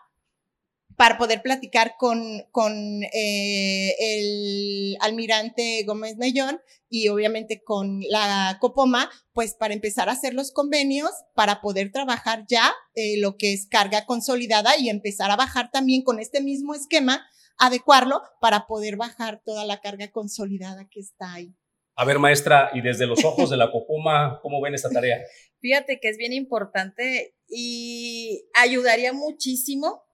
para 0.97 1.17
poder 1.17 1.41
platicar 1.41 1.95
con, 1.97 2.43
con 2.51 3.03
eh, 3.03 3.95
el 3.99 4.97
almirante 5.01 5.83
Gómez 5.85 6.17
Mellón 6.17 6.61
y 6.89 7.09
obviamente 7.09 7.61
con 7.63 7.99
la 8.09 8.57
Copoma, 8.61 9.09
pues 9.33 9.55
para 9.55 9.73
empezar 9.73 10.07
a 10.07 10.13
hacer 10.13 10.33
los 10.33 10.51
convenios, 10.51 11.11
para 11.33 11.59
poder 11.61 11.91
trabajar 11.91 12.45
ya 12.47 12.73
eh, 12.93 13.19
lo 13.19 13.35
que 13.37 13.53
es 13.53 13.67
carga 13.67 14.05
consolidada 14.05 14.77
y 14.77 14.89
empezar 14.89 15.31
a 15.31 15.35
bajar 15.35 15.69
también 15.71 16.03
con 16.03 16.19
este 16.19 16.41
mismo 16.41 16.73
esquema, 16.73 17.25
adecuarlo 17.57 18.21
para 18.39 18.65
poder 18.67 18.95
bajar 18.95 19.41
toda 19.43 19.65
la 19.65 19.81
carga 19.81 20.11
consolidada 20.11 20.87
que 20.89 21.01
está 21.01 21.33
ahí. 21.33 21.53
A 21.97 22.03
ver, 22.03 22.19
maestra, 22.19 22.71
y 22.73 22.81
desde 22.81 23.07
los 23.07 23.23
ojos 23.23 23.49
de 23.49 23.57
la 23.57 23.71
Copoma, 23.71 24.39
¿cómo 24.41 24.61
ven 24.61 24.73
esta 24.73 24.89
tarea? 24.89 25.17
Fíjate 25.61 25.99
que 26.01 26.09
es 26.09 26.17
bien 26.17 26.33
importante 26.33 27.35
y 27.47 28.49
ayudaría 28.53 29.13
muchísimo 29.13 30.04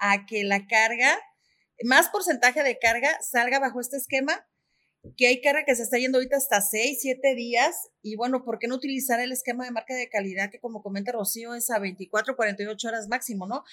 a 0.00 0.26
que 0.26 0.44
la 0.44 0.66
carga, 0.66 1.18
más 1.84 2.08
porcentaje 2.08 2.62
de 2.62 2.78
carga 2.78 3.16
salga 3.22 3.58
bajo 3.58 3.80
este 3.80 3.96
esquema, 3.96 4.46
que 5.16 5.26
hay 5.26 5.40
carga 5.40 5.64
que 5.64 5.74
se 5.74 5.82
está 5.82 5.98
yendo 5.98 6.18
ahorita 6.18 6.36
hasta 6.36 6.60
6, 6.60 6.98
7 7.00 7.34
días, 7.34 7.88
y 8.02 8.16
bueno, 8.16 8.44
¿por 8.44 8.58
qué 8.58 8.68
no 8.68 8.74
utilizar 8.74 9.20
el 9.20 9.32
esquema 9.32 9.64
de 9.64 9.70
marca 9.70 9.94
de 9.94 10.08
calidad 10.08 10.50
que 10.50 10.60
como 10.60 10.82
comenta 10.82 11.12
Rocío 11.12 11.54
es 11.54 11.70
a 11.70 11.78
24, 11.78 12.36
48 12.36 12.88
horas 12.88 13.08
máximo, 13.08 13.46
¿no? 13.46 13.64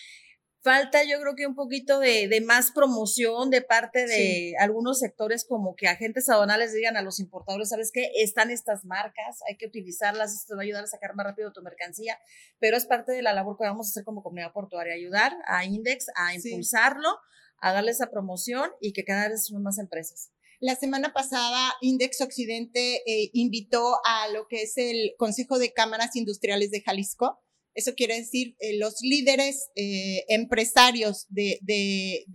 Falta 0.67 1.05
yo 1.05 1.17
creo 1.21 1.33
que 1.33 1.47
un 1.47 1.55
poquito 1.55 1.99
de, 1.99 2.27
de 2.27 2.41
más 2.41 2.73
promoción 2.73 3.49
de 3.49 3.61
parte 3.61 4.05
de 4.05 4.53
algunos 4.59 4.99
sectores 4.99 5.45
como 5.47 5.77
que 5.77 5.87
agentes 5.87 6.27
aduanales 6.27 6.73
digan 6.73 6.97
a 6.97 7.01
los 7.01 7.21
importadores, 7.21 7.69
¿sabes 7.69 7.89
qué? 7.93 8.11
Están 8.15 8.51
estas 8.51 8.83
marcas, 8.83 9.39
hay 9.47 9.55
que 9.55 9.65
utilizarlas, 9.65 10.35
esto 10.35 10.57
va 10.57 10.63
a 10.63 10.65
ayudar 10.65 10.83
a 10.83 10.87
sacar 10.87 11.15
más 11.15 11.25
rápido 11.25 11.53
tu 11.53 11.61
mercancía, 11.61 12.19
pero 12.59 12.75
es 12.75 12.85
parte 12.85 13.13
de 13.13 13.21
la 13.21 13.33
labor 13.33 13.55
que 13.57 13.63
vamos 13.63 13.87
a 13.87 13.91
hacer 13.91 14.03
como 14.03 14.21
comunidad 14.21 14.51
portuaria, 14.51 14.93
ayudar 14.93 15.37
a 15.45 15.63
Index 15.63 16.07
a 16.17 16.35
impulsarlo, 16.35 17.17
a 17.61 17.71
darle 17.71 17.91
esa 17.91 18.09
promoción 18.09 18.69
y 18.81 18.91
que 18.91 19.05
cada 19.05 19.29
vez 19.29 19.45
son 19.45 19.63
más 19.63 19.77
empresas. 19.77 20.31
La 20.59 20.75
semana 20.75 21.13
pasada, 21.13 21.75
Index 21.79 22.19
Occidente 22.19 23.03
eh, 23.05 23.29
invitó 23.31 23.99
a 24.05 24.27
lo 24.33 24.47
que 24.49 24.63
es 24.63 24.73
el 24.75 25.13
Consejo 25.17 25.59
de 25.59 25.71
Cámaras 25.71 26.17
Industriales 26.17 26.71
de 26.71 26.81
Jalisco 26.81 27.39
eso 27.77 27.93
quiere 27.95 28.15
decir, 28.15 28.55
eh, 28.59 28.77
los 28.77 28.95
líderes 29.01 29.69
eh, 29.75 30.25
empresarios 30.29 31.27
de, 31.29 31.59
de, 31.61 32.25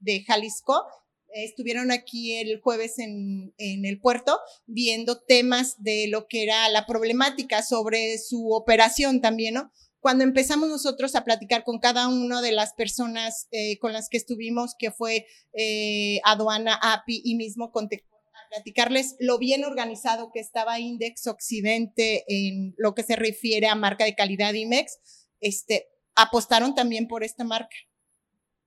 de, 0.00 0.24
Jalisco 0.24 0.82
estuvieron 1.28 1.92
aquí 1.92 2.34
el 2.34 2.60
jueves 2.60 2.98
en, 2.98 3.54
en, 3.58 3.84
el 3.84 4.00
puerto 4.00 4.40
viendo 4.66 5.20
temas 5.20 5.80
de 5.82 6.08
lo 6.08 6.26
que 6.26 6.42
era 6.42 6.68
la 6.70 6.84
problemática 6.84 7.62
sobre 7.62 8.18
su 8.18 8.52
operación 8.52 9.20
también, 9.20 9.54
¿no? 9.54 9.70
Cuando 10.00 10.24
empezamos 10.24 10.68
nosotros 10.68 11.14
a 11.14 11.24
platicar 11.24 11.64
con 11.64 11.78
cada 11.78 12.08
una 12.08 12.40
de 12.40 12.52
las 12.52 12.74
personas 12.74 13.48
eh, 13.50 13.78
con 13.78 13.92
las 13.92 14.08
que 14.08 14.16
estuvimos, 14.16 14.74
que 14.78 14.90
fue 14.90 15.26
eh, 15.52 16.20
aduana, 16.24 16.78
API 16.82 17.22
y 17.24 17.36
mismo 17.36 17.70
Contexto, 17.70 18.15
platicarles 18.48 19.16
lo 19.20 19.38
bien 19.38 19.64
organizado 19.64 20.30
que 20.32 20.40
estaba 20.40 20.80
Index 20.80 21.26
Occidente 21.26 22.24
en 22.28 22.74
lo 22.78 22.94
que 22.94 23.02
se 23.02 23.16
refiere 23.16 23.68
a 23.68 23.74
marca 23.74 24.04
de 24.04 24.14
calidad 24.14 24.54
IMEX, 24.54 24.98
este, 25.40 25.88
apostaron 26.14 26.74
también 26.74 27.08
por 27.08 27.24
esta 27.24 27.44
marca. 27.44 27.76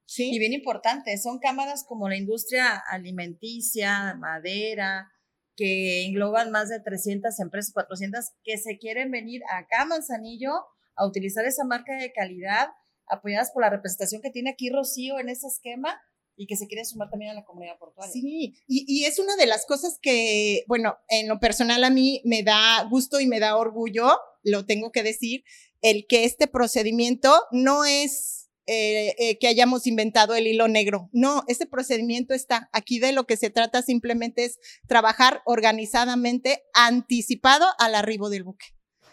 Sí. 0.06 0.32
Y 0.34 0.40
bien 0.40 0.54
importante, 0.54 1.18
son 1.18 1.40
cámaras 1.40 1.84
como 1.88 2.10
la 2.10 2.18
industria 2.18 2.82
alimenticia, 2.90 4.16
madera, 4.16 5.12
que 5.56 6.06
engloban 6.06 6.52
más 6.52 6.70
de 6.70 6.80
300 6.80 7.40
empresas, 7.40 7.74
400, 7.74 8.32
que 8.44 8.58
se 8.58 8.78
quieren 8.78 9.12
venir 9.12 9.42
acá 9.54 9.82
a 9.82 9.86
Manzanillo 9.86 10.52
a 10.96 11.06
utilizar 11.06 11.46
esa 11.46 11.64
marca 11.64 11.96
de 11.98 12.12
calidad, 12.12 12.70
apoyadas 13.08 13.52
por 13.52 13.62
la 13.62 13.70
representación 13.70 14.22
que 14.22 14.32
tiene 14.32 14.52
aquí 14.52 14.70
Rocío 14.70 15.20
en 15.20 15.30
ese 15.30 15.48
esquema, 15.48 16.02
y 16.40 16.48
que 16.48 16.56
se 16.56 16.68
quiere 16.68 16.86
sumar 16.86 17.10
también 17.10 17.32
a 17.32 17.34
la 17.34 17.44
comunidad 17.44 17.78
portuaria. 17.78 18.14
Sí, 18.14 18.56
y, 18.66 18.86
y, 18.88 19.04
es 19.04 19.20
una 19.20 19.36
de 19.36 19.46
las 19.46 19.66
cosas 19.66 20.00
que, 20.02 20.64
bueno, 20.68 20.98
en 21.10 21.28
lo 21.28 21.38
personal 21.42 21.84
a 21.84 21.90
mí 21.90 22.22
me 22.24 22.44
da 22.44 22.82
gusto 22.90 23.20
y 23.20 23.28
me 23.28 23.42
da 23.42 23.58
orgullo, 23.58 24.18
lo 24.44 24.66
tengo 24.66 24.94
que 24.94 25.04
decir, 25.04 25.44
el 25.82 26.06
que 26.08 26.24
este 26.24 26.48
procedimiento 26.48 27.34
no 27.52 27.84
es 27.84 28.50
eh, 28.68 29.16
eh, 29.18 29.38
que 29.38 29.48
hayamos 29.50 29.86
inventado 29.86 30.34
el 30.34 30.48
hilo 30.48 30.70
negro. 30.70 31.10
No, 31.12 31.44
este 31.48 31.66
procedimiento 31.68 32.34
está 32.34 32.70
aquí 32.72 33.00
de 33.00 33.12
lo 33.12 33.26
que 33.26 33.36
se 33.36 33.50
trata 33.50 33.82
simplemente 33.82 34.46
es 34.46 34.60
trabajar 34.88 35.42
organizadamente 35.46 36.64
anticipado 36.74 37.66
al 37.80 37.96
arribo 37.96 38.30
del 38.30 38.44
buque. 38.44 38.68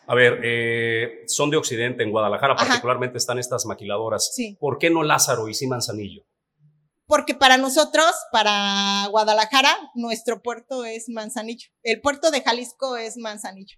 A 0.07 0.14
ver, 0.14 0.41
eh, 0.45 1.24
son 1.27 1.51
de 1.51 1.57
Occidente, 1.57 2.05
en 2.05 2.12
Guadalajara 2.12 2.55
particularmente 2.55 3.18
están 3.18 3.41
estas 3.41 3.66
maquiladoras. 3.66 4.31
Sí. 4.33 4.57
¿Por 4.61 4.79
qué 4.79 4.91
no 4.91 5.03
Lázaro 5.03 5.49
y 5.49 5.55
sí 5.55 5.66
Manzanillo? 5.66 6.24
Porque 7.07 7.35
para 7.35 7.57
nosotros, 7.57 8.13
para 8.33 9.07
Guadalajara, 9.11 9.77
nuestro 9.95 10.43
puerto 10.43 10.85
es 10.85 11.09
Manzanillo. 11.09 11.69
El 11.83 12.01
puerto 12.01 12.31
de 12.31 12.43
Jalisco 12.43 12.97
es 12.97 13.17
Manzanillo. 13.17 13.77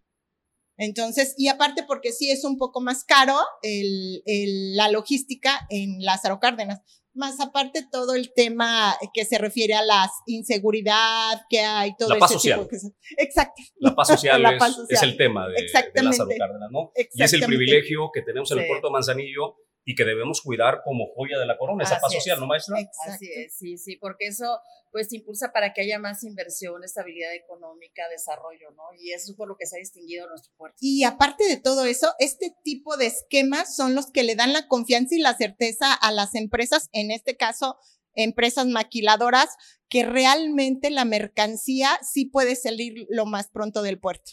Entonces, 0.78 1.34
y 1.36 1.48
aparte 1.48 1.82
porque 1.82 2.12
sí 2.12 2.30
es 2.30 2.44
un 2.44 2.56
poco 2.56 2.80
más 2.80 3.04
caro 3.04 3.36
el, 3.62 4.22
el, 4.26 4.76
la 4.76 4.88
logística 4.90 5.66
en 5.70 6.00
Lázaro 6.00 6.38
Cárdenas. 6.38 6.80
Más 7.14 7.40
aparte 7.40 7.84
todo 7.90 8.14
el 8.14 8.32
tema 8.32 8.96
que 9.12 9.24
se 9.24 9.38
refiere 9.38 9.74
a 9.74 9.82
la 9.82 10.08
inseguridad 10.26 11.42
que 11.50 11.60
hay, 11.60 11.96
todo 11.96 12.10
la 12.10 12.18
paz 12.20 12.32
social. 12.32 12.60
Tipo 12.60 12.76
de 12.76 13.24
Exacto. 13.24 13.60
La 13.78 13.94
paz 13.96 14.08
social, 14.08 14.40
la 14.42 14.56
paz 14.56 14.70
es, 14.70 14.76
social. 14.76 14.96
es, 14.96 15.02
el 15.02 15.16
tema 15.16 15.48
de, 15.48 15.54
de, 15.54 16.02
Lázaro 16.02 16.30
Cárdenas, 16.38 16.70
¿no? 16.70 16.92
Y 17.12 17.22
es 17.22 17.32
el 17.32 17.44
privilegio 17.44 18.10
que 18.14 18.22
tenemos 18.22 18.48
en 18.52 18.58
sí. 18.58 18.62
el 18.62 18.68
puerto 18.68 18.86
de 18.86 18.92
Manzanillo 18.92 19.56
y 19.88 19.94
que 19.94 20.04
debemos 20.04 20.42
cuidar 20.42 20.82
como 20.84 21.06
joya 21.14 21.38
de 21.38 21.46
la 21.46 21.56
corona, 21.56 21.82
esa 21.82 21.98
paz 21.98 22.12
social, 22.12 22.38
¿no, 22.38 22.46
maestra? 22.46 22.78
Exacto. 22.78 23.12
Así 23.14 23.26
es, 23.34 23.56
sí, 23.56 23.78
sí, 23.78 23.96
porque 23.96 24.26
eso 24.26 24.60
pues 24.92 25.10
impulsa 25.14 25.50
para 25.50 25.72
que 25.72 25.80
haya 25.80 25.98
más 25.98 26.24
inversión, 26.24 26.84
estabilidad 26.84 27.34
económica, 27.34 28.02
desarrollo, 28.10 28.70
¿no? 28.72 28.82
Y 28.98 29.12
eso 29.12 29.30
es 29.30 29.36
por 29.38 29.48
lo 29.48 29.56
que 29.56 29.64
se 29.64 29.76
ha 29.76 29.78
distinguido 29.78 30.28
nuestro 30.28 30.52
puerto. 30.58 30.76
Y 30.78 31.04
aparte 31.04 31.44
de 31.44 31.56
todo 31.56 31.86
eso, 31.86 32.12
este 32.18 32.54
tipo 32.62 32.98
de 32.98 33.06
esquemas 33.06 33.74
son 33.74 33.94
los 33.94 34.10
que 34.10 34.24
le 34.24 34.34
dan 34.34 34.52
la 34.52 34.68
confianza 34.68 35.14
y 35.14 35.20
la 35.20 35.34
certeza 35.34 35.94
a 35.94 36.12
las 36.12 36.34
empresas, 36.34 36.90
en 36.92 37.10
este 37.10 37.38
caso, 37.38 37.78
empresas 38.14 38.66
maquiladoras, 38.66 39.56
que 39.88 40.04
realmente 40.04 40.90
la 40.90 41.06
mercancía 41.06 41.98
sí 42.02 42.26
puede 42.26 42.56
salir 42.56 43.06
lo 43.08 43.24
más 43.24 43.48
pronto 43.48 43.80
del 43.80 43.98
puerto. 43.98 44.32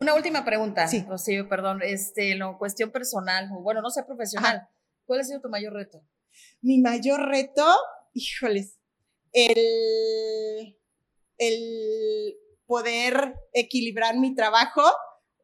Una 0.00 0.14
última 0.14 0.46
pregunta, 0.46 0.88
sí. 0.88 1.04
Rocío, 1.06 1.46
perdón, 1.46 1.82
este, 1.82 2.34
no, 2.36 2.56
cuestión 2.56 2.90
personal, 2.90 3.50
bueno, 3.60 3.82
no 3.82 3.90
sé 3.90 4.02
profesional. 4.02 4.56
Ajá. 4.56 4.73
¿Cuál 5.06 5.20
ha 5.20 5.24
sido 5.24 5.40
tu 5.40 5.48
mayor 5.48 5.72
reto? 5.72 6.02
Mi 6.60 6.78
mayor 6.80 7.28
reto, 7.28 7.64
híjoles, 8.12 8.78
el, 9.32 10.76
el 11.38 12.36
poder 12.66 13.34
equilibrar 13.52 14.18
mi 14.18 14.34
trabajo 14.34 14.82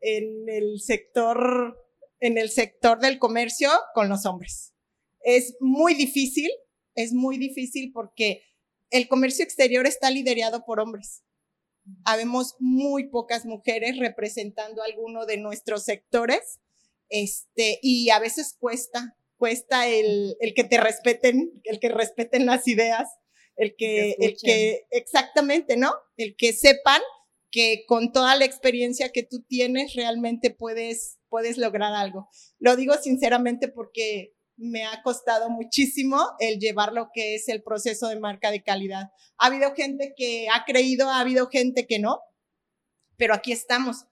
en 0.00 0.48
el 0.48 0.80
sector, 0.80 1.78
en 2.20 2.38
el 2.38 2.50
sector 2.50 2.98
del 3.00 3.18
comercio 3.18 3.70
con 3.94 4.08
los 4.08 4.26
hombres. 4.26 4.74
Es 5.22 5.56
muy 5.60 5.94
difícil, 5.94 6.50
es 6.94 7.12
muy 7.12 7.36
difícil 7.38 7.92
porque 7.92 8.42
el 8.90 9.08
comercio 9.08 9.44
exterior 9.44 9.86
está 9.86 10.10
liderado 10.10 10.64
por 10.64 10.80
hombres. 10.80 11.22
Habemos 12.04 12.56
muy 12.58 13.08
pocas 13.08 13.44
mujeres 13.44 13.98
representando 13.98 14.82
alguno 14.82 15.26
de 15.26 15.36
nuestros 15.36 15.84
sectores, 15.84 16.60
este, 17.08 17.78
y 17.82 18.10
a 18.10 18.20
veces 18.20 18.56
cuesta, 18.58 19.16
cuesta 19.40 19.88
el, 19.88 20.36
el 20.38 20.52
que 20.52 20.64
te 20.64 20.78
respeten, 20.78 21.50
el 21.64 21.80
que 21.80 21.88
respeten 21.88 22.44
las 22.44 22.68
ideas, 22.68 23.08
el 23.56 23.74
que, 23.74 24.16
el 24.18 24.36
que, 24.40 24.86
exactamente, 24.90 25.78
¿no? 25.78 25.94
El 26.18 26.36
que 26.36 26.52
sepan 26.52 27.00
que 27.50 27.84
con 27.88 28.12
toda 28.12 28.36
la 28.36 28.44
experiencia 28.44 29.08
que 29.08 29.22
tú 29.22 29.42
tienes 29.48 29.94
realmente 29.94 30.50
puedes, 30.50 31.18
puedes 31.30 31.56
lograr 31.56 31.94
algo. 31.94 32.28
Lo 32.58 32.76
digo 32.76 32.94
sinceramente 33.02 33.68
porque 33.68 34.34
me 34.56 34.84
ha 34.84 35.02
costado 35.02 35.48
muchísimo 35.48 36.18
el 36.38 36.58
llevar 36.58 36.92
lo 36.92 37.08
que 37.14 37.34
es 37.34 37.48
el 37.48 37.62
proceso 37.62 38.08
de 38.08 38.20
marca 38.20 38.50
de 38.50 38.62
calidad. 38.62 39.10
Ha 39.38 39.46
habido 39.46 39.74
gente 39.74 40.12
que 40.14 40.48
ha 40.52 40.66
creído, 40.66 41.08
ha 41.08 41.20
habido 41.20 41.48
gente 41.48 41.86
que 41.86 41.98
no, 41.98 42.20
pero 43.16 43.32
aquí 43.32 43.52
estamos 43.52 44.04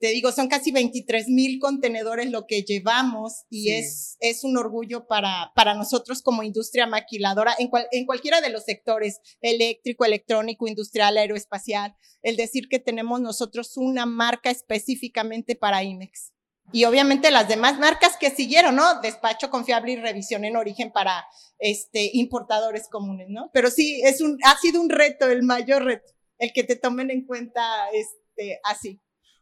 te 0.00 0.08
digo, 0.08 0.32
son 0.32 0.48
casi 0.48 0.72
23 0.72 1.28
mil 1.28 1.60
contenedores 1.60 2.30
lo 2.30 2.46
que 2.46 2.62
llevamos 2.62 3.44
y 3.50 3.64
sí. 3.64 3.72
es, 3.72 4.16
es 4.20 4.44
un 4.44 4.56
orgullo 4.56 5.06
para, 5.06 5.52
para 5.54 5.74
nosotros 5.74 6.22
como 6.22 6.42
industria 6.42 6.86
maquiladora 6.86 7.54
en, 7.58 7.68
cual, 7.68 7.86
en 7.92 8.06
cualquiera 8.06 8.40
de 8.40 8.48
los 8.48 8.64
sectores, 8.64 9.20
eléctrico, 9.42 10.06
electrónico, 10.06 10.66
industrial, 10.66 11.18
aeroespacial, 11.18 11.94
el 12.22 12.36
decir 12.36 12.68
que 12.70 12.78
tenemos 12.78 13.20
nosotros 13.20 13.76
una 13.76 14.06
marca 14.06 14.50
específicamente 14.50 15.54
para 15.54 15.84
IMEX. 15.84 16.32
Y 16.72 16.84
obviamente 16.84 17.30
las 17.30 17.48
demás 17.48 17.78
marcas 17.78 18.16
que 18.16 18.30
siguieron, 18.30 18.76
¿no? 18.76 19.00
Despacho 19.02 19.50
confiable 19.50 19.92
y 19.92 19.96
revisión 19.96 20.44
en 20.44 20.56
origen 20.56 20.92
para 20.92 21.26
este, 21.58 22.10
importadores 22.14 22.88
comunes, 22.88 23.26
¿no? 23.28 23.50
Pero 23.52 23.70
sí, 23.70 24.00
es 24.04 24.22
un, 24.22 24.38
ha 24.44 24.56
sido 24.56 24.80
un 24.80 24.88
reto, 24.88 25.28
el 25.28 25.42
mayor 25.42 25.84
reto, 25.84 26.12
el 26.38 26.52
que 26.54 26.64
te 26.64 26.76
tomen 26.76 27.10
en 27.10 27.26
cuenta 27.26 27.90
este, 27.90 28.60
así. 28.64 29.00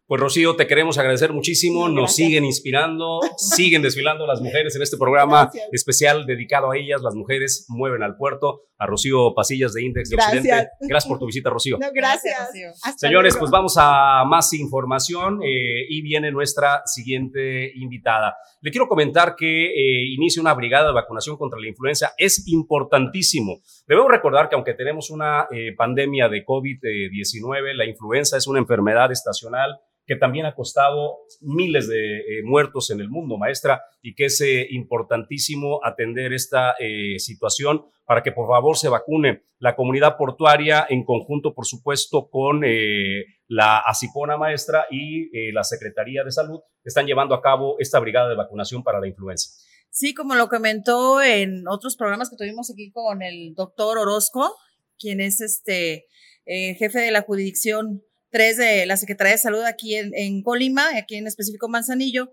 Pues 0.08 0.22
Rocío, 0.22 0.56
te 0.56 0.66
queremos 0.66 0.96
agradecer 0.96 1.34
muchísimo, 1.34 1.86
nos 1.90 2.14
siguen 2.14 2.42
inspirando, 2.46 3.20
siguen 3.36 3.82
desfilando 3.82 4.26
las 4.26 4.40
mujeres 4.40 4.74
en 4.74 4.80
este 4.80 4.96
programa 4.96 5.50
especial 5.70 6.24
dedicado 6.24 6.70
a 6.70 6.78
ellas, 6.78 7.02
las 7.02 7.14
mujeres 7.14 7.66
mueven 7.68 8.02
al 8.02 8.16
puerto, 8.16 8.62
a 8.78 8.86
Rocío 8.86 9.34
Pasillas 9.34 9.74
de 9.74 9.84
Index 9.84 10.08
de 10.08 10.16
Occidente. 10.16 10.68
Gracias 10.80 11.06
por 11.06 11.18
tu 11.18 11.26
visita, 11.26 11.50
Rocío. 11.50 11.76
gracias. 11.92 12.48
Señores, 12.96 13.36
pues 13.36 13.50
vamos 13.50 13.74
a 13.76 14.24
más 14.24 14.50
información 14.54 15.42
eh, 15.42 15.84
y 15.90 16.00
viene 16.00 16.30
nuestra 16.30 16.80
siguiente 16.86 17.70
invitada. 17.74 18.34
Le 18.62 18.70
quiero 18.70 18.88
comentar 18.88 19.36
que 19.36 19.66
eh, 19.66 20.06
inicia 20.14 20.40
una 20.40 20.54
brigada 20.54 20.86
de 20.86 20.94
vacunación 20.94 21.36
contra 21.36 21.60
la 21.60 21.68
influenza. 21.68 22.14
Es 22.16 22.48
importantísimo. 22.48 23.60
Debemos 23.86 24.10
recordar 24.10 24.48
que 24.48 24.54
aunque 24.54 24.72
tenemos 24.72 25.10
una 25.10 25.48
eh, 25.50 25.74
pandemia 25.76 26.30
de 26.30 26.46
COVID-19, 26.46 27.74
la 27.74 27.84
influenza 27.84 28.38
es 28.38 28.46
una 28.46 28.58
enfermedad 28.58 29.12
estacional 29.12 29.78
que 30.08 30.16
también 30.16 30.46
ha 30.46 30.54
costado 30.54 31.18
miles 31.42 31.86
de 31.86 32.20
eh, 32.20 32.42
muertos 32.42 32.90
en 32.90 33.00
el 33.00 33.10
mundo, 33.10 33.36
maestra, 33.36 33.82
y 34.00 34.14
que 34.14 34.24
es 34.24 34.40
eh, 34.40 34.66
importantísimo 34.70 35.80
atender 35.84 36.32
esta 36.32 36.74
eh, 36.78 37.18
situación 37.18 37.84
para 38.06 38.22
que 38.22 38.32
por 38.32 38.48
favor 38.48 38.78
se 38.78 38.88
vacune 38.88 39.42
la 39.58 39.76
comunidad 39.76 40.16
portuaria 40.16 40.86
en 40.88 41.04
conjunto, 41.04 41.54
por 41.54 41.66
supuesto, 41.66 42.30
con 42.30 42.62
la 43.48 43.78
ACIPONA 43.80 44.38
maestra 44.38 44.86
y 44.90 45.52
la 45.52 45.62
Secretaría 45.62 46.24
de 46.24 46.30
Salud, 46.30 46.60
que 46.82 46.88
están 46.88 47.06
llevando 47.06 47.34
a 47.34 47.42
cabo 47.42 47.76
esta 47.78 47.98
brigada 47.98 48.30
de 48.30 48.36
vacunación 48.36 48.82
para 48.82 49.00
la 49.00 49.08
influenza. 49.08 49.50
Sí, 49.90 50.14
como 50.14 50.36
lo 50.36 50.48
comentó 50.48 51.20
en 51.20 51.68
otros 51.68 51.96
programas 51.96 52.30
que 52.30 52.36
tuvimos 52.36 52.70
aquí 52.70 52.90
con 52.92 53.20
el 53.20 53.52
doctor 53.54 53.98
Orozco, 53.98 54.56
quien 54.98 55.20
es 55.20 55.42
este 55.42 56.06
jefe 56.46 57.00
de 57.00 57.10
la 57.10 57.22
jurisdicción 57.22 58.02
tres 58.30 58.56
de 58.56 58.86
la 58.86 58.96
Secretaría 58.96 59.32
de 59.32 59.38
Salud 59.38 59.62
aquí 59.62 59.94
en, 59.96 60.42
Colima, 60.42 60.88
aquí 60.96 61.16
en 61.16 61.26
específico 61.26 61.68
Manzanillo, 61.68 62.32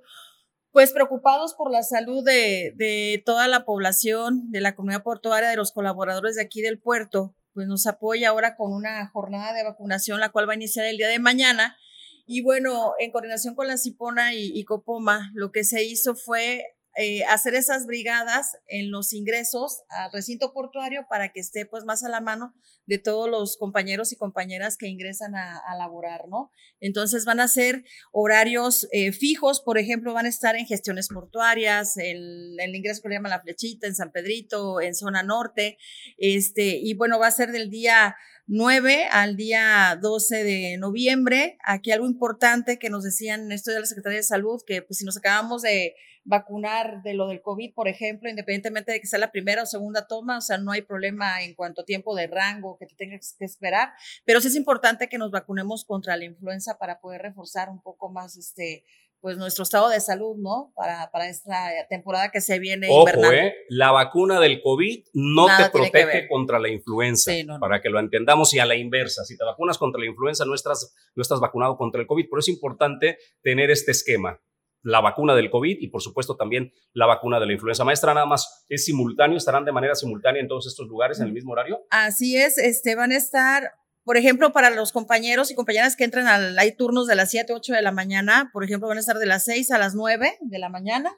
pues 0.72 0.92
preocupados 0.92 1.54
por 1.54 1.72
la 1.72 1.84
salud 1.84 2.24
de, 2.24 3.22
toda 3.26 3.48
la 3.48 3.66
población, 3.66 4.52
de 4.52 4.62
la 4.62 4.76
comunidad 4.76 5.04
portuaria, 5.04 5.50
de 5.50 5.56
los 5.56 5.72
colaboradores 5.72 6.36
de 6.36 6.42
aquí 6.42 6.62
del 6.62 6.80
puerto, 6.80 7.36
pues 7.54 7.68
nos 7.68 7.88
apoya 7.88 8.30
ahora 8.30 8.56
con 8.58 8.74
una 8.74 9.08
jornada 9.10 9.54
de 9.54 9.64
vacunación, 9.64 10.20
la 10.20 10.30
cual 10.30 10.48
va 10.48 10.54
a 10.54 10.58
iniciar 10.58 10.86
el 10.86 10.98
día 10.98 11.08
de 11.08 11.20
mañana. 11.20 11.78
Y 12.26 12.42
bueno, 12.42 12.94
en 13.00 13.12
coordinación 13.12 13.56
con 13.56 13.68
la 13.68 13.78
Cipona 13.78 14.34
y 14.34 14.64
Copoma, 14.66 15.32
lo 15.34 15.52
que 15.52 15.64
se 15.64 15.84
hizo 15.86 16.16
fue 16.16 16.75
eh, 16.98 17.24
hacer 17.26 17.56
esas 17.56 17.86
brigadas 17.86 18.58
en 18.68 18.92
los 18.92 19.14
ingresos 19.14 19.84
al 19.90 20.12
recinto 20.12 20.54
portuario 20.54 21.06
para 21.10 21.34
que 21.34 21.40
esté 21.40 21.66
pues 21.66 21.84
más 21.84 22.04
a 22.04 22.10
la 22.10 22.22
mano 22.22 22.54
de 22.86 23.00
todos 23.00 23.30
los 23.30 23.58
compañeros 23.58 24.12
y 24.12 24.16
compañeras 24.16 24.78
que 24.78 24.88
ingresan 24.88 25.36
a, 25.36 25.62
laborar, 25.78 26.28
¿no? 26.30 26.52
Entonces 26.80 27.26
van 27.26 27.40
a 27.40 27.48
ser 27.48 27.84
horarios 28.12 28.88
eh, 28.92 29.12
fijos, 29.12 29.60
por 29.60 29.78
ejemplo, 29.78 30.14
van 30.14 30.26
a 30.26 30.30
estar 30.30 30.56
en 30.56 30.66
gestiones 30.66 31.10
portuarias, 31.10 31.98
el, 31.98 32.58
el 32.60 32.76
ingreso 32.76 33.02
que 33.02 33.10
le 33.10 33.16
llama 33.16 33.30
la 33.30 33.42
flechita, 33.42 33.88
en 33.88 33.96
San 33.96 34.12
Pedrito, 34.12 34.80
en 34.80 34.96
zona 34.96 35.24
norte, 35.24 35.78
este, 36.18 36.78
y 36.78 36.94
bueno, 36.94 37.20
va 37.20 37.28
a 37.28 37.32
ser 37.32 37.52
del 37.52 37.70
día 37.70 38.16
9 38.48 39.08
al 39.12 39.36
día 39.36 39.98
12 40.02 40.44
de 40.44 40.78
noviembre. 40.78 41.58
Aquí 41.66 41.92
algo 41.92 42.06
importante 42.06 42.78
que 42.78 42.90
nos 42.90 43.04
decían 43.04 43.52
esto 43.52 43.72
de 43.72 43.80
la 43.80 43.86
Secretaría 43.86 44.20
de 44.20 44.24
Salud, 44.24 44.62
que 44.66 44.82
pues 44.82 45.00
si 45.00 45.06
nos 45.06 45.18
acabamos 45.18 45.64
de 45.64 45.96
vacunar 46.26 47.04
de 47.04 47.14
lo 47.14 47.28
del 47.28 47.42
COVID, 47.42 47.74
por 47.74 47.88
ejemplo, 47.88 48.30
independientemente 48.30 48.92
de 48.92 49.00
que 49.00 49.08
sea 49.08 49.20
la 49.20 49.32
primera 49.32 49.64
o 49.64 49.66
segunda 49.66 50.08
toma, 50.08 50.40
o 50.40 50.42
sea, 50.42 50.58
no 50.58 50.72
hay 50.72 50.82
problema 50.82 51.44
en 51.44 51.54
cuanto 51.54 51.82
a 51.82 51.86
tiempo 51.86 52.16
de 52.16 52.28
rango 52.28 52.78
que 52.78 52.88
te 52.88 52.96
tengas 52.96 53.36
que 53.38 53.46
esperar, 53.46 53.94
pero 54.26 54.42
sí 54.42 54.48
es 54.48 54.56
importante 54.56 55.08
que 55.08 55.20
nos 55.20 55.32
vacunemos 55.32 55.86
contra 55.86 56.18
la 56.18 56.26
influenza 56.26 56.78
para 56.78 57.00
poder 57.00 57.22
reforzar 57.22 57.70
un 57.70 57.82
poco 57.82 58.10
más 58.10 58.36
este 58.38 58.84
pues 59.22 59.38
nuestro 59.38 59.64
estado 59.64 59.90
de 59.90 60.00
salud, 60.02 60.36
¿no? 60.38 60.72
Para, 60.76 61.10
para 61.10 61.28
esta 61.28 61.72
temporada 61.90 62.30
que 62.30 62.42
se 62.42 62.60
viene. 62.60 62.86
Ojo, 62.92 63.32
eh, 63.32 63.56
la 63.70 63.92
vacuna 63.92 64.40
del 64.40 64.62
COVID 64.62 65.04
no 65.14 65.48
te 65.48 65.72
protege 65.72 66.28
contra 66.28 66.60
la 66.60 66.70
influenza, 66.70 67.32
para 67.60 67.82
que 67.82 67.90
lo 67.90 68.00
entendamos 68.00 68.54
y 68.54 68.60
a 68.60 68.68
la 68.68 68.76
inversa. 68.76 69.24
Si 69.26 69.36
te 69.36 69.44
vacunas 69.44 69.80
contra 69.80 70.00
la 70.00 70.06
influenza, 70.06 70.46
no 70.46 70.54
estás, 70.54 70.94
no 71.16 71.24
estás 71.24 71.40
vacunado 71.40 71.76
contra 71.76 72.02
el 72.02 72.06
COVID. 72.06 72.30
Por 72.30 72.38
eso 72.38 72.52
es 72.52 72.56
importante 72.56 73.18
tener 73.42 73.72
este 73.72 73.94
esquema 73.94 74.40
la 74.86 75.02
vacuna 75.02 75.36
del 75.36 75.50
COVID 75.50 75.78
y 75.80 75.88
por 75.88 76.02
supuesto 76.02 76.36
también 76.36 76.72
la 76.94 77.08
vacuna 77.08 77.40
de 77.40 77.48
la 77.48 77.54
influenza. 77.54 77.84
Maestra, 77.84 78.14
nada 78.14 78.28
más, 78.28 78.66
¿es 78.70 78.86
simultáneo? 78.86 79.38
¿Estarán 79.38 79.66
de 79.66 79.72
manera 79.72 79.96
simultánea 79.96 80.42
en 80.42 80.48
todos 80.48 80.68
estos 80.68 80.88
lugares 80.88 81.20
en 81.20 81.26
el 81.26 81.34
mismo 81.34 81.54
horario? 81.54 81.82
Así 81.90 82.38
es, 82.38 82.60
este, 82.60 82.96
van 82.96 83.12
a 83.12 83.18
estar, 83.18 83.72
por 84.04 84.16
ejemplo, 84.16 84.54
para 84.54 84.70
los 84.70 84.92
compañeros 84.92 85.50
y 85.50 85.56
compañeras 85.56 85.96
que 85.96 86.04
entran 86.04 86.28
al, 86.28 86.58
hay 86.60 86.72
turnos 86.72 87.08
de 87.08 87.16
las 87.16 87.32
7, 87.32 87.52
8 87.54 87.74
de 87.74 87.82
la 87.82 87.92
mañana, 87.92 88.52
por 88.54 88.64
ejemplo, 88.64 88.88
van 88.88 88.98
a 88.98 89.02
estar 89.02 89.18
de 89.18 89.26
las 89.26 89.44
6 89.46 89.72
a 89.72 89.80
las 89.80 89.96
9 89.96 90.38
de 90.40 90.60
la 90.60 90.70
mañana 90.70 91.12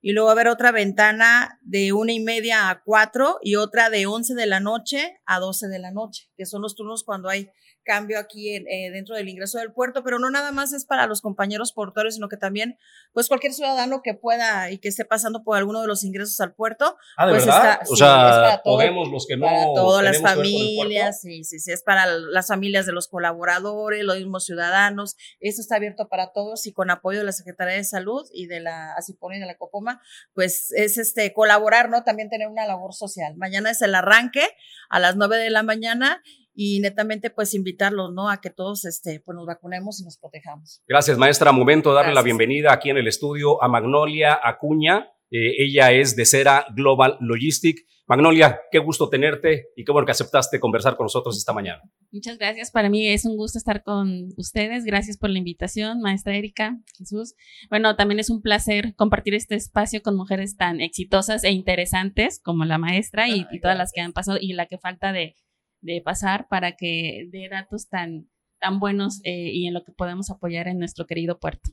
y 0.00 0.12
luego 0.12 0.26
va 0.26 0.32
a 0.32 0.34
haber 0.34 0.48
otra 0.48 0.70
ventana 0.70 1.57
de 1.68 1.92
una 1.92 2.12
y 2.12 2.20
media 2.20 2.70
a 2.70 2.82
4 2.82 3.40
y 3.42 3.56
otra 3.56 3.90
de 3.90 4.06
11 4.06 4.34
de 4.34 4.46
la 4.46 4.58
noche 4.58 5.20
a 5.26 5.38
12 5.38 5.68
de 5.68 5.78
la 5.78 5.90
noche, 5.90 6.30
que 6.34 6.46
son 6.46 6.62
los 6.62 6.74
turnos 6.74 7.04
cuando 7.04 7.28
hay 7.28 7.50
cambio 7.88 8.18
aquí 8.18 8.54
eh, 8.54 8.90
dentro 8.92 9.16
del 9.16 9.30
ingreso 9.30 9.58
del 9.58 9.72
puerto, 9.72 10.04
pero 10.04 10.18
no 10.18 10.30
nada 10.30 10.52
más 10.52 10.74
es 10.74 10.84
para 10.84 11.06
los 11.06 11.22
compañeros 11.22 11.72
portuarios, 11.72 12.16
sino 12.16 12.28
que 12.28 12.36
también, 12.36 12.76
pues 13.14 13.28
cualquier 13.28 13.54
ciudadano 13.54 14.02
que 14.02 14.12
pueda 14.12 14.70
y 14.70 14.78
que 14.78 14.88
esté 14.88 15.06
pasando 15.06 15.42
por 15.42 15.56
alguno 15.56 15.80
de 15.80 15.86
los 15.86 16.04
ingresos 16.04 16.38
al 16.40 16.52
puerto, 16.52 16.96
ah, 17.16 17.26
pues 17.28 17.44
está, 17.44 17.80
o 17.88 17.96
sea, 17.96 18.60
podemos 18.62 19.08
los 19.08 19.26
que 19.26 19.38
no 19.38 19.46
para 19.46 19.64
todas 19.74 20.04
las 20.04 20.20
familias, 20.20 21.22
sí, 21.22 21.44
sí, 21.44 21.58
sí, 21.60 21.72
es 21.72 21.82
para 21.82 22.06
las 22.06 22.48
familias 22.48 22.84
de 22.84 22.92
los 22.92 23.08
colaboradores, 23.08 24.04
los 24.04 24.18
mismos 24.18 24.44
ciudadanos, 24.44 25.16
esto 25.40 25.62
está 25.62 25.76
abierto 25.76 26.08
para 26.08 26.32
todos 26.32 26.66
y 26.66 26.74
con 26.74 26.90
apoyo 26.90 27.20
de 27.20 27.24
la 27.24 27.32
Secretaría 27.32 27.76
de 27.76 27.84
Salud 27.84 28.28
y 28.34 28.48
de 28.48 28.60
la 28.60 28.92
ACIPONE 28.98 29.38
y 29.38 29.40
de 29.40 29.46
la 29.46 29.56
COPOMA, 29.56 30.02
pues 30.34 30.72
es 30.72 30.98
este 30.98 31.32
colaborar, 31.58 31.90
¿no? 31.90 32.02
También 32.04 32.30
tener 32.30 32.48
una 32.48 32.66
labor 32.66 32.94
social. 32.94 33.34
Mañana 33.36 33.70
es 33.70 33.82
el 33.82 33.94
arranque 33.94 34.46
a 34.88 35.00
las 35.00 35.16
9 35.16 35.36
de 35.36 35.50
la 35.50 35.62
mañana 35.62 36.22
y 36.54 36.80
netamente 36.80 37.30
pues 37.30 37.54
invitarlos, 37.54 38.12
¿no? 38.12 38.30
A 38.30 38.40
que 38.40 38.50
todos 38.50 38.84
este, 38.84 39.20
pues 39.20 39.36
nos 39.36 39.46
vacunemos 39.46 40.00
y 40.00 40.04
nos 40.04 40.18
protejamos. 40.18 40.82
Gracias, 40.86 41.18
maestra. 41.18 41.52
Momento 41.52 41.90
de 41.90 41.96
darle 41.96 42.14
la 42.14 42.22
bienvenida 42.22 42.72
aquí 42.72 42.90
en 42.90 42.98
el 42.98 43.08
estudio 43.08 43.62
a 43.62 43.68
Magnolia 43.68 44.38
Acuña. 44.42 45.12
Eh, 45.30 45.62
ella 45.64 45.92
es 45.92 46.16
de 46.16 46.24
Cera 46.24 46.66
Global 46.74 47.16
Logistic. 47.20 47.86
Magnolia, 48.06 48.58
qué 48.70 48.78
gusto 48.78 49.10
tenerte 49.10 49.66
y 49.76 49.84
qué 49.84 49.92
bueno 49.92 50.06
que 50.06 50.12
aceptaste 50.12 50.58
conversar 50.58 50.96
con 50.96 51.04
nosotros 51.04 51.36
esta 51.36 51.52
mañana. 51.52 51.82
Muchas 52.10 52.38
gracias. 52.38 52.70
Para 52.70 52.88
mí 52.88 53.06
es 53.06 53.26
un 53.26 53.36
gusto 53.36 53.58
estar 53.58 53.82
con 53.82 54.28
ustedes. 54.38 54.84
Gracias 54.84 55.18
por 55.18 55.28
la 55.28 55.38
invitación, 55.38 56.00
maestra 56.00 56.34
Erika, 56.34 56.78
Jesús. 56.96 57.34
Bueno, 57.68 57.96
también 57.96 58.18
es 58.18 58.30
un 58.30 58.40
placer 58.40 58.94
compartir 58.96 59.34
este 59.34 59.56
espacio 59.56 60.00
con 60.00 60.16
mujeres 60.16 60.56
tan 60.56 60.80
exitosas 60.80 61.44
e 61.44 61.50
interesantes 61.50 62.40
como 62.42 62.64
la 62.64 62.78
maestra 62.78 63.28
y 63.28 63.44
todas 63.60 63.76
las 63.76 63.92
que 63.92 64.00
han 64.00 64.14
pasado 64.14 64.38
y 64.40 64.54
la 64.54 64.64
que 64.64 64.78
falta 64.78 65.12
de, 65.12 65.36
de 65.82 66.00
pasar 66.02 66.48
para 66.48 66.76
que 66.76 67.28
dé 67.30 67.48
datos 67.50 67.88
tan, 67.88 68.28
tan 68.58 68.80
buenos 68.80 69.20
eh, 69.24 69.50
y 69.52 69.66
en 69.66 69.74
lo 69.74 69.84
que 69.84 69.92
podemos 69.92 70.30
apoyar 70.30 70.68
en 70.68 70.78
nuestro 70.78 71.06
querido 71.06 71.38
puerto. 71.38 71.70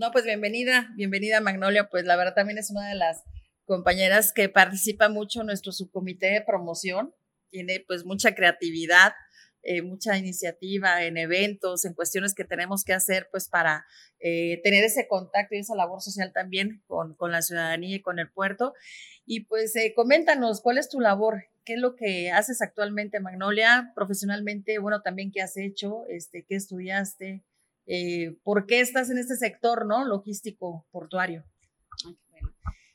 No, 0.00 0.12
pues 0.12 0.24
bienvenida, 0.24 0.88
bienvenida 0.96 1.42
Magnolia, 1.42 1.90
pues 1.90 2.06
la 2.06 2.16
verdad 2.16 2.32
también 2.32 2.56
es 2.56 2.70
una 2.70 2.88
de 2.88 2.94
las 2.94 3.22
compañeras 3.66 4.32
que 4.32 4.48
participa 4.48 5.10
mucho 5.10 5.40
en 5.40 5.48
nuestro 5.48 5.72
subcomité 5.72 6.28
de 6.28 6.40
promoción, 6.40 7.14
tiene 7.50 7.84
pues 7.86 8.06
mucha 8.06 8.34
creatividad, 8.34 9.12
eh, 9.62 9.82
mucha 9.82 10.16
iniciativa 10.16 11.04
en 11.04 11.18
eventos, 11.18 11.84
en 11.84 11.92
cuestiones 11.92 12.32
que 12.32 12.46
tenemos 12.46 12.82
que 12.82 12.94
hacer 12.94 13.28
pues 13.30 13.50
para 13.50 13.84
eh, 14.20 14.62
tener 14.64 14.84
ese 14.84 15.06
contacto 15.06 15.54
y 15.54 15.58
esa 15.58 15.76
labor 15.76 16.00
social 16.00 16.32
también 16.32 16.82
con, 16.86 17.14
con 17.14 17.30
la 17.30 17.42
ciudadanía 17.42 17.96
y 17.96 18.00
con 18.00 18.18
el 18.18 18.30
puerto. 18.30 18.72
Y 19.26 19.40
pues 19.40 19.74
coméntanos, 19.94 20.62
¿cuál 20.62 20.78
es 20.78 20.88
tu 20.88 20.98
labor 20.98 21.44
¿Qué 21.62 21.74
es 21.74 21.78
lo 21.78 21.94
que 21.94 22.30
haces 22.30 22.62
actualmente, 22.62 23.20
Magnolia? 23.20 23.92
Profesionalmente, 23.94 24.78
bueno, 24.78 25.02
también 25.02 25.30
qué 25.30 25.42
has 25.42 25.58
hecho, 25.58 26.06
este, 26.08 26.46
qué 26.48 26.56
estudiaste, 26.56 27.44
eh, 27.92 28.36
por 28.44 28.66
qué 28.66 28.78
estás 28.80 29.10
en 29.10 29.18
este 29.18 29.34
sector, 29.34 29.84
¿no? 29.84 30.04
Logístico 30.04 30.86
portuario. 30.92 31.42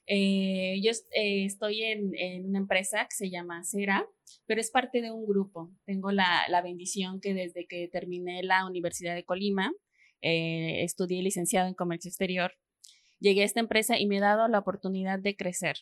Eh, 0.08 0.80
yo 0.82 0.92
eh, 1.12 1.44
estoy 1.44 1.84
en, 1.84 2.46
una 2.46 2.60
empresa 2.60 3.06
que 3.10 3.14
se 3.14 3.30
llama 3.30 3.62
Cera, 3.66 4.08
pero 4.46 4.62
es 4.62 4.72
parte 4.72 5.02
de 5.02 5.12
un 5.12 5.26
grupo. 5.26 5.70
Tengo 5.84 6.14
la, 6.14 6.46
bendición 6.64 7.20
que 7.20 7.34
desde 7.34 7.68
que 7.68 7.90
terminé 7.90 8.42
la 8.42 8.66
Universidad 8.66 9.16
de 9.16 9.26
Colima, 9.26 9.74
estudié 10.22 11.22
licenciado 11.22 11.68
en 11.68 11.74
Comercio 11.74 12.08
Exterior, 12.08 12.54
llegué 13.20 13.42
a 13.42 13.46
esta 13.46 13.60
empresa 13.60 14.00
y 14.00 14.08
me 14.08 14.18
he 14.18 14.22
dado 14.22 14.48
la 14.48 14.60
oportunidad 14.60 15.20
de 15.20 15.36
crecer 15.36 15.78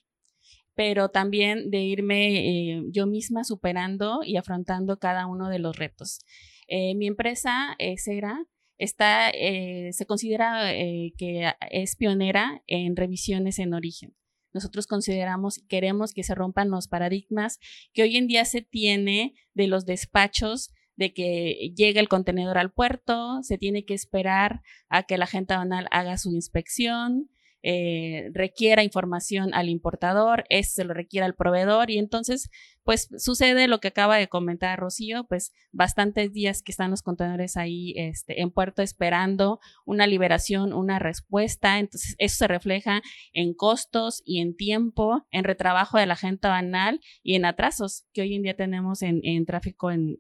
pero 0.76 1.10
también 1.10 1.70
de 1.70 1.82
irme 1.82 2.82
yo 2.90 3.06
misma 3.06 3.44
superando 3.44 4.22
y 4.24 4.38
afrontando 4.38 4.98
cada 4.98 5.28
uno 5.28 5.48
de 5.50 5.60
los 5.60 5.78
retos. 5.78 6.22
Mi 6.68 7.06
empresa, 7.06 7.76
eh, 7.78 7.96
Cera, 8.00 8.44
está, 8.84 9.32
se 9.32 10.06
considera 10.06 10.72
que 11.18 11.54
es 11.72 11.96
pionera 11.96 12.64
en 12.68 12.96
revisiones 12.96 13.60
en 13.60 13.74
origen. 13.74 14.16
Nosotros 14.54 14.88
consideramos 14.88 15.58
y 15.58 15.66
queremos 15.66 16.14
que 16.14 16.24
se 16.24 16.36
rompan 16.36 16.70
los 16.70 16.88
paradigmas 16.88 17.60
que 17.94 18.04
hoy 18.04 18.18
en 18.18 18.28
día 18.28 18.46
se 18.46 18.62
tiene 18.62 19.34
de 19.54 19.68
los 19.68 19.86
despachos 19.86 20.72
de 20.96 21.12
que 21.14 21.74
llegue 21.76 22.00
el 22.00 22.08
contenedor 22.08 22.58
al 22.60 22.72
puerto, 22.72 23.42
se 23.42 23.58
tiene 23.58 23.84
que 23.84 23.96
esperar 23.96 24.62
a 24.90 25.04
que 25.04 25.18
la 25.18 25.26
gente 25.26 25.54
aduanal 25.54 25.88
haga 25.90 26.20
su 26.20 26.32
inspección, 26.32 27.30
eh, 27.64 28.30
requiera 28.34 28.84
información 28.84 29.54
al 29.54 29.70
importador, 29.70 30.44
se 30.62 30.84
lo 30.84 30.94
requiere 30.94 31.26
al 31.26 31.34
proveedor 31.34 31.90
y 31.90 31.98
entonces 31.98 32.50
pues 32.84 33.10
sucede 33.18 33.68
lo 33.68 33.80
que 33.80 33.90
acaba 33.90 34.18
de 34.18 34.28
comentar 34.28 34.80
Rocío, 34.80 35.26
pues 35.26 35.54
bastantes 35.72 36.34
días 36.34 36.62
que 36.62 36.72
están 36.72 36.92
los 36.92 37.02
contenedores 37.02 37.58
ahí 37.58 37.94
este, 37.96 38.42
en 38.42 38.52
puerto 38.52 38.82
esperando 38.82 39.60
una 39.86 40.08
liberación, 40.08 40.74
una 40.74 41.00
respuesta, 41.00 41.80
entonces 41.80 42.16
eso 42.18 42.38
se 42.38 42.48
refleja 42.48 43.02
en 43.32 43.54
costos 43.54 44.22
y 44.26 44.40
en 44.42 44.56
tiempo, 44.56 45.26
en 45.32 45.44
retrabajo 45.44 45.98
de 45.98 46.06
la 46.06 46.16
gente 46.16 46.48
banal 46.48 47.00
y 47.24 47.36
en 47.36 47.46
atrasos 47.46 48.06
que 48.14 48.22
hoy 48.22 48.36
en 48.36 48.44
día 48.44 48.56
tenemos 48.56 49.02
en, 49.02 49.46
tráfico 49.46 49.92
en, 49.92 50.18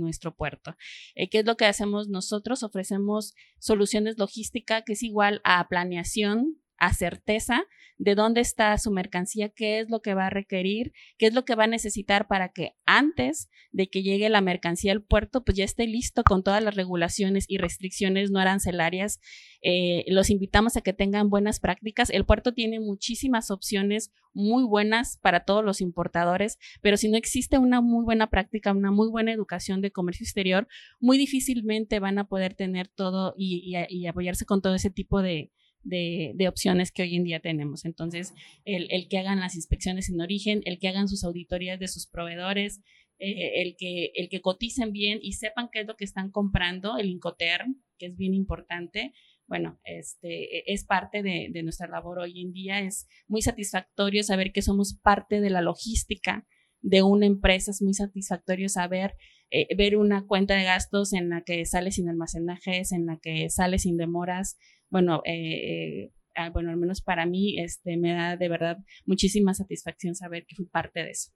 nuestro 0.00 0.34
puerto. 0.34 0.76
Eh, 1.14 1.28
¿Qué 1.28 1.40
es 1.40 1.44
lo 1.44 1.56
que 1.56 1.66
hacemos 1.66 2.08
nosotros? 2.08 2.62
Ofrecemos 2.62 3.34
soluciones 3.58 4.18
logísticas 4.18 4.82
que 4.84 4.94
es 4.94 5.02
igual 5.02 5.40
a 5.44 5.68
planeación 5.68 6.61
a 6.82 6.92
certeza 6.94 7.64
de 7.96 8.16
dónde 8.16 8.40
está 8.40 8.76
su 8.76 8.90
mercancía, 8.90 9.50
qué 9.50 9.78
es 9.78 9.88
lo 9.88 10.02
que 10.02 10.14
va 10.14 10.26
a 10.26 10.30
requerir, 10.30 10.92
qué 11.16 11.26
es 11.26 11.34
lo 11.34 11.44
que 11.44 11.54
va 11.54 11.64
a 11.64 11.68
necesitar 11.68 12.26
para 12.26 12.48
que 12.48 12.74
antes 12.86 13.48
de 13.70 13.88
que 13.88 14.02
llegue 14.02 14.28
la 14.28 14.40
mercancía 14.40 14.90
al 14.90 15.00
puerto, 15.00 15.44
pues 15.44 15.56
ya 15.56 15.64
esté 15.64 15.86
listo 15.86 16.24
con 16.24 16.42
todas 16.42 16.60
las 16.60 16.74
regulaciones 16.74 17.44
y 17.46 17.58
restricciones 17.58 18.32
no 18.32 18.40
arancelarias. 18.40 19.20
Eh, 19.62 20.02
los 20.08 20.28
invitamos 20.28 20.76
a 20.76 20.80
que 20.80 20.92
tengan 20.92 21.30
buenas 21.30 21.60
prácticas. 21.60 22.10
El 22.10 22.24
puerto 22.24 22.52
tiene 22.52 22.80
muchísimas 22.80 23.52
opciones 23.52 24.10
muy 24.32 24.64
buenas 24.64 25.18
para 25.18 25.44
todos 25.44 25.64
los 25.64 25.80
importadores, 25.80 26.58
pero 26.80 26.96
si 26.96 27.08
no 27.08 27.16
existe 27.16 27.58
una 27.58 27.80
muy 27.80 28.04
buena 28.04 28.28
práctica, 28.28 28.72
una 28.72 28.90
muy 28.90 29.08
buena 29.08 29.32
educación 29.32 29.82
de 29.82 29.92
comercio 29.92 30.24
exterior, 30.24 30.66
muy 30.98 31.16
difícilmente 31.16 32.00
van 32.00 32.18
a 32.18 32.26
poder 32.26 32.54
tener 32.54 32.88
todo 32.88 33.34
y 33.36 33.76
apoyarse 34.08 34.46
con 34.46 34.62
todo 34.62 34.74
ese 34.74 34.90
tipo 34.90 35.22
de, 35.22 35.52
de, 35.82 36.34
opciones 36.48 36.92
que 36.92 37.02
hoy 37.02 37.16
en 37.16 37.24
día 37.24 37.40
tenemos. 37.40 37.84
Entonces, 37.84 38.34
el, 38.64 39.08
que 39.08 39.18
hagan 39.18 39.40
las 39.40 39.54
inspecciones 39.54 40.08
en 40.08 40.20
origen, 40.20 40.62
el 40.64 40.78
que 40.78 40.88
hagan 40.88 41.08
sus 41.08 41.24
auditorías 41.24 41.78
de 41.78 41.88
sus 41.88 42.06
proveedores, 42.06 42.80
eh, 43.18 43.62
el, 43.62 43.76
que, 43.76 44.10
el 44.14 44.28
que 44.28 44.40
coticen 44.40 44.92
bien 44.92 45.18
y 45.22 45.34
sepan 45.34 45.68
qué 45.72 45.80
es 45.80 45.86
lo 45.86 45.96
que 45.96 46.04
están 46.04 46.30
comprando, 46.30 46.98
el 46.98 47.08
Incoterm, 47.08 47.80
que 47.98 48.06
es 48.06 48.16
bien 48.16 48.34
importante. 48.34 49.12
Bueno, 49.46 49.80
este 49.84 50.58
e, 50.58 50.64
es 50.66 50.84
parte 50.84 51.22
de, 51.22 51.48
de 51.50 51.62
nuestra 51.62 51.88
labor 51.88 52.18
hoy 52.18 52.40
en 52.40 52.52
día. 52.52 52.80
Es 52.80 53.06
muy 53.28 53.42
satisfactorio 53.42 54.22
saber 54.24 54.52
que 54.52 54.62
somos 54.62 54.98
parte 55.02 55.40
de 55.40 55.50
la 55.50 55.60
logística 55.60 56.46
de 56.80 57.02
una 57.02 57.26
empresa. 57.26 57.70
Es 57.70 57.82
muy 57.82 57.94
satisfactorio 57.94 58.68
saber 58.68 59.14
eh, 59.54 59.68
ver 59.76 59.98
una 59.98 60.26
cuenta 60.26 60.54
de 60.54 60.64
gastos 60.64 61.12
en 61.12 61.28
la 61.28 61.42
que 61.42 61.66
sale 61.66 61.90
sin 61.90 62.08
almacenajes, 62.08 62.90
en 62.90 63.04
la 63.04 63.18
que 63.18 63.50
sale 63.50 63.78
sin 63.78 63.98
demoras, 63.98 64.56
bueno, 64.92 65.22
eh, 65.24 66.02
eh, 66.04 66.12
ah, 66.34 66.50
bueno, 66.50 66.70
al 66.70 66.76
menos 66.76 67.00
para 67.00 67.24
mí, 67.24 67.58
este, 67.58 67.96
me 67.96 68.12
da 68.12 68.36
de 68.36 68.48
verdad 68.48 68.76
muchísima 69.06 69.54
satisfacción 69.54 70.14
saber 70.14 70.44
que 70.46 70.54
fui 70.54 70.66
parte 70.66 71.02
de 71.02 71.10
eso. 71.10 71.32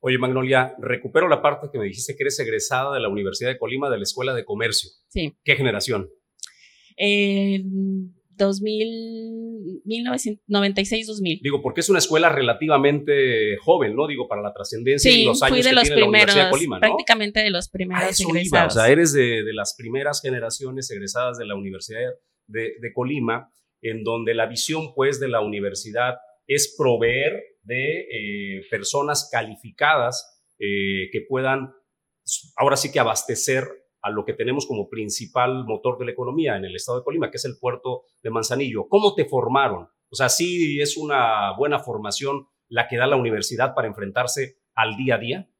Oye, 0.00 0.18
Magnolia, 0.18 0.74
recupero 0.78 1.26
la 1.26 1.40
parte 1.40 1.68
que 1.72 1.78
me 1.78 1.86
dijiste 1.86 2.14
que 2.14 2.24
eres 2.24 2.38
egresada 2.38 2.94
de 2.94 3.00
la 3.00 3.08
Universidad 3.08 3.50
de 3.50 3.58
Colima 3.58 3.88
de 3.90 3.96
la 3.96 4.02
Escuela 4.02 4.34
de 4.34 4.44
Comercio. 4.44 4.90
Sí. 5.08 5.34
¿Qué 5.42 5.56
generación? 5.56 6.10
Eh, 6.98 7.64
2000, 8.36 9.82
1996-2000. 9.86 11.40
Digo, 11.42 11.62
porque 11.62 11.80
es 11.80 11.88
una 11.88 11.98
escuela 11.98 12.28
relativamente 12.28 13.56
joven, 13.56 13.96
¿no? 13.96 14.06
Digo, 14.06 14.28
para 14.28 14.42
la 14.42 14.52
trascendencia 14.52 15.10
y 15.10 15.24
los 15.24 15.42
años 15.42 15.56
fui 15.56 15.66
de 15.66 15.72
los 15.72 15.84
tiene 15.84 16.02
primeros, 16.02 16.36
la 16.36 16.42
Universidad 16.42 16.44
de 16.44 16.50
Colima, 16.50 16.76
¿no? 16.76 16.80
Prácticamente 16.80 17.40
de 17.40 17.50
los 17.50 17.68
primeros 17.70 18.10
eso 18.10 18.28
egresados. 18.28 18.76
o 18.76 18.78
sea, 18.78 18.90
eres 18.90 19.14
de, 19.14 19.42
de, 19.42 19.54
las 19.54 19.74
primeras 19.76 20.20
generaciones 20.20 20.90
egresadas 20.90 21.38
de 21.38 21.46
la 21.46 21.56
Universidad 21.56 22.00
de, 22.48 22.92
Colima, 22.94 23.52
en 23.80 24.02
donde 24.02 24.34
la 24.34 24.46
visión, 24.46 24.92
pues, 24.94 25.20
de 25.20 25.28
la 25.28 25.40
universidad 25.40 26.16
es 26.46 26.74
proveer 26.76 27.44
de 27.62 28.00
eh, 28.00 28.62
personas 28.70 29.28
calificadas 29.30 30.42
eh, 30.58 31.10
que 31.12 31.20
puedan, 31.28 31.72
ahora 32.56 32.76
sí 32.76 32.90
que 32.90 32.98
abastecer 32.98 33.68
a 34.02 34.10
lo 34.10 34.24
que 34.24 34.32
tenemos 34.32 34.66
como 34.66 34.88
principal 34.88 35.64
motor 35.64 35.98
de 35.98 36.06
la 36.06 36.12
economía 36.12 36.56
en 36.56 36.64
el 36.64 36.74
estado 36.74 36.98
de 36.98 37.04
Colima, 37.04 37.30
que 37.30 37.36
es 37.36 37.44
el 37.44 37.58
puerto 37.60 38.02
de 38.22 38.30
Manzanillo. 38.30 38.88
¿Cómo 38.88 39.14
te 39.14 39.24
formaron? 39.24 39.88
O 40.10 40.16
sea, 40.16 40.28
sí 40.28 40.80
es 40.80 40.96
una 40.96 41.56
buena 41.56 41.80
formación 41.80 42.46
la 42.68 42.88
que 42.88 42.96
da 42.96 43.06
la 43.06 43.16
universidad 43.16 43.74
para 43.74 43.88
enfrentarse 43.88 44.56
al 44.74 44.96
día 44.96 45.16
a 45.16 45.18
día. 45.18 45.50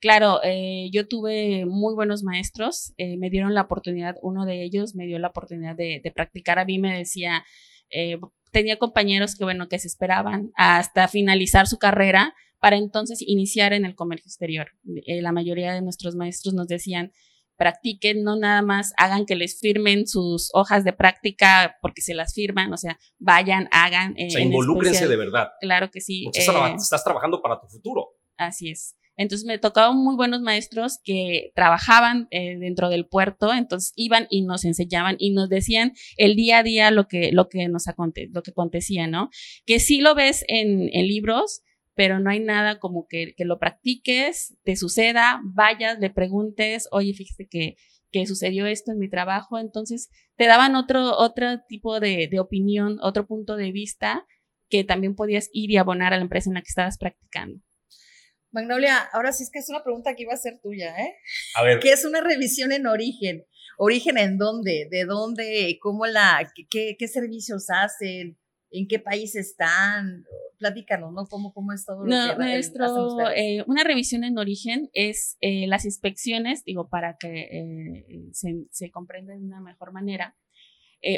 Claro, 0.00 0.40
eh, 0.44 0.88
yo 0.92 1.08
tuve 1.08 1.64
muy 1.66 1.94
buenos 1.94 2.22
maestros, 2.22 2.92
eh, 2.98 3.16
me 3.16 3.30
dieron 3.30 3.54
la 3.54 3.62
oportunidad, 3.62 4.16
uno 4.22 4.44
de 4.44 4.62
ellos 4.62 4.94
me 4.94 5.06
dio 5.06 5.18
la 5.18 5.28
oportunidad 5.28 5.74
de, 5.74 6.12
practicar, 6.14 6.58
a 6.58 6.64
mí 6.64 6.78
me 6.78 6.98
decía, 6.98 7.44
eh, 7.90 8.18
tenía 8.52 8.78
compañeros 8.78 9.36
que, 9.36 9.44
bueno, 9.44 9.68
que 9.68 9.78
se 9.78 9.88
esperaban 9.88 10.50
hasta 10.54 11.08
finalizar 11.08 11.66
su 11.66 11.78
carrera 11.78 12.34
para 12.60 12.76
entonces 12.76 13.22
iniciar 13.22 13.72
en 13.72 13.84
el 13.84 13.94
comercio 13.94 14.28
exterior. 14.28 14.68
la 14.84 15.32
mayoría 15.32 15.72
de 15.72 15.82
nuestros 15.82 16.14
maestros 16.14 16.54
nos 16.54 16.66
decían, 16.66 17.12
practiquen, 17.56 18.22
no 18.22 18.36
nada 18.36 18.62
más 18.62 18.92
hagan 18.96 19.26
que 19.26 19.34
les 19.34 19.58
firmen 19.58 20.06
sus 20.06 20.50
hojas 20.52 20.84
de 20.84 20.92
práctica 20.92 21.76
porque 21.80 22.02
se 22.02 22.14
las 22.14 22.34
firman, 22.34 22.72
o 22.72 22.76
sea, 22.76 22.98
vayan, 23.18 23.68
hagan. 23.72 24.14
Eh, 24.16 24.28
o 24.28 24.30
sea, 24.30 24.40
involúcrense 24.42 25.08
de 25.08 25.16
verdad. 25.16 25.50
Claro 25.60 25.90
que 25.90 26.00
sí. 26.00 26.26
Eh, 26.34 26.46
estás, 26.76 27.02
trabajando 27.02 27.42
para 27.42 27.60
tu 27.60 27.66
futuro. 27.66 28.15
Así 28.36 28.70
es. 28.70 28.96
Entonces 29.16 29.46
me 29.46 29.58
tocaban 29.58 29.96
muy 29.96 30.14
buenos 30.14 30.42
maestros 30.42 30.98
que 31.02 31.50
trabajaban 31.54 32.28
eh, 32.30 32.58
dentro 32.58 32.90
del 32.90 33.06
puerto, 33.06 33.52
entonces 33.52 33.92
iban 33.96 34.26
y 34.30 34.42
nos 34.42 34.64
enseñaban 34.64 35.16
y 35.18 35.32
nos 35.32 35.48
decían 35.48 35.92
el 36.18 36.36
día 36.36 36.58
a 36.58 36.62
día 36.62 36.90
lo 36.90 37.08
que, 37.08 37.32
lo 37.32 37.48
que 37.48 37.66
nos 37.68 37.88
aconte, 37.88 38.28
lo 38.32 38.42
que 38.42 38.50
acontecía, 38.50 39.06
¿no? 39.06 39.30
Que 39.64 39.80
sí 39.80 40.00
lo 40.00 40.14
ves 40.14 40.44
en, 40.48 40.90
libros, 41.06 41.62
pero 41.94 42.20
no 42.20 42.30
hay 42.30 42.40
nada 42.40 42.78
como 42.78 43.06
que, 43.08 43.34
que 43.36 43.46
lo 43.46 43.58
practiques, 43.58 44.58
te 44.64 44.76
suceda, 44.76 45.40
vayas, 45.44 45.98
le 45.98 46.10
preguntes, 46.10 46.88
oye, 46.90 47.14
fíjate 47.14 47.48
que, 47.48 47.76
que 48.12 48.26
sucedió 48.26 48.66
esto 48.66 48.92
en 48.92 48.98
mi 48.98 49.08
trabajo, 49.08 49.58
entonces 49.58 50.10
te 50.36 50.46
daban 50.46 50.76
otro, 50.76 51.16
otro 51.16 51.60
tipo 51.68 52.00
de, 52.00 52.28
de 52.30 52.38
opinión, 52.38 52.98
otro 53.00 53.26
punto 53.26 53.56
de 53.56 53.72
vista 53.72 54.26
que 54.68 54.84
también 54.84 55.14
podías 55.14 55.48
ir 55.52 55.70
y 55.70 55.76
abonar 55.78 56.12
a 56.12 56.16
la 56.16 56.22
empresa 56.22 56.50
en 56.50 56.54
la 56.54 56.60
que 56.60 56.68
estabas 56.68 56.98
practicando. 56.98 57.60
Magnolia, 58.56 58.96
ahora 59.12 59.32
sí 59.32 59.42
es 59.42 59.50
que 59.50 59.58
es 59.58 59.68
una 59.68 59.84
pregunta 59.84 60.14
que 60.14 60.22
iba 60.22 60.32
a 60.32 60.38
ser 60.38 60.58
tuya, 60.62 60.96
¿eh? 60.96 61.14
A 61.56 61.62
ver. 61.62 61.78
¿Qué 61.78 61.92
es 61.92 62.06
una 62.06 62.22
revisión 62.22 62.72
en 62.72 62.86
origen? 62.86 63.44
¿Origen 63.76 64.16
en 64.16 64.38
dónde? 64.38 64.88
¿De 64.90 65.04
dónde? 65.04 65.78
¿Cómo 65.82 66.06
la? 66.06 66.50
¿Qué, 66.70 66.96
qué 66.98 67.06
servicios 67.08 67.66
hacen? 67.68 68.38
¿En 68.70 68.88
qué 68.88 68.98
país 68.98 69.36
están? 69.36 70.24
Platícanos, 70.58 71.12
¿no? 71.12 71.26
¿Cómo, 71.26 71.52
cómo 71.52 71.74
es 71.74 71.84
todo 71.84 72.06
lo 72.06 72.06
no, 72.06 72.38
que 72.38 72.44
nuestro, 72.44 73.30
eh, 73.30 73.62
Una 73.66 73.84
revisión 73.84 74.24
en 74.24 74.38
origen 74.38 74.88
es 74.94 75.36
eh, 75.42 75.66
las 75.66 75.84
inspecciones, 75.84 76.64
digo, 76.64 76.88
para 76.88 77.18
que 77.20 77.42
eh, 77.42 78.06
se, 78.32 78.64
se 78.70 78.90
comprenda 78.90 79.34
de 79.34 79.44
una 79.44 79.60
mejor 79.60 79.92
manera. 79.92 80.34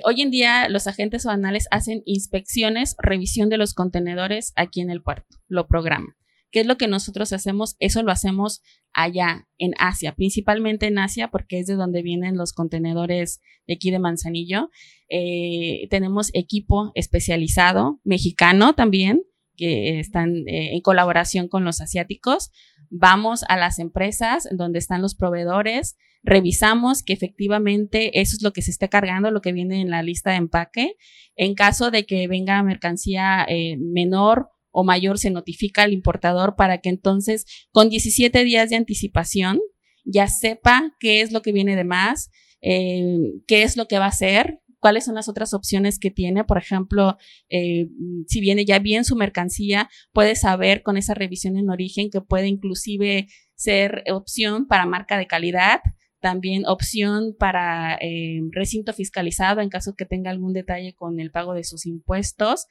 hoy 0.03 0.23
en 0.23 0.33
día 0.33 0.69
los 0.69 0.89
agentes 0.89 1.25
aduanales 1.25 1.69
hacen 1.71 2.03
inspecciones, 2.05 2.97
revisión 2.99 3.49
de 3.49 3.59
los 3.59 3.75
contenedores 3.75 4.53
aquí 4.57 4.81
en 4.81 4.91
el 4.91 5.03
puerto, 5.03 5.37
lo 5.47 5.69
programan. 5.69 6.18
¿Qué 6.51 6.61
es 6.61 6.67
lo 6.67 6.77
que 6.77 6.89
nosotros 6.89 7.33
hacemos? 7.33 7.77
Eso 7.79 8.03
lo 8.03 8.11
hacemos 8.11 8.63
allá 8.93 9.47
en 9.59 9.73
Asia, 9.79 10.15
principalmente 10.15 10.87
en 10.87 10.99
Asia, 10.99 11.29
porque 11.29 11.61
es 11.61 11.67
de 11.67 11.75
donde 11.75 12.03
vienen 12.03 12.37
los 12.37 12.53
contenedores 12.53 13.41
de 13.67 13.75
aquí 13.75 13.91
de 13.91 13.99
Manzanillo. 13.99 14.71
Eh, 15.09 15.87
tenemos 15.91 16.31
equipo 16.33 16.91
especializado, 16.95 18.01
mexicano 18.05 18.75
también, 18.75 19.23
que 19.57 19.99
están 19.99 20.49
eh, 20.49 20.75
en 20.75 20.81
colaboración 20.81 21.49
con 21.49 21.65
los 21.65 21.81
asiáticos. 21.81 22.51
Vamos 22.91 23.45
a 23.49 23.59
las 23.59 23.79
empresas 23.79 24.49
donde 24.51 24.79
están 24.79 25.03
los 25.03 25.15
proveedores, 25.15 25.97
revisamos 26.23 27.03
que 27.03 27.13
efectivamente 27.13 28.21
eso 28.21 28.37
es 28.37 28.43
lo 28.43 28.53
que 28.53 28.63
se 28.63 28.71
esté 28.71 28.89
cargando, 28.89 29.31
lo 29.31 29.41
que 29.41 29.53
viene 29.53 29.81
en 29.81 29.91
la 29.91 30.03
lista 30.03 30.31
de 30.31 30.37
empaque. 30.37 30.95
En 31.37 31.55
caso 31.55 31.91
de 31.91 32.07
que 32.07 32.27
venga 32.29 32.63
mercancía 32.63 33.45
eh, 33.49 33.77
menor 33.79 34.49
o 34.79 34.85
mayor 34.85 35.19
se 35.19 35.31
notifica 35.31 35.83
al 35.83 35.93
importador 35.93 36.55
para 36.55 36.79
que 36.79 36.89
entonces 36.89 37.67
con 37.73 37.89
17 37.89 38.45
días 38.45 38.71
de 38.71 38.77
anticipación 38.77 39.59
ya 40.05 40.29
sepa 40.29 40.95
qué 41.01 41.21
es 41.21 41.33
lo 41.33 41.43
que 41.43 41.51
viene 41.51 41.75
de 41.75 41.83
más, 41.83 42.31
eh, 42.61 43.03
qué 43.49 43.65
es 43.65 43.77
lo 43.77 43.89
que 43.89 43.99
va 43.99 44.05
a 44.05 44.11
hacer, 44.11 44.61
cuáles 44.79 45.05
son 45.05 45.17
las 45.17 45.29
otras 45.29 45.53
opciones 45.53 45.99
que 45.99 46.13
tiene. 46.13 46.45
Por 46.45 46.59
ejemplo, 46.59 47.17
eh, 47.49 47.89
si 48.29 48.41
viene 48.41 48.65
ya 48.65 48.79
bien 48.79 49.05
su 49.05 49.17
mercancía, 49.17 49.91
puede 50.13 50.37
saber 50.37 50.85
con 50.85 50.97
esa 50.97 51.15
revisión 51.15 51.57
en 51.57 51.71
origen 51.71 52.09
que 52.09 52.21
puede 52.21 52.47
inclusive 52.47 53.27
ser 53.57 54.05
opción 54.13 54.69
para 54.69 54.87
marca 54.87 55.19
de 55.19 55.27
calidad 55.27 55.81
también 56.21 56.67
opción 56.67 57.35
para 57.39 57.97
eh, 58.01 58.41
recinto 58.51 58.93
fiscalizado 58.93 59.61
en 59.61 59.69
caso 59.69 59.95
que 59.97 60.05
tenga 60.05 60.31
algún 60.31 60.53
detalle 60.53 60.95
con 60.95 61.21
el 61.21 61.31
pago 61.31 61.55
de 61.55 61.65
sus 61.65 61.87
impuestos. 61.87 62.67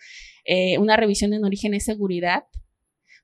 Eh, 0.45 0.77
una 0.77 0.97
revisión 0.97 1.33
en 1.33 1.45
origen 1.45 1.73
es 1.73 1.85
seguridad, 1.85 2.43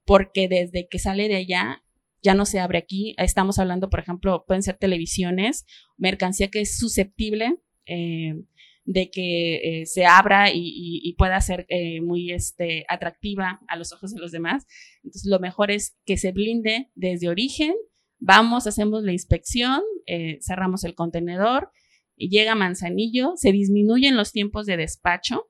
porque 0.05 0.47
desde 0.47 0.87
que 0.87 0.99
sale 0.99 1.27
de 1.27 1.35
allá 1.35 1.83
ya 2.21 2.33
no 2.33 2.45
se 2.45 2.59
abre 2.59 2.77
aquí. 2.77 3.15
Estamos 3.17 3.59
hablando, 3.59 3.89
por 3.89 3.99
ejemplo, 3.99 4.45
pueden 4.47 4.63
ser 4.63 4.77
televisiones, 4.77 5.65
mercancía 5.97 6.49
que 6.49 6.61
es 6.61 6.77
susceptible. 6.77 7.57
Eh, 7.85 8.33
de 8.85 9.09
que 9.09 9.81
eh, 9.81 9.85
se 9.85 10.05
abra 10.05 10.49
y, 10.53 11.15
pueda 11.17 11.39
ser 11.41 11.65
eh, 11.69 12.01
muy 12.01 12.31
este, 12.31 12.85
atractiva 12.89 13.61
a 13.67 13.77
los 13.77 13.93
ojos 13.93 14.13
de 14.13 14.19
los 14.19 14.31
demás. 14.31 14.65
Entonces, 15.03 15.25
lo 15.25 15.39
mejor 15.39 15.71
es 15.71 15.95
que 16.05 16.17
se 16.17 16.31
blinde 16.31 16.89
desde 16.95 17.29
origen, 17.29 17.73
vamos, 18.23 18.67
hacemos 18.67 19.03
la 19.03 19.11
inspección, 19.11 19.81
eh, 20.05 20.39
cerramos 20.41 20.83
el 20.85 20.95
contenedor, 20.95 21.71
llega 22.15 22.55
Manzanillo, 22.55 23.33
se 23.35 23.51
disminuyen 23.51 24.15
los 24.15 24.31
tiempos 24.31 24.65
de 24.65 24.77
despacho, 24.77 25.49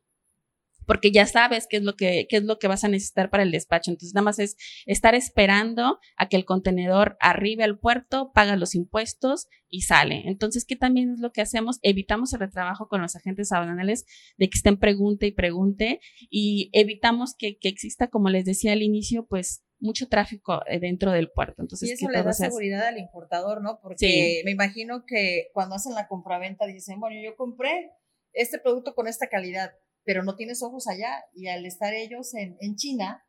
porque 0.86 1.12
ya 1.12 1.26
sabes 1.26 1.68
qué 1.70 1.78
es 1.78 1.84
lo 1.84 1.96
que, 1.96 2.26
qué 2.28 2.38
es 2.38 2.44
lo 2.44 2.58
que 2.58 2.68
vas 2.68 2.84
a 2.84 2.90
necesitar 2.90 3.30
para 3.30 3.44
el 3.44 3.52
despacho. 3.52 3.92
Entonces, 3.92 4.14
nada 4.14 4.26
más 4.26 4.40
es 4.40 4.58
estar 4.86 5.16
esperando 5.16 6.00
a 6.18 6.28
que 6.28 6.36
el 6.36 6.44
contenedor 6.44 7.16
arribe 7.22 7.64
al 7.64 7.80
puerto, 7.80 8.32
paga 8.34 8.58
los 8.58 8.76
impuestos 8.76 9.48
y 9.70 9.84
sale. 9.84 10.24
Entonces, 10.26 10.66
¿qué 10.66 10.76
también 10.76 11.14
es 11.14 11.20
lo 11.20 11.32
que 11.32 11.42
hacemos? 11.42 11.80
Evitamos 11.84 12.34
el 12.34 12.42
retrabajo 12.42 12.90
con 12.90 13.02
los 13.02 13.16
agentes 13.16 13.52
aduanales 13.52 14.06
de 14.38 14.50
que 14.50 14.58
estén 14.58 14.78
pregunte 14.78 15.28
y 15.28 15.32
pregunte 15.32 16.02
y 16.30 16.70
evitamos 16.74 17.36
que, 17.38 17.58
que 17.58 17.70
exista, 17.70 18.08
como 18.10 18.30
les 18.30 18.44
decía 18.44 18.74
al 18.74 18.82
inicio, 18.82 19.26
pues 19.26 19.63
mucho 19.84 20.08
tráfico 20.08 20.62
eh, 20.66 20.80
dentro 20.80 21.12
del 21.12 21.30
puerto. 21.30 21.62
Entonces, 21.62 21.90
y 21.90 21.94
eso 21.94 22.10
le 22.10 22.24
da 22.24 22.32
seguridad 22.32 22.88
al 22.88 22.98
importador, 22.98 23.62
¿no? 23.62 23.80
Porque 23.82 24.42
me 24.46 24.52
imagino 24.52 25.04
que 25.06 25.50
cuando 25.54 25.76
hacen 25.76 25.94
la 25.94 26.08
compraventa 26.08 26.66
dicen, 26.66 27.02
bueno, 27.02 27.18
yo 27.22 27.36
compré 27.36 27.92
este 28.32 28.60
producto 28.60 28.96
con 28.96 29.08
esta 29.08 29.28
calidad, 29.28 29.74
pero 30.06 30.24
no 30.24 30.36
tienes 30.38 30.64
ojos 30.64 30.88
allá. 30.88 31.26
Y 31.34 31.48
al 31.48 31.66
estar 31.66 31.94
ellos 31.94 32.34
en, 32.34 32.56
en 32.62 32.76
China, 32.78 33.26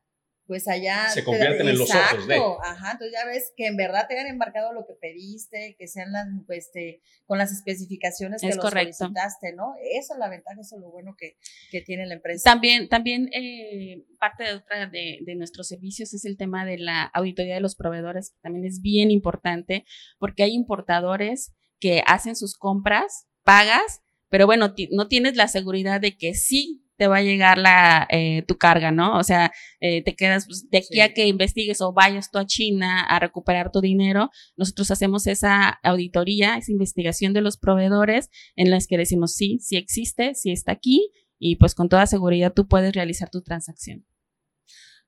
pues 0.46 0.68
allá... 0.68 1.08
Se 1.08 1.24
convierten 1.24 1.68
en 1.68 1.78
los 1.78 1.90
ojos 1.90 2.26
de... 2.26 2.36
Ajá, 2.62 2.92
entonces 2.92 3.12
ya 3.12 3.26
ves 3.26 3.52
que 3.56 3.66
en 3.66 3.76
verdad 3.76 4.06
te 4.08 4.18
han 4.18 4.26
embarcado 4.26 4.72
lo 4.72 4.86
que 4.86 4.94
pediste, 4.94 5.74
que 5.78 5.88
sean 5.88 6.12
las, 6.12 6.26
pues, 6.46 6.66
este, 6.66 7.00
con 7.26 7.38
las 7.38 7.52
especificaciones 7.52 8.42
que 8.42 8.48
es 8.48 8.56
los 8.56 8.70
solicitaste, 8.70 9.54
¿no? 9.54 9.74
Eso 9.82 10.14
es 10.14 10.18
la 10.18 10.28
ventaja, 10.28 10.60
eso 10.60 10.76
es 10.76 10.82
lo 10.82 10.90
bueno 10.90 11.16
que, 11.18 11.36
que 11.70 11.80
tiene 11.80 12.06
la 12.06 12.14
empresa. 12.14 12.50
También, 12.50 12.88
también 12.88 13.30
eh, 13.32 14.04
parte 14.18 14.44
de 14.44 14.54
otra 14.54 14.86
de, 14.86 15.18
de, 15.22 15.34
nuestros 15.34 15.68
servicios 15.68 16.12
es 16.12 16.24
el 16.24 16.36
tema 16.36 16.66
de 16.66 16.78
la 16.78 17.04
auditoría 17.04 17.54
de 17.54 17.60
los 17.60 17.74
proveedores, 17.74 18.30
que 18.30 18.38
también 18.42 18.64
es 18.66 18.80
bien 18.80 19.10
importante, 19.10 19.84
porque 20.18 20.42
hay 20.42 20.52
importadores 20.52 21.52
que 21.80 22.02
hacen 22.06 22.36
sus 22.36 22.56
compras, 22.56 23.26
pagas, 23.42 24.02
pero 24.28 24.46
bueno, 24.46 24.74
no 24.90 25.08
tienes 25.08 25.36
la 25.36 25.48
seguridad 25.48 26.00
de 26.00 26.16
que 26.16 26.34
sí 26.34 26.83
te 26.96 27.06
va 27.06 27.18
a 27.18 27.22
llegar 27.22 27.58
la, 27.58 28.06
eh, 28.10 28.42
tu 28.46 28.56
carga, 28.56 28.90
¿no? 28.90 29.18
O 29.18 29.22
sea, 29.22 29.52
eh, 29.80 30.02
te 30.02 30.14
quedas 30.14 30.46
pues, 30.46 30.68
de 30.70 30.78
aquí 30.78 31.00
a 31.00 31.12
que 31.12 31.26
investigues 31.26 31.80
o 31.80 31.92
vayas 31.92 32.30
tú 32.30 32.38
a 32.38 32.46
China 32.46 33.04
a 33.04 33.18
recuperar 33.18 33.70
tu 33.72 33.80
dinero, 33.80 34.30
nosotros 34.56 34.90
hacemos 34.90 35.26
esa 35.26 35.78
auditoría, 35.82 36.56
esa 36.56 36.72
investigación 36.72 37.32
de 37.32 37.40
los 37.40 37.56
proveedores 37.56 38.30
en 38.56 38.70
las 38.70 38.86
que 38.86 38.98
decimos 38.98 39.32
sí, 39.34 39.58
sí 39.60 39.76
existe, 39.76 40.34
sí 40.34 40.52
está 40.52 40.72
aquí 40.72 41.10
y 41.38 41.56
pues 41.56 41.74
con 41.74 41.88
toda 41.88 42.06
seguridad 42.06 42.52
tú 42.52 42.68
puedes 42.68 42.94
realizar 42.94 43.30
tu 43.30 43.42
transacción. 43.42 44.06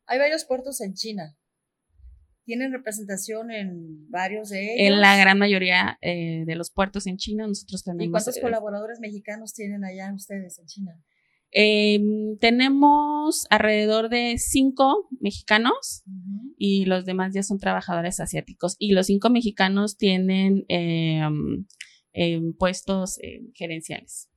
Hay 0.07 0.19
varios 0.19 0.45
puertos 0.45 0.81
en 0.81 0.95
China 0.95 1.37
tienen 2.47 2.73
representación 2.73 3.51
en 3.51 4.09
varios 4.09 4.51
de 4.51 4.75
ellos. 4.75 4.95
En 4.95 5.01
la 5.01 5.17
gran 5.17 5.37
mayoría 5.37 5.99
eh, 6.01 6.45
de 6.47 6.55
los 6.55 6.71
puertos 6.71 7.09
en 7.09 7.17
China, 7.17 7.47
nosotros 7.49 7.83
tenemos. 7.83 8.07
¿Y 8.07 8.11
cuántos 8.11 8.39
colaboradores 8.41 9.01
mexicanos 9.01 9.53
tienen 9.53 9.85
allá 9.85 10.15
ustedes 10.15 10.59
en 10.61 10.67
China? 10.67 10.93
Em, 11.59 12.37
tenemos 12.39 13.47
alrededor 13.49 14.11
de 14.11 14.37
cinco 14.37 15.09
mexicanos 15.21 16.03
y 16.59 16.85
los 16.85 17.07
demás 17.07 17.33
ya 17.35 17.43
son 17.43 17.59
trabajadores 17.59 18.21
asiáticos. 18.21 18.77
Y 18.79 18.93
los 18.93 19.07
cinco 19.07 19.31
mexicanos 19.31 19.97
tienen 19.97 20.67
em, 20.69 21.65
em, 22.13 22.53
puestos 22.53 23.19
gerenciales. 23.55 24.29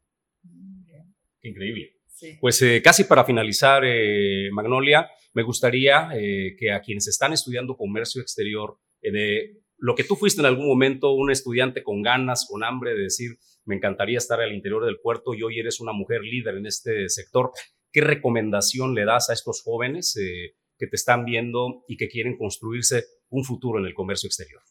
Increíble. 1.44 1.92
Pues 2.40 2.62
eh, 2.62 2.82
casi 2.82 3.04
para 3.04 3.26
finalizar, 3.26 3.84
eh, 3.86 4.50
Magnolia, 4.54 5.10
me 5.34 5.44
gustaría 5.44 6.10
eh, 6.16 6.56
que 6.58 6.72
a 6.72 6.80
quienes 6.80 7.08
están 7.08 7.34
estudiando 7.34 7.76
comercio 7.76 8.22
exterior, 8.22 8.78
de 9.02 9.58
lo 9.78 9.96
que 9.96 10.06
tú 10.06 10.16
fuiste 10.16 10.42
en 10.42 10.46
algún 10.46 10.68
momento, 10.68 11.12
un 11.12 11.32
estudiante 11.32 11.84
con 11.84 12.02
ganas, 12.02 12.48
con 12.50 12.64
hambre 12.64 12.94
de 12.94 13.04
decir, 13.04 13.32
me 13.70 13.76
encantaría 13.76 14.18
estar 14.18 14.42
al 14.42 14.52
interior 14.52 14.84
del 14.84 15.00
puerto 15.00 15.36
y 15.36 15.44
hoy 15.44 15.60
eres 15.60 15.80
una 15.80 15.94
mujer 15.94 16.22
líder 16.24 16.56
en 16.56 16.66
este 16.66 17.08
sector, 17.08 17.52
¿qué 17.92 18.02
recomendación 18.02 18.96
le 18.96 19.06
das 19.06 19.30
a 19.30 19.34
estos 19.34 19.62
jóvenes 19.62 20.16
que 20.16 20.88
te 20.88 20.96
están 20.96 21.24
viendo 21.24 21.86
y 21.88 21.96
que 21.96 22.08
quieren 22.08 22.36
construirse 22.36 23.04
un 23.30 23.44
futuro 23.44 23.80
en 23.80 23.86
el 23.86 23.94
comercio 23.94 24.26
exterior? 24.26 24.64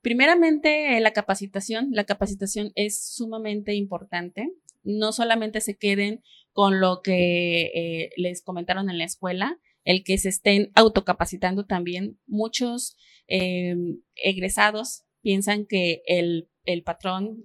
Primeramente, 0.00 0.98
la 1.00 1.12
capacitación. 1.12 1.88
La 1.92 2.04
capacitación 2.04 2.72
es 2.76 3.14
sumamente 3.14 3.74
importante. 3.74 4.50
No 4.82 5.12
solamente 5.12 5.60
se 5.60 5.76
queden 5.76 6.22
con 6.52 6.80
lo 6.80 7.02
que 7.02 7.72
eh, 7.74 8.10
les 8.16 8.42
comentaron 8.42 8.88
en 8.88 8.96
la 8.96 9.04
escuela, 9.04 9.58
el 9.84 10.02
que 10.02 10.16
se 10.16 10.30
estén 10.30 10.72
autocapacitando 10.74 11.66
también. 11.66 12.18
Muchos 12.26 12.96
egresados 13.26 15.04
piensan 15.22 15.66
que 15.66 16.02
el, 16.06 16.48
patrón 16.84 17.42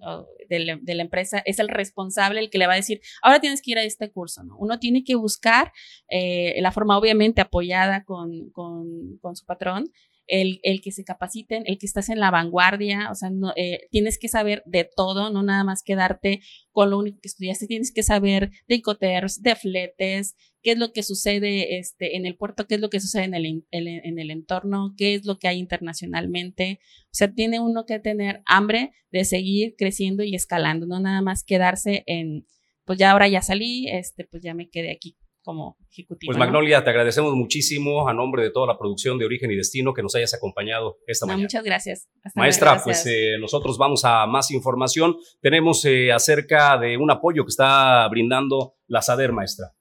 de 0.50 0.96
la, 0.96 1.02
empresa 1.02 1.42
es 1.46 1.60
el 1.60 1.68
responsable, 1.68 2.40
el 2.40 2.50
que 2.50 2.58
le 2.58 2.68
va 2.68 2.74
a 2.74 2.78
decir, 2.78 3.02
ahora 3.22 3.40
tienes 3.40 3.62
que 3.62 3.72
ir 3.72 3.78
a 3.78 3.84
este 3.84 4.12
curso, 4.12 4.44
¿no? 4.44 4.58
Uno 4.58 4.80
tiene 4.80 5.04
que 5.04 5.16
buscar 5.16 5.72
eh, 6.10 6.56
la 6.62 6.72
forma 6.72 6.98
obviamente 6.98 7.42
apoyada 7.42 8.04
con, 8.04 8.50
con, 8.52 9.18
con 9.22 9.36
su 9.36 9.46
patrón, 9.46 9.92
el, 10.30 10.60
el, 10.64 10.82
que 10.82 10.92
se 10.92 11.04
capaciten, 11.04 11.64
el 11.66 11.78
que 11.78 11.86
estás 11.86 12.10
en 12.10 12.20
la 12.20 12.32
vanguardia, 12.32 13.10
o 13.12 13.16
sea, 13.16 13.30
no, 13.30 13.52
eh, 13.56 13.88
tienes 13.92 14.18
que 14.18 14.30
saber 14.30 14.64
de 14.66 14.90
todo, 14.96 15.32
no 15.32 15.44
nada 15.44 15.64
más 15.64 15.84
quedarte 15.84 16.42
con 16.72 16.90
lo 16.90 16.98
único 17.00 17.20
que 17.22 17.28
estudiaste, 17.28 17.68
tienes 17.68 17.92
que 17.92 18.04
saber 18.04 18.52
de 18.68 18.76
incoterms, 18.76 19.42
de 19.42 19.56
fletes, 19.56 20.36
qué 20.62 20.72
es 20.72 20.78
lo 20.78 20.94
que 20.94 21.04
sucede 21.04 21.78
este, 21.80 22.16
en 22.16 22.26
el 22.26 22.36
puerto, 22.38 22.68
qué 22.68 22.76
es 22.76 22.82
lo 22.82 22.90
que 22.90 23.00
sucede 23.00 23.24
en 23.24 23.34
el, 23.34 23.66
en 23.72 24.20
el 24.20 24.32
entorno, 24.32 24.94
qué 24.98 25.16
es 25.16 25.26
lo 25.26 25.40
que 25.40 25.48
hay 25.48 25.58
internacionalmente. 25.58 26.80
O 27.06 27.14
sea, 27.14 27.34
tiene 27.34 27.60
uno 27.60 27.86
que 27.86 28.00
tener 28.00 28.42
hambre 28.46 28.92
de 29.12 29.26
seguir 29.26 29.76
creciendo 29.78 30.24
y 30.24 30.36
escalando, 30.36 30.86
no 30.86 31.00
nada 31.00 31.22
más 31.22 31.44
quedarse 31.44 32.04
en, 32.06 32.46
pues 32.86 33.00
ya 33.00 33.12
ahora 33.12 33.28
ya 33.28 33.42
salí, 33.42 33.88
este, 33.90 34.26
pues 34.26 34.44
ya 34.44 34.54
me 34.54 34.70
quedé 34.70 34.92
aquí 34.92 35.16
como 35.50 35.78
ejecutiva. 35.92 36.30
Pues 36.30 36.38
Magnolia, 36.38 36.84
te 36.84 36.92
agradecemos 36.92 37.34
muchísimo 37.34 38.08
a 38.08 38.14
nombre 38.14 38.44
de 38.44 38.52
toda 38.52 38.68
la 38.68 38.78
producción 38.78 39.18
de 39.18 39.26
Origen 39.26 39.50
y 39.50 39.56
Destino 39.56 39.96
que 39.96 40.04
nos 40.04 40.14
hayas 40.14 40.32
acompañado 40.36 41.00
esta 41.08 41.26
mañana. 41.26 41.42
Muchas 41.42 41.64
gracias. 41.64 42.08
Maestra, 42.36 42.80
pues 42.84 43.04
eh, 43.08 43.36
nosotros 43.40 43.80
vamos 43.80 44.06
a 44.06 44.28
más 44.28 44.52
información. 44.52 45.16
Tenemos 45.42 45.84
eh, 45.86 46.12
acerca 46.12 46.78
de 46.78 46.98
un 46.98 47.10
apoyo 47.10 47.46
que 47.46 47.50
está 47.50 48.08
brindando 48.10 48.76
la 48.86 49.02
SADER, 49.02 49.32
maestra. 49.32 49.74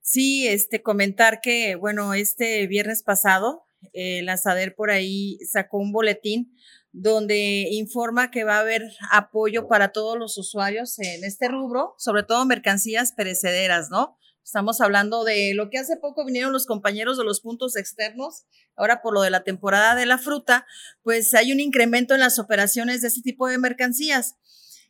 Sí, 0.00 0.46
este, 0.46 0.82
comentar 0.82 1.40
que, 1.40 1.74
bueno, 1.74 2.14
este 2.14 2.68
viernes 2.68 3.02
pasado, 3.02 3.64
eh, 3.94 4.22
la 4.22 4.36
SADER 4.36 4.76
por 4.76 4.92
ahí 4.92 5.38
sacó 5.50 5.78
un 5.78 5.90
boletín 5.90 6.54
donde 6.92 7.66
informa 7.72 8.30
que 8.30 8.44
va 8.44 8.58
a 8.58 8.60
haber 8.60 8.82
apoyo 9.10 9.66
para 9.66 9.88
todos 9.88 10.16
los 10.16 10.38
usuarios 10.38 10.96
en 11.00 11.24
este 11.24 11.48
rubro, 11.48 11.94
sobre 11.98 12.22
todo 12.22 12.46
mercancías 12.46 13.12
perecederas, 13.12 13.90
¿no? 13.90 14.16
Estamos 14.48 14.80
hablando 14.80 15.24
de 15.24 15.52
lo 15.52 15.68
que 15.68 15.76
hace 15.76 15.98
poco 15.98 16.24
vinieron 16.24 16.54
los 16.54 16.64
compañeros 16.64 17.18
de 17.18 17.24
los 17.24 17.42
puntos 17.42 17.76
externos. 17.76 18.46
Ahora 18.76 19.02
por 19.02 19.12
lo 19.12 19.20
de 19.20 19.28
la 19.28 19.44
temporada 19.44 19.94
de 19.94 20.06
la 20.06 20.16
fruta, 20.16 20.66
pues 21.02 21.34
hay 21.34 21.52
un 21.52 21.60
incremento 21.60 22.14
en 22.14 22.20
las 22.20 22.38
operaciones 22.38 23.02
de 23.02 23.08
ese 23.08 23.20
tipo 23.20 23.46
de 23.46 23.58
mercancías. 23.58 24.36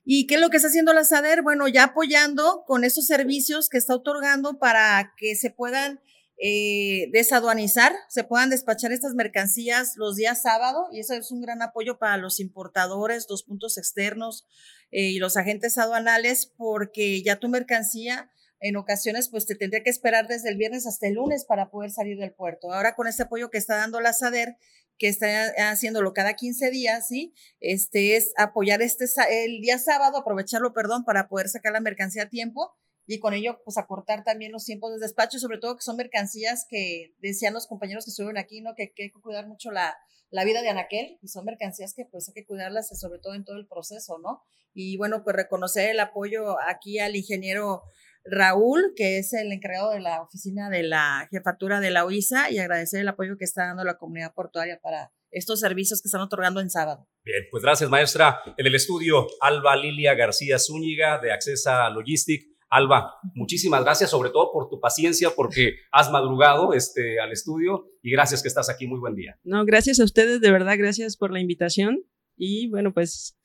¿Y 0.04 0.28
qué 0.28 0.36
es 0.36 0.40
lo 0.40 0.50
que 0.50 0.58
está 0.58 0.68
haciendo 0.68 0.92
la 0.92 1.02
SADER? 1.02 1.42
Bueno, 1.42 1.66
ya 1.66 1.82
apoyando 1.82 2.62
con 2.68 2.84
esos 2.84 3.06
servicios 3.06 3.68
que 3.68 3.78
está 3.78 3.96
otorgando 3.96 4.60
para 4.60 5.12
que 5.16 5.34
se 5.34 5.50
puedan 5.50 6.00
eh, 6.40 7.08
desaduanizar, 7.10 7.92
se 8.08 8.22
puedan 8.22 8.50
despachar 8.50 8.92
estas 8.92 9.14
mercancías 9.14 9.94
los 9.96 10.14
días 10.14 10.40
sábado 10.40 10.86
y 10.92 11.00
eso 11.00 11.14
es 11.14 11.32
un 11.32 11.40
gran 11.40 11.62
apoyo 11.62 11.98
para 11.98 12.16
los 12.16 12.38
importadores, 12.38 13.26
los 13.28 13.42
puntos 13.42 13.76
externos 13.76 14.46
eh, 14.92 15.10
y 15.10 15.18
los 15.18 15.36
agentes 15.36 15.78
aduanales 15.78 16.46
porque 16.56 17.24
ya 17.24 17.40
tu 17.40 17.48
mercancía 17.48 18.30
en 18.60 18.76
ocasiones 18.76 19.28
pues 19.28 19.46
te 19.46 19.54
tendría 19.54 19.82
que 19.82 19.90
esperar 19.90 20.26
desde 20.26 20.48
el 20.50 20.56
viernes 20.56 20.86
hasta 20.86 21.06
el 21.06 21.14
lunes 21.14 21.44
para 21.44 21.70
poder 21.70 21.90
salir 21.90 22.18
del 22.18 22.32
puerto. 22.32 22.72
Ahora 22.72 22.94
con 22.94 23.06
este 23.06 23.24
apoyo 23.24 23.50
que 23.50 23.58
está 23.58 23.76
dando 23.76 24.00
la 24.00 24.12
SADER, 24.12 24.56
que 24.98 25.08
está 25.08 25.52
haciéndolo 25.70 26.12
cada 26.12 26.34
15 26.34 26.70
días, 26.70 27.06
¿sí? 27.06 27.32
Este 27.60 28.16
es 28.16 28.32
apoyar 28.36 28.82
este 28.82 29.06
el 29.30 29.60
día 29.60 29.78
sábado, 29.78 30.18
aprovecharlo, 30.18 30.72
perdón, 30.72 31.04
para 31.04 31.28
poder 31.28 31.48
sacar 31.48 31.72
la 31.72 31.80
mercancía 31.80 32.24
a 32.24 32.28
tiempo 32.28 32.74
y 33.06 33.20
con 33.20 33.32
ello 33.32 33.62
pues 33.64 33.78
acortar 33.78 34.22
también 34.22 34.52
los 34.52 34.64
tiempos 34.64 34.92
de 34.92 34.98
despacho, 34.98 35.38
sobre 35.38 35.58
todo 35.58 35.76
que 35.76 35.82
son 35.82 35.96
mercancías 35.96 36.66
que 36.68 37.14
decían 37.18 37.54
los 37.54 37.66
compañeros 37.66 38.04
que 38.04 38.10
estuvieron 38.10 38.36
aquí, 38.36 38.60
¿no? 38.60 38.74
Que, 38.74 38.92
hay 38.98 39.10
que 39.10 39.20
cuidar 39.22 39.46
mucho 39.46 39.70
la, 39.70 39.96
la 40.30 40.44
vida 40.44 40.60
de 40.60 40.68
Anaquel 40.68 41.18
y 41.22 41.28
son 41.28 41.46
mercancías 41.46 41.94
que 41.94 42.04
pues 42.04 42.28
hay 42.28 42.34
que 42.34 42.44
cuidarlas 42.44 42.88
sobre 42.98 43.18
todo 43.18 43.34
en 43.34 43.44
todo 43.44 43.56
el 43.56 43.66
proceso, 43.66 44.18
¿no? 44.18 44.42
Y 44.74 44.98
bueno, 44.98 45.24
pues 45.24 45.34
reconocer 45.34 45.88
el 45.90 46.00
apoyo 46.00 46.60
aquí 46.68 46.98
al 46.98 47.16
ingeniero 47.16 47.82
Raúl, 48.30 48.92
que 48.96 49.18
es 49.18 49.32
el 49.32 49.52
encargado 49.52 49.90
de 49.90 50.00
la 50.00 50.22
oficina 50.22 50.70
de 50.70 50.82
la 50.82 51.28
jefatura 51.30 51.80
de 51.80 51.90
la 51.90 52.04
OISA, 52.04 52.50
y 52.50 52.58
agradecer 52.58 53.00
el 53.00 53.08
apoyo 53.08 53.36
que 53.36 53.44
está 53.44 53.66
dando 53.66 53.84
la 53.84 53.98
comunidad 53.98 54.34
portuaria 54.34 54.80
para 54.80 55.12
estos 55.30 55.60
servicios 55.60 56.00
que 56.00 56.08
están 56.08 56.20
otorgando 56.20 56.60
en 56.60 56.70
sábado. 56.70 57.06
Bien, 57.24 57.44
pues 57.50 57.62
gracias, 57.62 57.90
maestra. 57.90 58.40
En 58.56 58.66
el 58.66 58.74
estudio, 58.74 59.26
Alba 59.40 59.76
Lilia 59.76 60.14
García 60.14 60.58
Zúñiga, 60.58 61.18
de 61.18 61.32
Accesa 61.32 61.88
Logistic. 61.90 62.46
Alba, 62.70 63.14
muchísimas 63.34 63.82
gracias, 63.82 64.10
sobre 64.10 64.28
todo 64.30 64.52
por 64.52 64.68
tu 64.68 64.78
paciencia, 64.78 65.30
porque 65.34 65.76
has 65.90 66.10
madrugado 66.10 66.74
este, 66.74 67.18
al 67.18 67.32
estudio 67.32 67.90
y 68.02 68.10
gracias 68.10 68.42
que 68.42 68.48
estás 68.48 68.68
aquí. 68.68 68.86
Muy 68.86 69.00
buen 69.00 69.14
día. 69.14 69.38
No, 69.42 69.64
gracias 69.64 70.00
a 70.00 70.04
ustedes, 70.04 70.40
de 70.40 70.50
verdad, 70.50 70.76
gracias 70.76 71.16
por 71.16 71.32
la 71.32 71.40
invitación. 71.40 72.04
Y 72.36 72.68
bueno, 72.68 72.92
pues 72.92 73.38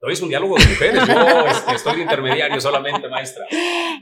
Hoy 0.00 0.12
es 0.12 0.22
un 0.22 0.28
diálogo 0.28 0.56
de 0.56 0.64
mujeres, 0.64 1.02
yo 1.08 1.46
este, 1.50 1.74
estoy 1.74 1.96
de 1.96 2.02
intermediario 2.02 2.60
solamente, 2.60 3.08
maestra. 3.08 3.44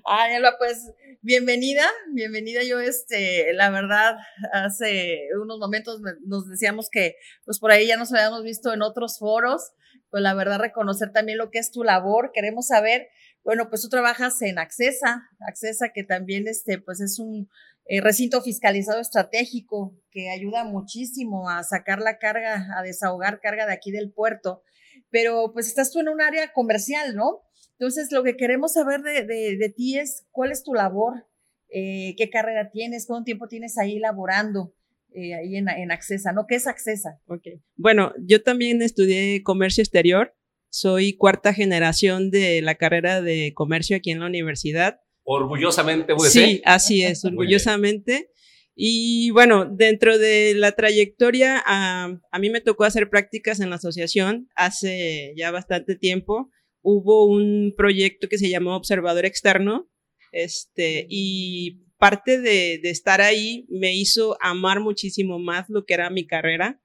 Alba, 0.05 0.57
pues 0.59 0.93
bienvenida, 1.23 1.89
bienvenida. 2.13 2.63
Yo, 2.63 2.81
este, 2.81 3.55
la 3.55 3.71
verdad, 3.71 4.19
hace 4.53 5.21
unos 5.43 5.59
momentos 5.59 6.03
nos 6.27 6.51
decíamos 6.51 6.91
que, 6.91 7.17
pues 7.47 7.59
por 7.59 7.71
ahí 7.71 7.87
ya 7.87 7.97
nos 7.97 8.13
habíamos 8.13 8.43
visto 8.43 8.75
en 8.75 8.83
otros 8.83 9.19
foros, 9.19 9.73
pues 10.11 10.23
la 10.23 10.35
verdad 10.35 10.59
reconocer 10.59 11.13
también 11.15 11.39
lo 11.39 11.51
que 11.51 11.61
es 11.61 11.71
tu 11.71 11.83
labor. 11.83 12.31
Queremos 12.35 12.67
saber, 12.67 13.09
bueno, 13.43 13.71
pues 13.71 13.81
tú 13.81 13.89
trabajas 13.89 14.43
en 14.43 14.59
Accesa, 14.59 15.23
Accesa 15.49 15.93
que 15.95 16.05
también, 16.05 16.47
este, 16.47 16.79
pues 16.79 17.01
es 17.01 17.19
un 17.19 17.49
eh, 17.87 18.03
recinto 18.03 18.43
fiscalizado 18.43 19.01
estratégico 19.01 19.97
que 20.11 20.29
ayuda 20.29 20.65
muchísimo 20.65 21.49
a 21.49 21.63
sacar 21.63 22.01
la 22.01 22.19
carga, 22.19 22.67
a 22.77 22.83
desahogar 22.83 23.41
carga 23.41 23.65
de 23.65 23.73
aquí 23.73 23.93
del 23.93 24.13
puerto 24.13 24.63
pero 25.11 25.51
pues 25.53 25.69
estás 25.69 25.93
tú 25.93 26.01
en 26.01 26.09
un 26.09 26.21
área 26.21 26.53
comercial, 26.53 27.15
¿no? 27.15 27.43
Entonces, 27.79 28.11
lo 28.11 28.23
que 28.23 28.37
queremos 28.37 28.73
saber 28.73 29.03
de, 29.03 29.25
de, 29.25 29.69
ti 29.69 29.99
es 29.99 30.27
cuál 30.31 30.51
es 30.51 30.63
tu 30.63 30.73
labor, 30.73 31.27
eh, 31.69 32.15
qué 32.17 32.31
carrera 32.31 32.71
tienes, 32.71 33.07
cuánto 33.07 33.25
tiempo 33.25 33.49
tienes 33.49 33.77
ahí 33.77 33.99
laborando 33.99 34.75
eh, 35.15 35.35
ahí 35.35 35.57
en, 35.57 35.69
en 35.69 35.93
Accesa, 35.93 36.33
¿no? 36.33 36.47
¿Qué 36.47 36.57
es 36.57 36.67
Accesa? 36.67 37.21
Ok. 37.27 37.43
Bueno, 37.77 38.15
yo 38.27 38.43
también 38.43 38.83
estudié 38.83 39.43
comercio 39.43 39.83
exterior, 39.83 40.35
soy 40.71 41.17
cuarta 41.17 41.53
generación 41.55 42.31
de 42.31 42.63
la 42.63 42.75
carrera 42.75 43.23
de 43.23 43.53
comercio 43.55 43.97
aquí 43.97 44.11
en 44.11 44.21
la 44.21 44.27
universidad. 44.27 45.01
Orgullosamente, 45.25 46.13
UDC. 46.13 46.29
Sí, 46.29 46.63
así 46.65 47.03
es, 47.03 47.25
orgullosamente. 47.25 48.31
Y 48.79 49.31
bueno, 49.31 49.65
dentro 49.65 50.19
de 50.19 50.53
la 50.55 50.73
trayectoria, 50.73 51.63
a, 51.65 52.21
mí 52.39 52.51
me 52.51 52.61
tocó 52.61 52.85
hacer 52.85 53.09
prácticas 53.09 53.59
en 53.61 53.71
la 53.71 53.77
asociación 53.77 54.51
hace 54.55 55.33
ya 55.35 55.51
bastante 55.51 55.97
tiempo. 55.97 56.51
Hubo 56.83 57.25
un 57.25 57.73
proyecto 57.75 58.29
que 58.29 58.37
se 58.37 58.51
llamó 58.51 58.77
Observador 58.77 59.25
Externo, 59.25 59.91
este, 60.31 61.07
y 61.09 61.87
parte 61.97 62.39
de, 62.39 62.79
de, 62.83 62.91
estar 62.91 63.23
ahí 63.23 63.67
me 63.71 63.97
hizo 63.97 64.37
amar 64.43 64.81
muchísimo 64.81 65.39
más 65.39 65.71
lo 65.71 65.87
que 65.87 65.95
era 65.95 66.11
mi 66.11 66.27
carrera, 66.27 66.83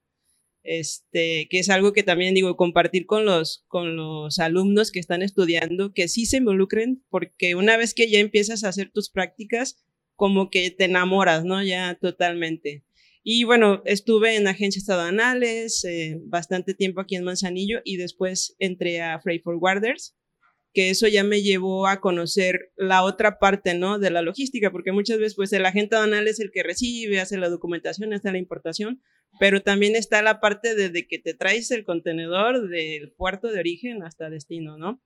este, 0.62 1.46
que 1.50 1.58
es 1.58 1.68
algo 1.68 1.92
que 1.92 2.02
también 2.02 2.34
digo, 2.34 2.56
compartir 2.56 3.04
con 3.04 3.26
los, 3.26 3.64
con 3.68 3.96
los 3.96 4.38
alumnos 4.38 4.92
que 4.92 5.00
están 5.00 5.20
estudiando, 5.20 5.92
que 5.92 6.08
sí 6.08 6.24
se 6.24 6.38
involucren, 6.38 7.04
porque 7.10 7.54
una 7.54 7.76
vez 7.76 7.92
que 7.92 8.10
ya 8.10 8.18
empiezas 8.18 8.64
a 8.64 8.68
hacer 8.68 8.90
tus 8.90 9.10
prácticas, 9.10 9.84
como 10.16 10.50
que 10.50 10.70
te 10.70 10.84
enamoras, 10.84 11.44
¿no? 11.44 11.62
Ya 11.62 11.96
totalmente. 12.00 12.84
Y 13.24 13.44
bueno, 13.44 13.82
estuve 13.84 14.36
en 14.36 14.48
agencias 14.48 14.88
aduanales 14.88 15.84
eh, 15.84 16.18
bastante 16.24 16.74
tiempo 16.74 17.00
aquí 17.00 17.14
en 17.14 17.24
Manzanillo 17.24 17.80
y 17.84 17.96
después 17.96 18.56
entré 18.58 19.00
a 19.00 19.20
Freight 19.20 19.44
Forwarders, 19.44 20.16
que 20.74 20.90
eso 20.90 21.06
ya 21.06 21.22
me 21.22 21.42
llevó 21.42 21.86
a 21.86 22.00
conocer 22.00 22.72
la 22.76 23.04
otra 23.04 23.38
parte, 23.38 23.74
¿no? 23.74 23.98
De 23.98 24.10
la 24.10 24.22
logística, 24.22 24.72
porque 24.72 24.90
muchas 24.90 25.18
veces 25.18 25.36
pues 25.36 25.52
el 25.52 25.66
agente 25.66 25.94
aduanal 25.94 26.26
es 26.26 26.40
el 26.40 26.50
que 26.50 26.64
recibe, 26.64 27.20
hace 27.20 27.38
la 27.38 27.48
documentación, 27.48 28.12
hace 28.12 28.32
la 28.32 28.38
importación, 28.38 29.00
pero 29.38 29.62
también 29.62 29.94
está 29.94 30.22
la 30.22 30.40
parte 30.40 30.74
de, 30.74 31.06
que 31.06 31.18
te 31.18 31.34
traes 31.34 31.70
el 31.70 31.84
contenedor 31.84 32.68
del 32.68 33.12
puerto 33.12 33.48
de 33.48 33.60
origen 33.60 34.02
hasta 34.02 34.30
destino, 34.30 34.78
¿no? 34.78 35.00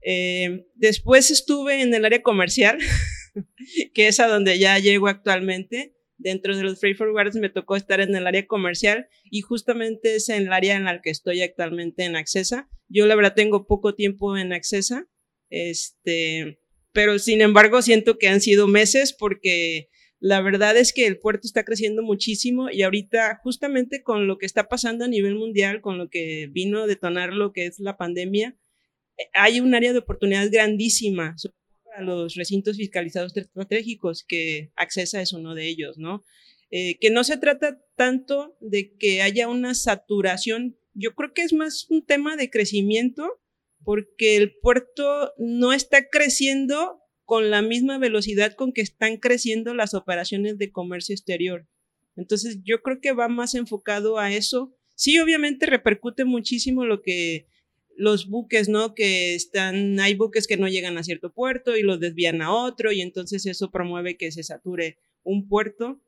Eh, 0.00 0.66
después 0.74 1.30
estuve 1.30 1.82
en 1.82 1.92
el 1.92 2.04
área 2.04 2.22
comercial, 2.22 2.78
que 3.94 4.08
es 4.08 4.20
a 4.20 4.28
donde 4.28 4.58
ya 4.58 4.78
llego 4.78 5.08
actualmente. 5.08 5.94
Dentro 6.16 6.56
de 6.56 6.64
los 6.64 6.80
Freight 6.80 6.96
Forwarders 6.96 7.36
me 7.36 7.48
tocó 7.48 7.76
estar 7.76 8.00
en 8.00 8.14
el 8.16 8.26
área 8.26 8.46
comercial 8.46 9.08
y 9.30 9.40
justamente 9.42 10.16
es 10.16 10.28
en 10.28 10.48
el 10.48 10.52
área 10.52 10.74
en 10.74 10.84
la 10.84 11.00
que 11.00 11.10
estoy 11.10 11.42
actualmente 11.42 12.04
en 12.04 12.16
Accesa. 12.16 12.68
Yo 12.88 13.06
la 13.06 13.14
verdad 13.14 13.34
tengo 13.34 13.68
poco 13.68 13.94
tiempo 13.94 14.36
en 14.36 14.52
Accesa, 14.52 15.06
este, 15.48 16.58
pero 16.92 17.20
sin 17.20 17.40
embargo 17.40 17.82
siento 17.82 18.18
que 18.18 18.26
han 18.26 18.40
sido 18.40 18.66
meses 18.66 19.14
porque 19.16 19.88
la 20.18 20.40
verdad 20.40 20.76
es 20.76 20.92
que 20.92 21.06
el 21.06 21.20
puerto 21.20 21.46
está 21.46 21.64
creciendo 21.64 22.02
muchísimo 22.02 22.68
y 22.70 22.82
ahorita 22.82 23.38
justamente 23.44 24.02
con 24.02 24.26
lo 24.26 24.38
que 24.38 24.46
está 24.46 24.68
pasando 24.68 25.04
a 25.04 25.08
nivel 25.08 25.36
mundial, 25.36 25.80
con 25.80 25.98
lo 25.98 26.08
que 26.08 26.48
vino 26.50 26.82
a 26.82 26.86
detonar 26.88 27.32
lo 27.32 27.52
que 27.52 27.66
es 27.66 27.78
la 27.78 27.96
pandemia, 27.96 28.56
hay 29.34 29.60
un 29.60 29.74
área 29.74 29.92
de 29.92 29.98
oportunidad 29.98 30.48
grandísima, 30.50 31.36
a 31.98 32.02
los 32.02 32.34
recintos 32.34 32.76
fiscalizados 32.76 33.36
estratégicos, 33.36 34.24
que 34.26 34.70
Accesa 34.76 35.20
es 35.20 35.32
uno 35.32 35.54
de 35.54 35.68
ellos, 35.68 35.98
¿no? 35.98 36.24
Eh, 36.70 36.98
que 37.00 37.10
no 37.10 37.24
se 37.24 37.38
trata 37.38 37.80
tanto 37.96 38.56
de 38.60 38.94
que 38.96 39.22
haya 39.22 39.48
una 39.48 39.74
saturación, 39.74 40.78
yo 40.94 41.14
creo 41.14 41.32
que 41.32 41.42
es 41.42 41.52
más 41.52 41.86
un 41.90 42.04
tema 42.04 42.36
de 42.36 42.50
crecimiento, 42.50 43.40
porque 43.84 44.36
el 44.36 44.56
puerto 44.60 45.32
no 45.38 45.72
está 45.72 46.08
creciendo 46.08 47.00
con 47.24 47.50
la 47.50 47.62
misma 47.62 47.98
velocidad 47.98 48.54
con 48.54 48.72
que 48.72 48.80
están 48.80 49.16
creciendo 49.16 49.74
las 49.74 49.94
operaciones 49.94 50.56
de 50.58 50.70
comercio 50.70 51.14
exterior. 51.14 51.66
Entonces, 52.16 52.60
yo 52.64 52.82
creo 52.82 53.00
que 53.00 53.12
va 53.12 53.28
más 53.28 53.54
enfocado 53.54 54.18
a 54.18 54.32
eso. 54.32 54.74
Sí, 54.94 55.18
obviamente 55.18 55.66
repercute 55.66 56.24
muchísimo 56.24 56.84
lo 56.84 57.02
que 57.02 57.46
los 57.98 58.28
buques, 58.28 58.68
¿no? 58.68 58.94
Que 58.94 59.34
están, 59.34 59.98
hay 59.98 60.14
buques 60.14 60.46
que 60.46 60.56
no 60.56 60.68
llegan 60.68 60.96
a 60.96 61.02
cierto 61.02 61.32
puerto 61.32 61.76
y 61.76 61.82
los 61.82 61.98
desvían 61.98 62.40
a 62.40 62.52
otro 62.52 62.92
y 62.92 63.02
entonces 63.02 63.44
eso 63.44 63.70
promueve 63.70 64.16
que 64.16 64.30
se 64.30 64.44
sature 64.44 64.98
un 65.24 65.48
puerto. 65.48 66.00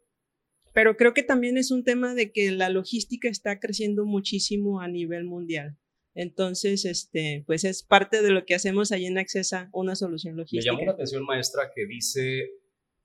Pero 0.72 0.96
creo 0.96 1.14
que 1.14 1.24
también 1.24 1.58
es 1.58 1.72
un 1.72 1.82
tema 1.82 2.14
de 2.14 2.30
que 2.30 2.52
la 2.52 2.68
logística 2.68 3.28
está 3.28 3.58
creciendo 3.58 4.06
muchísimo 4.06 4.80
a 4.80 4.86
nivel 4.86 5.24
mundial. 5.24 5.76
Entonces, 6.14 6.84
este, 6.84 7.42
pues 7.46 7.64
es 7.64 7.82
parte 7.82 8.22
de 8.22 8.30
lo 8.30 8.44
que 8.44 8.54
hacemos 8.54 8.92
ahí 8.92 9.06
en 9.06 9.18
Accesa, 9.18 9.68
una 9.72 9.96
solución 9.96 10.36
logística. 10.36 10.72
Me 10.72 10.78
llamó 10.78 10.86
la 10.86 10.92
atención, 10.92 11.24
maestra, 11.24 11.72
que 11.74 11.86
dice, 11.86 12.50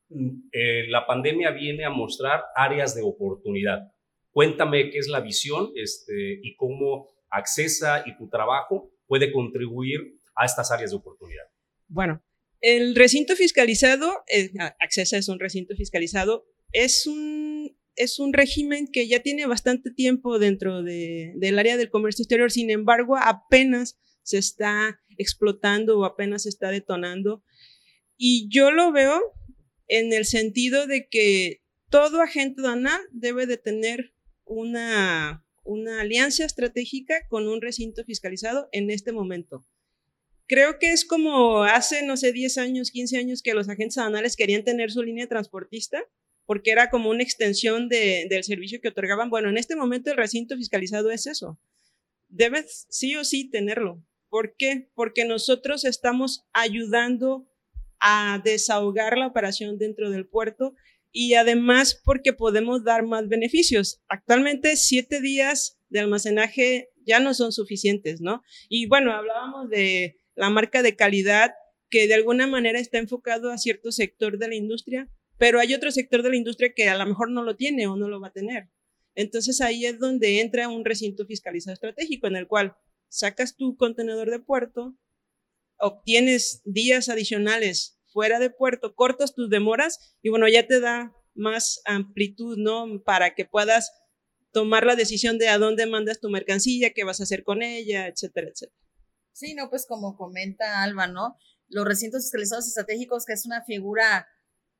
mm, 0.10 0.50
eh, 0.52 0.88
la 0.90 1.08
pandemia 1.08 1.52
viene 1.52 1.86
a 1.86 1.90
mostrar 1.90 2.44
áreas 2.56 2.96
de 2.96 3.02
oportunidad. 3.02 3.92
Cuéntame 4.30 4.92
qué 4.92 5.00
es 5.00 5.08
la 5.08 5.22
visión 5.22 5.72
este, 5.76 6.40
y 6.44 6.56
cómo 6.56 7.15
Accesa 7.36 8.04
y 8.06 8.18
tu 8.18 8.30
trabajo 8.30 8.92
puede 9.08 9.32
contribuir 9.32 10.20
a 10.36 10.46
estas 10.46 10.72
áreas 10.72 10.92
de 10.92 10.98
oportunidad? 10.98 11.46
Bueno, 11.88 12.24
el 12.62 12.96
recinto 12.96 13.36
fiscalizado, 13.36 14.24
eh, 14.28 14.52
Accesa 14.80 15.18
es 15.18 15.30
un 15.30 15.40
recinto 15.40 15.76
fiscalizado, 15.76 16.46
es 16.72 17.06
un, 17.08 17.78
es 17.96 18.20
un 18.20 18.34
régimen 18.34 18.88
que 18.92 19.08
ya 19.08 19.22
tiene 19.22 19.46
bastante 19.46 19.92
tiempo 19.92 20.40
dentro 20.40 20.84
de, 20.84 21.34
del 21.36 21.60
área 21.60 21.78
del 21.78 21.90
comercio 21.90 22.24
exterior, 22.24 22.52
sin 22.52 22.70
embargo, 22.72 23.18
apenas 23.18 24.00
se 24.24 24.40
está 24.40 25.00
explotando 25.18 26.00
o 26.00 26.06
apenas 26.06 26.44
se 26.44 26.50
está 26.50 26.70
detonando. 26.72 27.44
Y 28.18 28.50
yo 28.50 28.72
lo 28.72 28.92
veo 28.92 29.22
en 29.88 30.14
el 30.14 30.26
sentido 30.26 30.88
de 30.88 31.08
que 31.08 31.62
todo 31.90 32.22
agente 32.22 32.62
aduanal 32.62 33.02
debe 33.12 33.46
de 33.46 33.58
tener 33.58 34.14
una 34.46 35.45
una 35.66 36.02
alianza 36.02 36.46
estratégica 36.46 37.28
con 37.28 37.48
un 37.48 37.62
recinto 37.62 38.04
fiscalizado 38.06 38.70
en 38.72 38.90
este 38.90 39.12
momento. 39.12 39.66
Creo 40.48 40.78
que 40.80 40.92
es 40.92 41.06
como 41.06 41.64
hace, 41.64 42.06
no 42.06 42.18
sé, 42.18 42.32
10 42.32 42.58
años, 42.60 42.92
15 42.92 43.18
años 43.18 43.42
que 43.42 43.56
los 43.56 43.68
agentes 43.68 43.98
aduanales 43.98 44.36
querían 44.36 44.64
tener 44.64 44.92
su 44.92 45.04
línea 45.04 45.28
transportista 45.28 46.04
porque 46.46 46.72
era 46.72 46.90
como 46.90 47.10
una 47.10 47.24
extensión 47.24 47.90
del 47.90 48.44
servicio 48.44 48.80
que 48.80 48.90
otorgaban. 48.90 49.30
Bueno, 49.30 49.50
en 49.50 49.58
este 49.58 49.76
momento 49.76 50.12
el 50.12 50.18
recinto 50.18 50.56
fiscalizado 50.56 51.10
es 51.10 51.26
eso. 51.26 51.60
Debes 52.30 52.86
sí 52.90 53.16
o 53.16 53.24
sí 53.24 53.50
tenerlo. 53.50 54.04
¿Por 54.30 54.56
qué? 54.56 54.90
Porque 54.94 55.26
nosotros 55.26 55.86
estamos 55.86 56.46
ayudando 56.54 57.48
a 58.00 58.42
desahogar 58.44 59.18
la 59.18 59.28
operación 59.28 59.80
dentro 59.80 60.12
del 60.12 60.28
puerto 60.28 60.76
y 61.18 61.36
además 61.36 62.02
porque 62.04 62.34
podemos 62.34 62.84
dar 62.84 63.06
más 63.06 63.30
beneficios. 63.30 64.02
Actualmente 64.10 64.76
siete 64.76 65.22
días 65.22 65.80
de 65.88 66.02
almacenaje 66.02 66.90
ya 67.06 67.22
no 67.22 67.34
son 67.34 67.54
suficientes, 67.54 68.20
¿no? 68.20 68.44
Y 68.68 68.88
bueno, 68.88 69.14
hablábamos 69.14 69.70
de 69.70 70.20
la 70.36 70.50
marca 70.50 70.84
de 70.84 70.98
calidad 70.98 71.54
que 71.90 72.10
de 72.10 72.16
alguna 72.16 72.48
manera 72.48 72.80
está 72.80 72.98
enfocado 72.98 73.50
a 73.50 73.58
cierto 73.58 73.94
sector 73.94 74.38
de 74.38 74.50
la 74.50 74.56
industria, 74.56 75.10
pero 75.38 75.62
hay 75.62 75.74
otro 75.74 75.90
sector 75.90 76.22
de 76.22 76.32
la 76.32 76.36
industria 76.36 76.74
que 76.76 76.90
a 76.90 76.98
lo 76.98 77.06
mejor 77.06 77.32
no 77.32 77.44
lo 77.44 77.56
tiene 77.56 77.88
o 77.88 77.96
no 77.96 78.10
lo 78.10 78.20
va 78.20 78.28
a 78.28 78.34
tener. 78.34 78.68
Entonces 79.16 79.62
ahí 79.62 79.86
es 79.86 79.98
donde 80.00 80.42
entra 80.42 80.68
un 80.68 80.84
recinto 80.84 81.26
fiscalizado 81.26 81.76
estratégico 81.76 82.28
en 82.28 82.36
el 82.36 82.48
cual 82.48 82.76
sacas 83.08 83.56
tu 83.56 83.78
contenedor 83.78 84.32
de 84.32 84.40
puerto, 84.40 84.98
obtienes 85.78 86.62
días 86.66 87.08
adicionales 87.08 87.95
fuera 88.16 88.40
de 88.40 88.50
puerto, 88.50 88.96
cortas 88.96 89.36
tus 89.36 89.50
demoras 89.50 90.16
y 90.22 90.30
bueno, 90.30 90.48
ya 90.48 90.66
te 90.66 90.80
da 90.80 91.14
más 91.34 91.82
amplitud, 91.84 92.58
¿no? 92.58 93.04
Para 93.04 93.36
que 93.36 93.44
puedas 93.44 93.92
tomar 94.54 94.86
la 94.86 94.96
decisión 94.96 95.38
de 95.38 95.50
a 95.50 95.58
dónde 95.58 95.86
mandas 95.86 96.22
tu 96.22 96.30
mercancía, 96.30 96.94
qué 96.96 97.04
vas 97.04 97.20
a 97.20 97.24
hacer 97.24 97.44
con 97.44 97.62
ella, 97.62 98.08
etcétera, 98.08 98.48
etcétera. 98.48 98.80
Sí, 99.34 99.54
no, 99.54 99.70
pues 99.70 99.86
como 99.86 100.16
comenta 100.16 100.82
Alba, 100.82 101.08
¿no? 101.08 101.36
Los 101.68 101.86
recintos 101.86 102.24
fiscalizados 102.24 102.68
estratégicos, 102.68 103.26
que 103.26 103.34
es 103.34 103.46
una 103.46 103.66
figura, 103.66 104.26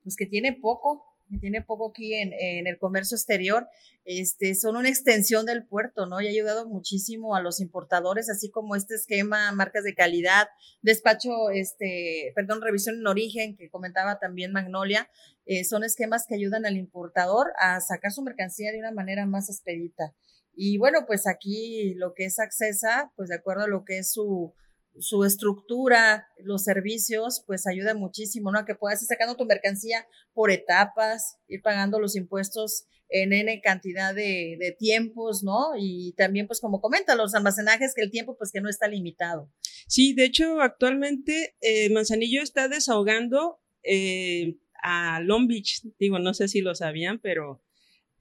pues 0.02 0.16
que 0.16 0.28
tiene 0.28 0.54
poco, 0.54 1.04
que 1.30 1.38
tiene 1.38 1.62
poco 1.62 1.90
aquí 1.90 2.14
en, 2.14 2.34
el 2.68 2.78
comercio 2.78 3.16
exterior, 3.16 3.68
este, 4.04 4.56
son 4.56 4.76
una 4.76 4.90
extensión 4.90 5.46
del 5.46 5.66
puerto, 5.66 6.06
¿no? 6.06 6.22
Y 6.22 6.28
ha 6.28 6.30
ayudado 6.30 6.68
muchísimo 6.68 7.36
a 7.36 7.42
los 7.42 7.60
importadores, 7.60 8.30
así 8.30 8.50
como 8.50 8.76
este 8.76 8.96
esquema, 8.96 9.52
marcas 9.52 9.84
de 9.84 9.96
calidad, 9.96 10.48
despacho, 10.82 11.50
este, 11.50 12.32
perdón, 12.36 12.62
revisión 12.62 12.96
en 12.96 13.08
origen, 13.08 13.58
que 13.58 13.70
comentaba 13.70 14.20
también 14.20 14.52
Magnolia, 14.52 15.10
eh, 15.46 15.64
son 15.64 15.84
esquemas 15.84 16.26
que 16.28 16.36
ayudan 16.36 16.66
al 16.66 16.78
importador 16.78 17.48
a 17.60 17.80
sacar 17.82 18.12
su 18.12 18.22
mercancía 18.22 18.72
de 18.72 18.80
una 18.80 18.92
manera 18.92 19.26
más 19.26 19.50
expedita. 19.50 20.14
Y 20.56 20.78
bueno, 20.78 21.06
pues 21.06 21.28
aquí 21.28 21.94
lo 21.96 22.14
que 22.14 22.26
es 22.26 22.40
Accesa, 22.40 23.12
pues 23.16 23.30
de 23.30 23.36
acuerdo 23.36 23.64
a 23.64 23.68
lo 23.68 23.84
que 23.84 24.00
es 24.00 24.12
su, 24.12 24.54
su 25.00 25.24
estructura, 25.24 26.28
los 26.38 26.64
servicios, 26.64 27.44
pues 27.46 27.68
ayuda 27.68 27.94
muchísimo, 27.94 28.52
¿no? 28.52 28.60
A 28.60 28.66
que 28.66 28.76
puedas 28.76 29.02
ir 29.02 29.08
sacando 29.08 29.36
tu 29.36 29.46
mercancía 29.46 30.08
por 30.34 30.52
etapas, 30.52 31.38
ir 31.48 31.62
pagando 31.62 32.00
los 32.00 32.16
impuestos 32.16 32.88
en 33.10 33.34
N 33.34 33.62
cantidad 33.62 34.16
de, 34.16 34.76
tiempos, 34.80 35.44
¿no? 35.44 35.74
Y 35.78 36.14
también, 36.18 36.48
pues 36.48 36.60
como 36.60 36.82
comenta, 36.82 37.16
los 37.16 37.36
almacenajes, 37.36 37.94
que 37.96 38.02
el 38.02 38.12
tiempo, 38.12 38.38
pues 38.38 38.52
que 38.52 38.62
no 38.62 38.70
está 38.70 38.88
limitado. 38.88 39.52
Sí, 39.88 40.14
de 40.14 40.26
hecho, 40.26 40.62
actualmente 40.62 41.56
eh, 41.62 41.90
Manzanillo 41.92 42.42
está 42.42 42.68
desahogando 42.68 43.60
eh, 43.84 44.58
a 44.82 45.20
Long 45.22 45.48
Beach, 45.48 45.82
digo, 46.00 46.20
no 46.20 46.34
sé 46.34 46.48
si 46.48 46.62
lo 46.62 46.74
sabían, 46.74 47.20
pero 47.20 47.64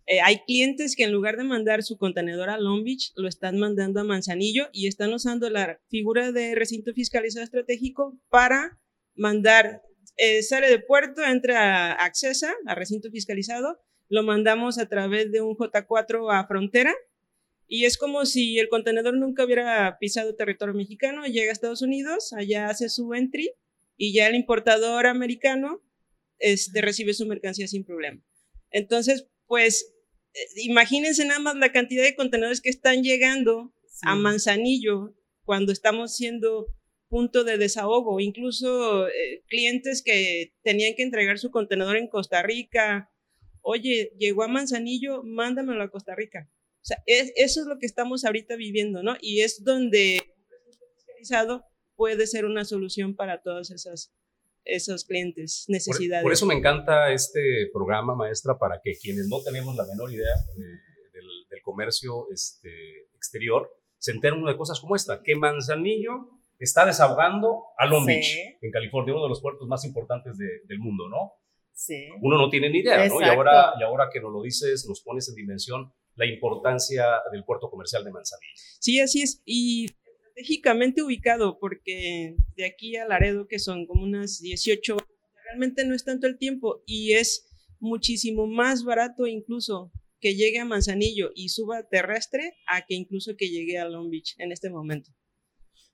eh, 0.07 0.21
hay 0.21 0.41
clientes 0.47 0.97
que 0.97 1.05
en 1.05 1.13
lugar 1.13 1.37
de 1.37 1.45
mandar 1.45 1.83
su 1.83 1.97
contenedor 1.97 2.51
a 2.51 2.59
Long 2.59 2.85
Beach, 2.85 3.13
lo 3.17 3.27
están 3.27 3.59
mandando 3.59 4.01
a 4.01 4.05
Manzanillo 4.05 4.69
y 4.73 4.87
están 4.87 5.13
usando 5.15 5.49
la 5.49 5.81
figura 5.89 6.31
de 6.31 6.55
recinto 6.55 6.93
fiscalizado 6.93 7.45
estratégico 7.45 8.19
para 8.29 8.79
mandar, 9.15 9.83
eh, 10.17 10.43
sale 10.43 10.69
de 10.69 10.79
puerto, 10.79 11.23
entra 11.23 11.93
a 11.93 12.05
Accesa, 12.05 12.53
a 12.67 12.75
recinto 12.75 13.11
fiscalizado, 13.11 13.81
lo 14.09 14.23
mandamos 14.23 14.79
a 14.79 14.89
través 14.89 15.33
de 15.33 15.41
un 15.41 15.57
J4 15.57 16.33
a 16.33 16.47
frontera 16.47 16.95
y 17.67 17.87
es 17.87 17.97
como 17.97 18.27
si 18.27 18.59
el 18.59 18.69
contenedor 18.69 19.17
nunca 19.17 19.45
hubiera 19.45 19.97
pisado 19.99 20.35
territorio 20.35 20.75
mexicano, 20.75 21.25
llega 21.25 21.49
a 21.49 21.53
Estados 21.53 21.81
Unidos, 21.81 22.35
allá 22.35 22.67
hace 22.67 22.91
su 22.91 23.15
entry 23.15 23.53
y 23.97 24.13
ya 24.13 24.27
el 24.27 24.35
importador 24.35 25.07
americano 25.07 25.83
este, 26.39 26.83
recibe 26.83 27.15
su 27.15 27.25
mercancía 27.25 27.67
sin 27.67 27.85
problema. 27.85 28.23
Entonces, 28.71 29.29
pues 29.47 29.94
imagínense 30.57 31.25
nada 31.25 31.41
más 31.41 31.57
la 31.57 31.73
cantidad 31.73 32.03
de 32.03 32.17
contenedores 32.17 32.61
que 32.61 32.71
están 32.71 33.03
llegando 33.03 33.73
a 34.03 34.17
Manzanillo 34.17 35.15
cuando 35.45 35.73
estamos 35.73 36.15
siendo 36.17 36.67
punto 37.09 37.45
de 37.45 37.59
desahogo, 37.59 38.19
incluso 38.21 39.07
eh, 39.09 39.43
clientes 39.47 40.03
que 40.03 40.53
tenían 40.63 40.95
que 40.97 41.03
entregar 41.03 41.39
su 41.39 41.51
contenedor 41.51 41.97
en 41.97 42.09
Costa 42.09 42.43
Rica. 42.43 43.11
Oye, 43.61 44.13
llegó 44.19 44.43
a 44.43 44.49
Manzanillo, 44.49 45.23
mándamelo 45.23 45.83
a 45.83 45.91
Costa 45.91 46.15
Rica. 46.15 46.51
O 46.83 46.87
sea, 46.87 47.03
eso 47.07 47.61
es 47.61 47.67
lo 47.67 47.79
que 47.79 47.87
estamos 47.87 48.25
ahorita 48.25 48.57
viviendo, 48.57 49.03
¿no? 49.03 49.17
Y 49.21 49.41
es 49.41 49.65
donde 49.65 50.21
puede 51.97 52.27
ser 52.27 52.45
una 52.45 52.65
solución 52.65 53.17
para 53.17 53.43
todas 53.43 53.71
esas 53.71 54.13
esos 54.65 55.05
clientes, 55.05 55.65
necesidades. 55.69 56.23
Por, 56.23 56.33
eso 56.33 56.47
me 56.47 56.55
encanta 56.55 57.13
este 57.13 57.69
programa, 57.73 58.15
maestra, 58.15 58.59
para 58.59 58.81
que 58.83 58.93
quienes 59.01 59.29
no 59.29 59.43
tenemos 59.43 59.77
la 59.77 59.85
menor 59.87 60.13
idea 60.13 60.35
del, 60.57 61.63
comercio 61.63 62.27
este, 62.31 62.69
exterior, 63.17 63.71
se 63.97 64.13
enteren 64.13 64.45
de 64.45 64.55
cosas 64.55 64.81
como 64.81 64.97
esta, 64.97 65.23
que 65.23 65.35
Manzanillo 65.35 66.29
está 66.59 66.85
desahogando 66.85 67.63
a 67.79 67.87
Long 67.87 68.05
Beach, 68.05 68.59
en 68.61 68.71
California, 68.71 69.15
uno 69.15 69.23
de 69.23 69.29
los 69.31 69.41
puertos 69.41 69.67
más 69.67 69.85
importantes 69.85 70.37
del 70.37 70.79
mundo, 70.79 71.09
¿no? 71.09 71.33
Sí. 71.73 72.07
Uno 72.21 72.37
no 72.37 72.51
tiene 72.51 72.69
ni 72.69 72.81
idea, 72.81 73.09
¿no? 73.09 73.21
Y 73.21 73.25
ahora, 73.25 73.73
y 73.81 73.83
ahora 73.83 74.11
que 74.13 74.21
nos 74.21 74.31
lo 74.31 74.43
dices, 74.43 74.87
nos 74.87 75.01
pones 75.01 75.29
en 75.31 75.37
dimensión 75.37 75.93
la 76.17 76.27
importancia 76.27 77.07
del 77.33 77.45
puerto 77.45 77.71
comercial 77.71 78.05
de 78.05 78.13
Manzanillo. 78.13 78.53
Sí, 78.79 79.01
así 79.01 79.23
es. 79.23 79.43
Y 79.45 79.89
estratégicamente 80.35 81.03
ubicado, 81.03 81.59
porque 81.61 82.37
de 82.57 82.67
aquí 82.67 82.97
a 82.97 83.07
Laredo, 83.07 83.47
que 83.47 83.59
son 83.59 83.87
como 83.87 84.03
unas 84.03 84.41
18 84.41 84.95
horas, 84.95 85.09
realmente 85.45 85.85
no 85.85 85.95
es 85.95 86.05
tanto 86.05 86.27
el 86.27 86.39
tiempo 86.39 86.83
y 86.87 87.13
es 87.13 87.49
muchísimo 87.79 88.47
más 88.47 88.85
barato 88.85 89.27
incluso 89.27 89.93
que 90.21 90.35
llegue 90.35 90.59
a 90.59 90.65
Manzanillo 90.65 91.31
y 91.35 91.51
suba 91.51 91.87
terrestre 91.89 92.57
a 92.67 92.85
que 92.87 92.95
incluso 92.95 93.37
que 93.37 93.51
llegue 93.51 93.79
a 93.79 93.85
Long 93.85 94.11
Beach 94.11 94.35
en 94.39 94.53
este 94.53 94.71
momento. 94.71 95.11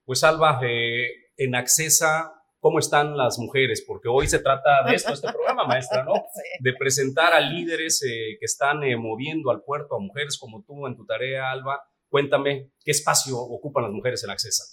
Pues 0.04 0.24
Alba, 0.24 0.60
eh, 0.62 1.08
en 1.36 1.54
Accesa, 1.54 2.32
¿cómo 2.60 2.78
están 2.78 3.16
las 3.16 3.38
mujeres? 3.38 3.84
Porque 3.86 4.08
hoy 4.08 4.28
se 4.28 4.38
trata 4.38 4.84
de 4.88 4.94
esto, 4.94 5.12
este 5.12 5.32
programa, 5.32 5.66
maestra, 5.66 6.04
¿no? 6.04 6.14
De 6.60 6.72
presentar 6.74 7.32
a 7.32 7.40
líderes 7.40 8.02
eh, 8.02 8.36
que 8.38 8.44
están 8.44 8.82
eh, 8.84 8.96
moviendo 8.96 9.50
al 9.50 9.62
puerto, 9.62 9.96
a 9.96 10.00
mujeres 10.00 10.38
como 10.38 10.62
tú 10.62 10.86
en 10.86 10.96
tu 10.96 11.04
tarea, 11.04 11.50
Alba, 11.50 11.80
Cuéntame, 12.10 12.70
¿qué 12.84 12.90
espacio 12.90 13.38
ocupan 13.38 13.84
las 13.84 13.92
mujeres 13.92 14.22
en 14.24 14.30
Accesa? 14.30 14.64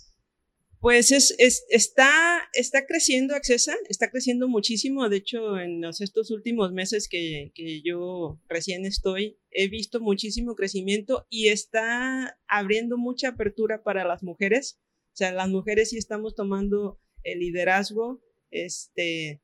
Pues 0.79 1.11
es, 1.11 1.35
está, 1.69 2.49
está 2.53 2.85
creciendo 2.85 3.35
Accesa, 3.35 3.75
está 3.89 4.11
creciendo 4.11 4.47
muchísimo. 4.47 5.07
De 5.09 5.17
hecho, 5.17 5.59
en 5.59 5.81
los, 5.81 6.01
estos 6.01 6.29
últimos 6.29 6.71
meses 6.71 7.07
que, 7.07 7.51
que 7.55 7.81
yo 7.81 8.39
recién 8.47 8.85
estoy, 8.85 9.37
he 9.51 9.69
visto 9.69 9.99
muchísimo 9.99 10.55
crecimiento 10.55 11.25
y 11.29 11.47
está 11.47 12.39
abriendo 12.47 12.97
mucha 12.97 13.29
apertura 13.29 13.83
para 13.83 14.03
las 14.03 14.21
mujeres. 14.23 14.79
O 15.13 15.17
sea, 15.17 15.31
las 15.31 15.49
mujeres 15.49 15.91
sí 15.91 15.97
estamos 15.97 16.35
tomando 16.35 16.99
el 17.23 17.39
liderazgo. 17.39 18.21
Este, 18.51 19.41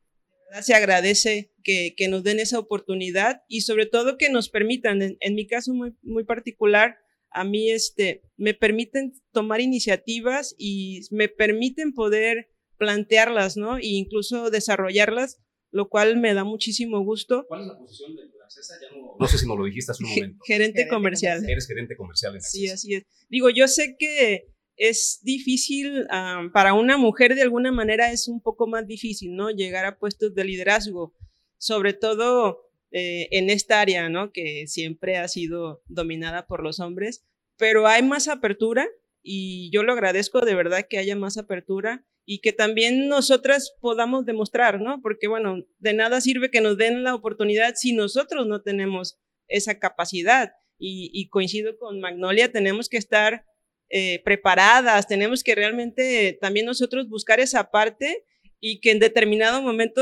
se 0.62 0.74
agradece 0.76 1.52
que, 1.64 1.96
que 1.96 2.08
nos 2.08 2.24
den 2.24 2.40
esa 2.40 2.60
oportunidad 2.60 3.44
y 3.48 3.62
sobre 3.62 3.88
todo 3.88 4.18
que 4.18 4.30
nos 4.30 4.50
permitan, 4.50 5.02
en, 5.02 5.18
en 5.20 5.36
mi 5.36 5.48
caso 5.48 5.74
muy, 5.74 5.96
muy 6.04 6.24
particular, 6.24 7.03
a 7.34 7.44
mí 7.44 7.72
este, 7.72 8.22
me 8.38 8.54
permiten 8.54 9.14
tomar 9.32 9.62
iniciativas 9.62 10.56
y 10.58 11.02
me 11.12 11.28
permiten 11.28 11.94
poder 11.94 12.50
plantearlas, 12.78 13.58
¿no? 13.58 13.78
E 13.78 13.88
incluso 13.88 14.50
desarrollarlas, 14.50 15.42
lo 15.72 15.90
cual 15.90 16.18
me 16.18 16.34
da 16.34 16.44
muchísimo 16.44 17.04
gusto. 17.04 17.46
¿Cuál 17.48 17.62
es 17.62 17.68
la 17.68 17.78
posición 17.78 18.16
de 18.16 18.22
la 18.38 18.46
Accesa? 18.46 18.76
Ya 18.82 18.96
no, 18.96 19.16
no, 19.20 19.28
sé 19.28 19.38
si 19.38 19.48
nos 19.48 19.58
lo 19.58 19.66
dijiste 19.66 19.92
hace 19.92 20.04
un 20.04 20.10
momento. 20.10 20.44
Gerente, 20.46 20.88
comercial. 20.88 21.50
Eres 21.50 21.68
gerente 21.68 21.96
comercial 21.96 22.34
en 22.34 22.38
Accesa. 22.38 22.52
Sí, 22.52 22.68
así 22.70 22.94
es. 22.96 23.04
Digo, 23.30 23.50
yo 23.50 23.68
sé 23.68 23.96
que 23.98 24.54
es 24.76 25.20
difícil, 25.24 26.08
um, 26.12 26.52
para 26.52 26.74
una 26.74 26.98
mujer 26.98 27.36
de 27.36 27.42
alguna 27.42 27.72
manera 27.72 28.12
es 28.12 28.28
un 28.28 28.42
poco 28.42 28.68
más 28.68 28.88
difícil, 28.88 29.36
¿no? 29.36 29.50
Llegar 29.50 29.86
a 29.86 29.98
puestos 29.98 30.34
de 30.34 30.44
liderazgo, 30.44 31.14
sobre 31.58 31.94
todo 31.94 32.73
eh, 32.96 33.28
en 33.32 33.50
esta 33.50 33.82
área, 33.82 34.08
¿no? 34.08 34.32
Que 34.32 34.68
siempre 34.68 35.18
ha 35.18 35.28
sido 35.28 35.82
dominada 35.88 36.46
por 36.46 36.62
los 36.62 36.80
hombres, 36.80 37.26
pero 37.58 37.88
hay 37.88 38.04
más 38.04 38.28
apertura 38.28 38.88
y 39.24 39.72
yo 39.72 39.82
lo 39.82 39.94
agradezco 39.94 40.42
de 40.42 40.54
verdad 40.54 40.86
que 40.88 41.00
haya 41.00 41.16
más 41.16 41.38
apertura 41.38 42.06
y 42.24 42.38
que 42.40 42.54
también 42.54 43.08
nosotras 43.08 43.76
podamos 43.82 44.28
demostrar, 44.28 44.80
¿no? 44.80 45.02
Porque 45.02 45.28
bueno, 45.28 45.66
de 45.80 45.94
nada 45.94 46.22
sirve 46.22 46.52
que 46.52 46.62
nos 46.62 46.78
den 46.78 47.02
la 47.02 47.16
oportunidad 47.16 47.74
si 47.76 47.94
nosotros 47.94 48.46
no 48.46 48.62
tenemos 48.62 49.18
esa 49.48 49.80
capacidad. 49.80 50.54
Y, 50.86 51.30
coincido 51.30 51.78
con 51.78 52.00
Magnolia, 52.00 52.52
tenemos 52.52 52.90
que 52.90 52.98
estar 52.98 53.46
eh, 53.90 54.22
preparadas, 54.24 55.08
tenemos 55.08 55.42
que 55.42 55.56
realmente 55.56 56.38
también 56.42 56.68
nosotros 56.68 57.08
buscar 57.08 57.40
esa 57.40 57.72
parte 57.72 58.26
y 58.60 58.82
que 58.82 58.92
en 58.92 59.00
determinado 59.00 59.62
momento 59.62 60.02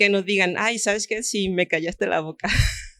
que 0.00 0.08
nos 0.08 0.24
digan, 0.24 0.54
ay, 0.56 0.78
¿sabes 0.78 1.06
qué? 1.06 1.22
Sí, 1.22 1.50
me 1.50 1.68
callaste 1.68 2.06
la 2.06 2.20
boca. 2.20 2.48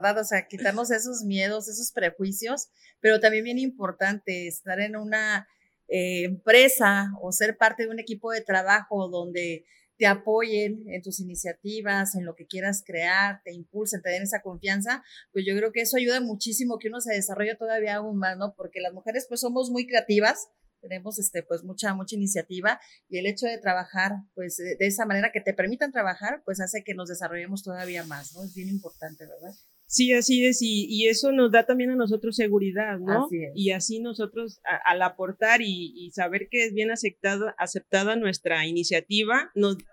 O 0.00 0.24
sea, 0.24 0.46
quitarnos 0.46 0.90
esos 0.90 1.22
miedos, 1.22 1.66
esos 1.66 1.90
prejuicios, 1.90 2.68
pero 3.00 3.20
también 3.20 3.44
bien 3.44 3.58
importante 3.58 4.46
estar 4.46 4.78
en 4.78 4.96
una 4.96 5.48
eh, 5.88 6.24
empresa 6.24 7.10
o 7.22 7.32
ser 7.32 7.56
parte 7.56 7.84
de 7.84 7.88
un 7.88 7.98
equipo 7.98 8.30
de 8.30 8.42
trabajo 8.42 9.08
donde 9.08 9.64
te 9.96 10.06
apoyen 10.06 10.84
en 10.90 11.00
tus 11.00 11.20
iniciativas, 11.20 12.16
en 12.16 12.26
lo 12.26 12.34
que 12.34 12.46
quieras 12.46 12.82
crear, 12.86 13.40
te 13.44 13.54
impulsen, 13.54 14.02
te 14.02 14.10
den 14.10 14.24
esa 14.24 14.42
confianza, 14.42 15.02
pues 15.32 15.46
yo 15.46 15.56
creo 15.56 15.72
que 15.72 15.80
eso 15.80 15.96
ayuda 15.96 16.20
muchísimo 16.20 16.78
que 16.78 16.88
uno 16.88 17.00
se 17.00 17.14
desarrolle 17.14 17.54
todavía 17.54 17.94
aún 17.94 18.18
más, 18.18 18.36
¿no? 18.36 18.54
Porque 18.54 18.80
las 18.82 18.92
mujeres 18.92 19.24
pues 19.26 19.40
somos 19.40 19.70
muy 19.70 19.86
creativas, 19.86 20.48
tenemos 20.84 21.18
este, 21.18 21.42
pues 21.42 21.64
mucha, 21.64 21.94
mucha 21.94 22.14
iniciativa 22.14 22.78
y 23.08 23.18
el 23.18 23.26
hecho 23.26 23.46
de 23.46 23.58
trabajar 23.58 24.12
pues 24.34 24.56
de 24.56 24.86
esa 24.86 25.06
manera 25.06 25.30
que 25.32 25.40
te 25.40 25.54
permitan 25.54 25.92
trabajar 25.92 26.42
pues 26.44 26.60
hace 26.60 26.84
que 26.84 26.94
nos 26.94 27.08
desarrollemos 27.08 27.62
todavía 27.62 28.04
más, 28.04 28.34
¿no? 28.34 28.44
Es 28.44 28.54
bien 28.54 28.68
importante, 28.68 29.24
¿verdad? 29.26 29.54
Sí, 29.86 30.12
así 30.12 30.44
es, 30.44 30.58
y, 30.60 31.06
eso 31.08 31.30
nos 31.30 31.52
da 31.52 31.66
también 31.66 31.90
a 31.90 31.94
nosotros 31.96 32.36
seguridad, 32.36 32.98
¿no? 32.98 33.28
Y 33.54 33.70
así 33.70 34.00
nosotros, 34.00 34.60
al 34.86 35.02
aportar 35.02 35.60
y, 35.62 36.10
saber 36.12 36.48
que 36.50 36.64
es 36.64 36.72
bien 36.72 36.90
aceptada, 36.90 37.54
aceptada 37.58 38.16
nuestra 38.16 38.66
iniciativa, 38.66 39.52
nos 39.54 39.78
da 39.78 39.84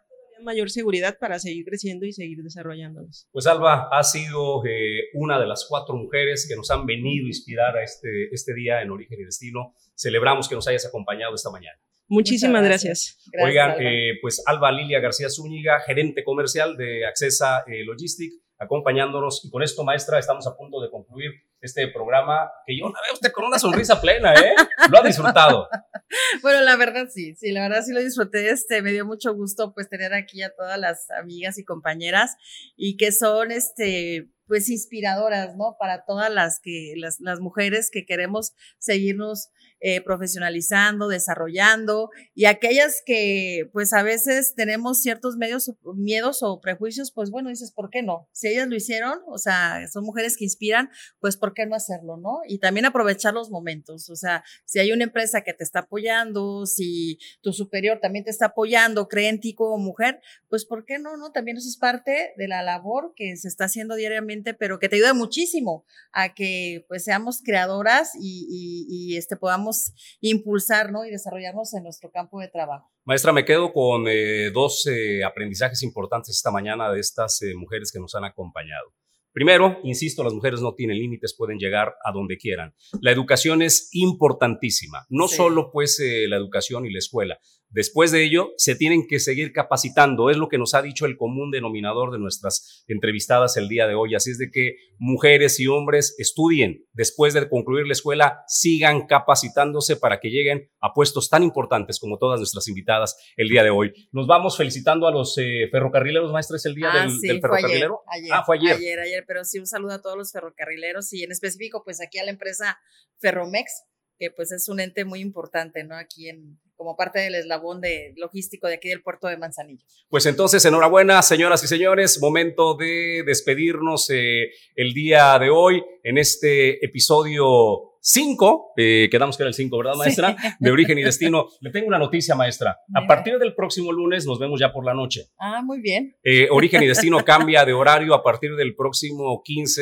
mayor 0.43 0.69
seguridad 0.69 1.17
para 1.19 1.39
seguir 1.39 1.65
creciendo 1.65 2.05
y 2.05 2.13
seguir 2.13 2.43
desarrollándonos. 2.43 3.27
Pues 3.31 3.47
Alba, 3.47 3.89
ha 3.91 4.03
sido 4.03 4.65
eh, 4.65 5.09
una 5.13 5.39
de 5.39 5.47
las 5.47 5.65
cuatro 5.67 5.95
mujeres 5.95 6.47
que 6.47 6.55
nos 6.55 6.69
han 6.71 6.85
venido 6.85 7.25
a 7.25 7.29
inspirar 7.29 7.77
a 7.77 7.83
este, 7.83 8.29
este 8.31 8.53
día 8.53 8.81
en 8.81 8.91
Origen 8.91 9.19
y 9.19 9.25
Destino. 9.25 9.75
Celebramos 9.95 10.49
que 10.49 10.55
nos 10.55 10.67
hayas 10.67 10.85
acompañado 10.85 11.35
esta 11.35 11.51
mañana. 11.51 11.77
Muchísimas 12.07 12.61
gracias. 12.63 13.17
Oigan, 13.41 13.75
eh, 13.79 14.15
pues 14.21 14.43
Alba 14.45 14.69
Lilia 14.71 14.99
García 14.99 15.29
Zúñiga, 15.29 15.79
gerente 15.79 16.25
comercial 16.25 16.75
de 16.75 17.05
Accesa 17.05 17.63
eh, 17.67 17.85
Logistic, 17.85 18.33
acompañándonos. 18.61 19.43
Y 19.43 19.49
con 19.49 19.63
esto, 19.63 19.83
maestra, 19.83 20.19
estamos 20.19 20.45
a 20.45 20.55
punto 20.55 20.79
de 20.81 20.91
concluir 20.91 21.31
este 21.59 21.87
programa 21.87 22.51
que 22.65 22.77
yo 22.77 22.85
la 22.85 22.99
veo 23.01 23.13
usted 23.13 23.31
con 23.31 23.45
una 23.45 23.57
sonrisa 23.57 23.99
plena, 23.99 24.33
¿eh? 24.33 24.53
Lo 24.89 24.99
ha 24.99 25.03
disfrutado. 25.03 25.67
bueno, 26.43 26.61
la 26.61 26.75
verdad 26.75 27.07
sí, 27.11 27.35
sí, 27.35 27.51
la 27.51 27.61
verdad 27.63 27.81
sí 27.83 27.91
lo 27.91 28.01
disfruté. 28.01 28.49
Este, 28.49 28.83
me 28.83 28.91
dio 28.91 29.05
mucho 29.05 29.33
gusto 29.33 29.73
pues 29.73 29.89
tener 29.89 30.13
aquí 30.13 30.43
a 30.43 30.53
todas 30.55 30.77
las 30.79 31.09
amigas 31.11 31.57
y 31.57 31.65
compañeras 31.65 32.35
y 32.75 32.97
que 32.97 33.11
son, 33.11 33.51
este, 33.51 34.29
pues 34.45 34.69
inspiradoras, 34.69 35.55
¿no? 35.55 35.75
Para 35.79 36.05
todas 36.05 36.31
las 36.31 36.59
que, 36.59 36.93
las, 36.97 37.19
las 37.19 37.39
mujeres 37.39 37.89
que 37.91 38.05
queremos 38.05 38.53
seguirnos 38.77 39.49
eh, 39.83 39.99
profesionalizando, 40.01 41.07
desarrollando, 41.07 42.11
y 42.35 42.45
aquellas 42.45 43.01
que 43.03 43.67
pues 43.73 43.93
a 43.93 44.03
veces 44.03 44.53
tenemos 44.55 45.01
ciertos 45.01 45.37
medios, 45.37 45.71
miedos 45.95 46.43
o 46.43 46.61
prejuicios, 46.61 47.11
pues 47.11 47.31
bueno, 47.31 47.49
dices, 47.49 47.71
¿por 47.71 47.89
qué 47.89 48.03
no? 48.03 48.29
Si 48.31 48.47
ellas 48.47 48.67
lo 48.67 48.75
hicieron, 48.75 49.19
o 49.27 49.39
sea, 49.39 49.87
son 49.91 50.03
mujeres 50.03 50.37
que 50.37 50.43
inspiran, 50.43 50.91
pues 51.19 51.35
¿por 51.35 51.55
qué 51.55 51.65
no 51.65 51.75
hacerlo, 51.75 52.17
no? 52.17 52.41
Y 52.47 52.59
también 52.59 52.85
aprovechar 52.85 53.33
los 53.33 53.49
momentos, 53.49 54.07
o 54.11 54.15
sea, 54.15 54.43
si 54.65 54.77
hay 54.77 54.91
una 54.91 55.05
empresa 55.05 55.41
que 55.41 55.53
te 55.53 55.63
está 55.63 55.79
apoyando, 55.79 56.67
si 56.67 57.17
tu 57.41 57.51
superior 57.51 57.99
también 57.99 58.23
te 58.23 58.29
está 58.29 58.47
apoyando, 58.47 59.07
cree 59.07 59.29
en 59.29 59.39
ti 59.39 59.55
como 59.55 59.79
mujer, 59.79 60.21
pues 60.47 60.65
¿por 60.65 60.85
qué 60.85 60.99
no, 60.99 61.17
no? 61.17 61.31
También 61.31 61.57
eso 61.57 61.67
es 61.67 61.77
parte 61.77 62.33
de 62.37 62.47
la 62.47 62.61
labor 62.61 63.13
que 63.15 63.35
se 63.35 63.47
está 63.47 63.65
haciendo 63.65 63.95
diariamente, 63.95 64.53
pero 64.53 64.77
que 64.77 64.89
te 64.89 64.97
ayuda 64.97 65.15
muchísimo 65.15 65.85
a 66.11 66.35
que 66.35 66.85
pues 66.87 67.03
seamos 67.03 67.41
creadoras 67.43 68.11
y, 68.13 68.45
y, 68.47 68.85
y 68.87 69.17
este 69.17 69.37
podamos 69.37 69.70
impulsar 70.19 70.91
¿no? 70.91 71.05
y 71.05 71.11
desarrollarnos 71.11 71.73
en 71.73 71.83
nuestro 71.83 72.11
campo 72.11 72.39
de 72.39 72.47
trabajo. 72.47 72.91
Maestra, 73.05 73.33
me 73.33 73.45
quedo 73.45 73.73
con 73.73 74.05
eh, 74.07 74.51
dos 74.51 74.85
eh, 74.87 75.23
aprendizajes 75.23 75.81
importantes 75.83 76.35
esta 76.35 76.51
mañana 76.51 76.91
de 76.91 76.99
estas 76.99 77.41
eh, 77.41 77.53
mujeres 77.55 77.91
que 77.91 77.99
nos 77.99 78.13
han 78.15 78.23
acompañado. 78.23 78.93
Primero, 79.33 79.79
insisto, 79.83 80.23
las 80.23 80.33
mujeres 80.33 80.59
no 80.59 80.73
tienen 80.73 80.97
límites, 80.97 81.35
pueden 81.37 81.57
llegar 81.57 81.95
a 82.03 82.11
donde 82.11 82.37
quieran. 82.37 82.75
La 82.99 83.11
educación 83.11 83.61
es 83.61 83.87
importantísima, 83.93 85.05
no 85.09 85.29
solo 85.29 85.71
pues 85.71 86.03
la 86.27 86.35
educación 86.35 86.85
y 86.85 86.91
la 86.91 86.99
escuela, 86.99 87.39
Después 87.71 88.11
de 88.11 88.25
ello, 88.25 88.51
se 88.57 88.75
tienen 88.75 89.07
que 89.07 89.19
seguir 89.19 89.53
capacitando. 89.53 90.29
Es 90.29 90.37
lo 90.37 90.49
que 90.49 90.57
nos 90.57 90.73
ha 90.73 90.81
dicho 90.81 91.05
el 91.05 91.15
común 91.15 91.51
denominador 91.51 92.11
de 92.11 92.19
nuestras 92.19 92.83
entrevistadas 92.87 93.55
el 93.55 93.69
día 93.69 93.87
de 93.87 93.95
hoy. 93.95 94.13
Así 94.13 94.31
es 94.31 94.37
de 94.37 94.51
que 94.51 94.75
mujeres 94.99 95.57
y 95.59 95.67
hombres 95.67 96.15
estudien. 96.17 96.85
Después 96.91 97.33
de 97.33 97.47
concluir 97.47 97.87
la 97.87 97.93
escuela, 97.93 98.43
sigan 98.47 99.07
capacitándose 99.07 99.95
para 99.95 100.19
que 100.19 100.29
lleguen 100.29 100.69
a 100.81 100.93
puestos 100.93 101.29
tan 101.29 101.43
importantes 101.43 101.99
como 101.99 102.17
todas 102.17 102.39
nuestras 102.39 102.67
invitadas 102.67 103.17
el 103.37 103.47
día 103.47 103.63
de 103.63 103.69
hoy. 103.69 103.93
Nos 104.11 104.27
vamos 104.27 104.57
felicitando 104.57 105.07
a 105.07 105.11
los 105.11 105.37
eh, 105.37 105.69
ferrocarrileros, 105.71 106.31
maestros, 106.31 106.65
el 106.65 106.75
día 106.75 106.89
ah, 106.91 107.07
del, 107.21 107.39
ferrocarrilero. 107.39 108.01
Ayer, 108.07 108.31
ah, 108.33 108.43
fue 108.45 108.57
ayer. 108.57 108.75
Ayer, 108.75 108.99
ayer, 108.99 109.23
pero 109.25 109.45
sí 109.45 109.59
un 109.59 109.65
saludo 109.67 109.93
a 109.93 110.01
todos 110.01 110.17
los 110.17 110.31
ferrocarrileros 110.31 111.13
y 111.13 111.23
en 111.23 111.31
específico 111.31 111.83
pues 111.85 112.01
aquí 112.01 112.19
a 112.19 112.25
la 112.25 112.31
empresa 112.31 112.77
Ferromex, 113.19 113.85
que 114.17 114.29
pues 114.29 114.51
es 114.51 114.67
un 114.67 114.79
ente 114.79 115.05
muy 115.05 115.21
importante, 115.21 115.83
¿no? 115.83 115.95
Aquí 115.95 116.27
en, 116.29 116.59
como 116.81 116.95
parte 116.95 117.19
del 117.19 117.35
eslabón 117.35 117.79
de 117.79 118.11
logístico 118.17 118.65
de 118.65 118.73
aquí 118.73 118.89
del 118.89 119.03
puerto 119.03 119.27
de 119.27 119.37
Manzanillo. 119.37 119.85
Pues 120.09 120.25
entonces, 120.25 120.65
enhorabuena, 120.65 121.21
señoras 121.21 121.63
y 121.63 121.67
señores, 121.67 122.19
momento 122.19 122.73
de 122.73 123.21
despedirnos 123.23 124.09
eh, 124.09 124.49
el 124.75 124.91
día 124.91 125.37
de 125.37 125.51
hoy 125.51 125.83
en 126.03 126.17
este 126.17 126.83
episodio 126.83 127.99
5, 128.01 128.73
eh, 128.77 129.09
quedamos 129.11 129.37
que 129.37 129.43
era 129.43 129.49
el 129.49 129.53
5, 129.53 129.77
¿verdad, 129.77 129.93
maestra? 129.93 130.35
De 130.59 130.71
origen 130.71 130.97
y 130.97 131.03
destino. 131.03 131.49
Le 131.59 131.69
tengo 131.69 131.85
una 131.85 131.99
noticia, 131.99 132.33
maestra. 132.33 132.79
A 132.95 133.05
partir 133.05 133.37
del 133.37 133.53
próximo 133.53 133.91
lunes 133.91 134.25
nos 134.25 134.39
vemos 134.39 134.59
ya 134.59 134.73
por 134.73 134.83
la 134.83 134.95
noche. 134.95 135.27
Ah, 135.37 135.61
muy 135.63 135.81
bien. 135.81 136.15
Eh, 136.23 136.47
origen 136.49 136.81
y 136.81 136.87
destino 136.87 137.23
cambia 137.23 137.63
de 137.63 137.73
horario 137.73 138.15
a 138.15 138.23
partir 138.23 138.55
del 138.55 138.73
próximo 138.73 139.43
15 139.43 139.81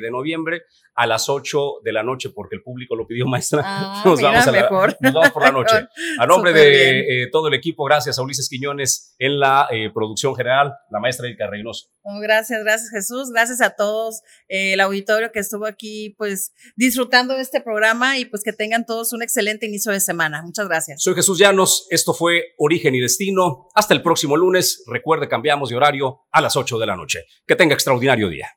de 0.00 0.10
noviembre 0.12 0.62
a 0.96 1.06
las 1.06 1.28
8 1.28 1.80
de 1.84 1.92
la 1.92 2.02
noche, 2.02 2.30
porque 2.30 2.56
el 2.56 2.62
público 2.62 2.96
lo 2.96 3.06
pidió, 3.06 3.26
maestra. 3.28 3.62
Ah, 3.64 4.02
nos, 4.04 4.20
vamos 4.20 4.46
a 4.46 4.52
mejor. 4.52 4.96
nos 5.00 5.12
vamos 5.12 5.30
por 5.30 5.42
la 5.42 5.52
noche. 5.52 5.76
A 6.18 6.26
nombre 6.26 6.52
de 6.52 7.00
eh, 7.00 7.28
todo 7.30 7.48
el 7.48 7.54
equipo, 7.54 7.84
gracias 7.84 8.18
a 8.18 8.22
Ulises 8.22 8.48
Quiñones 8.48 9.14
en 9.18 9.38
la 9.38 9.68
eh, 9.70 9.90
producción 9.92 10.34
general, 10.34 10.74
la 10.90 10.98
maestra 10.98 11.26
Erika 11.26 11.46
Reynoso. 11.46 11.88
gracias, 12.22 12.62
gracias 12.62 12.90
Jesús, 12.90 13.30
gracias 13.30 13.60
a 13.60 13.70
todos 13.70 14.22
eh, 14.48 14.72
el 14.72 14.80
auditorio 14.80 15.30
que 15.32 15.40
estuvo 15.40 15.66
aquí, 15.66 16.14
pues 16.16 16.52
disfrutando 16.74 17.34
de 17.34 17.42
este 17.42 17.60
programa 17.60 18.18
y 18.18 18.24
pues 18.24 18.42
que 18.42 18.52
tengan 18.52 18.86
todos 18.86 19.12
un 19.12 19.22
excelente 19.22 19.66
inicio 19.66 19.92
de 19.92 20.00
semana. 20.00 20.42
Muchas 20.42 20.68
gracias. 20.68 21.02
Soy 21.02 21.14
Jesús 21.14 21.38
Llanos, 21.38 21.86
esto 21.90 22.14
fue 22.14 22.54
Origen 22.56 22.94
y 22.94 23.00
Destino. 23.00 23.68
Hasta 23.74 23.92
el 23.92 24.02
próximo 24.02 24.36
lunes. 24.36 24.84
Recuerde, 24.86 25.28
cambiamos 25.28 25.68
de 25.68 25.76
horario 25.76 26.22
a 26.30 26.40
las 26.40 26.56
8 26.56 26.78
de 26.78 26.86
la 26.86 26.96
noche. 26.96 27.24
Que 27.46 27.56
tenga 27.56 27.74
extraordinario 27.74 28.28
día. 28.28 28.48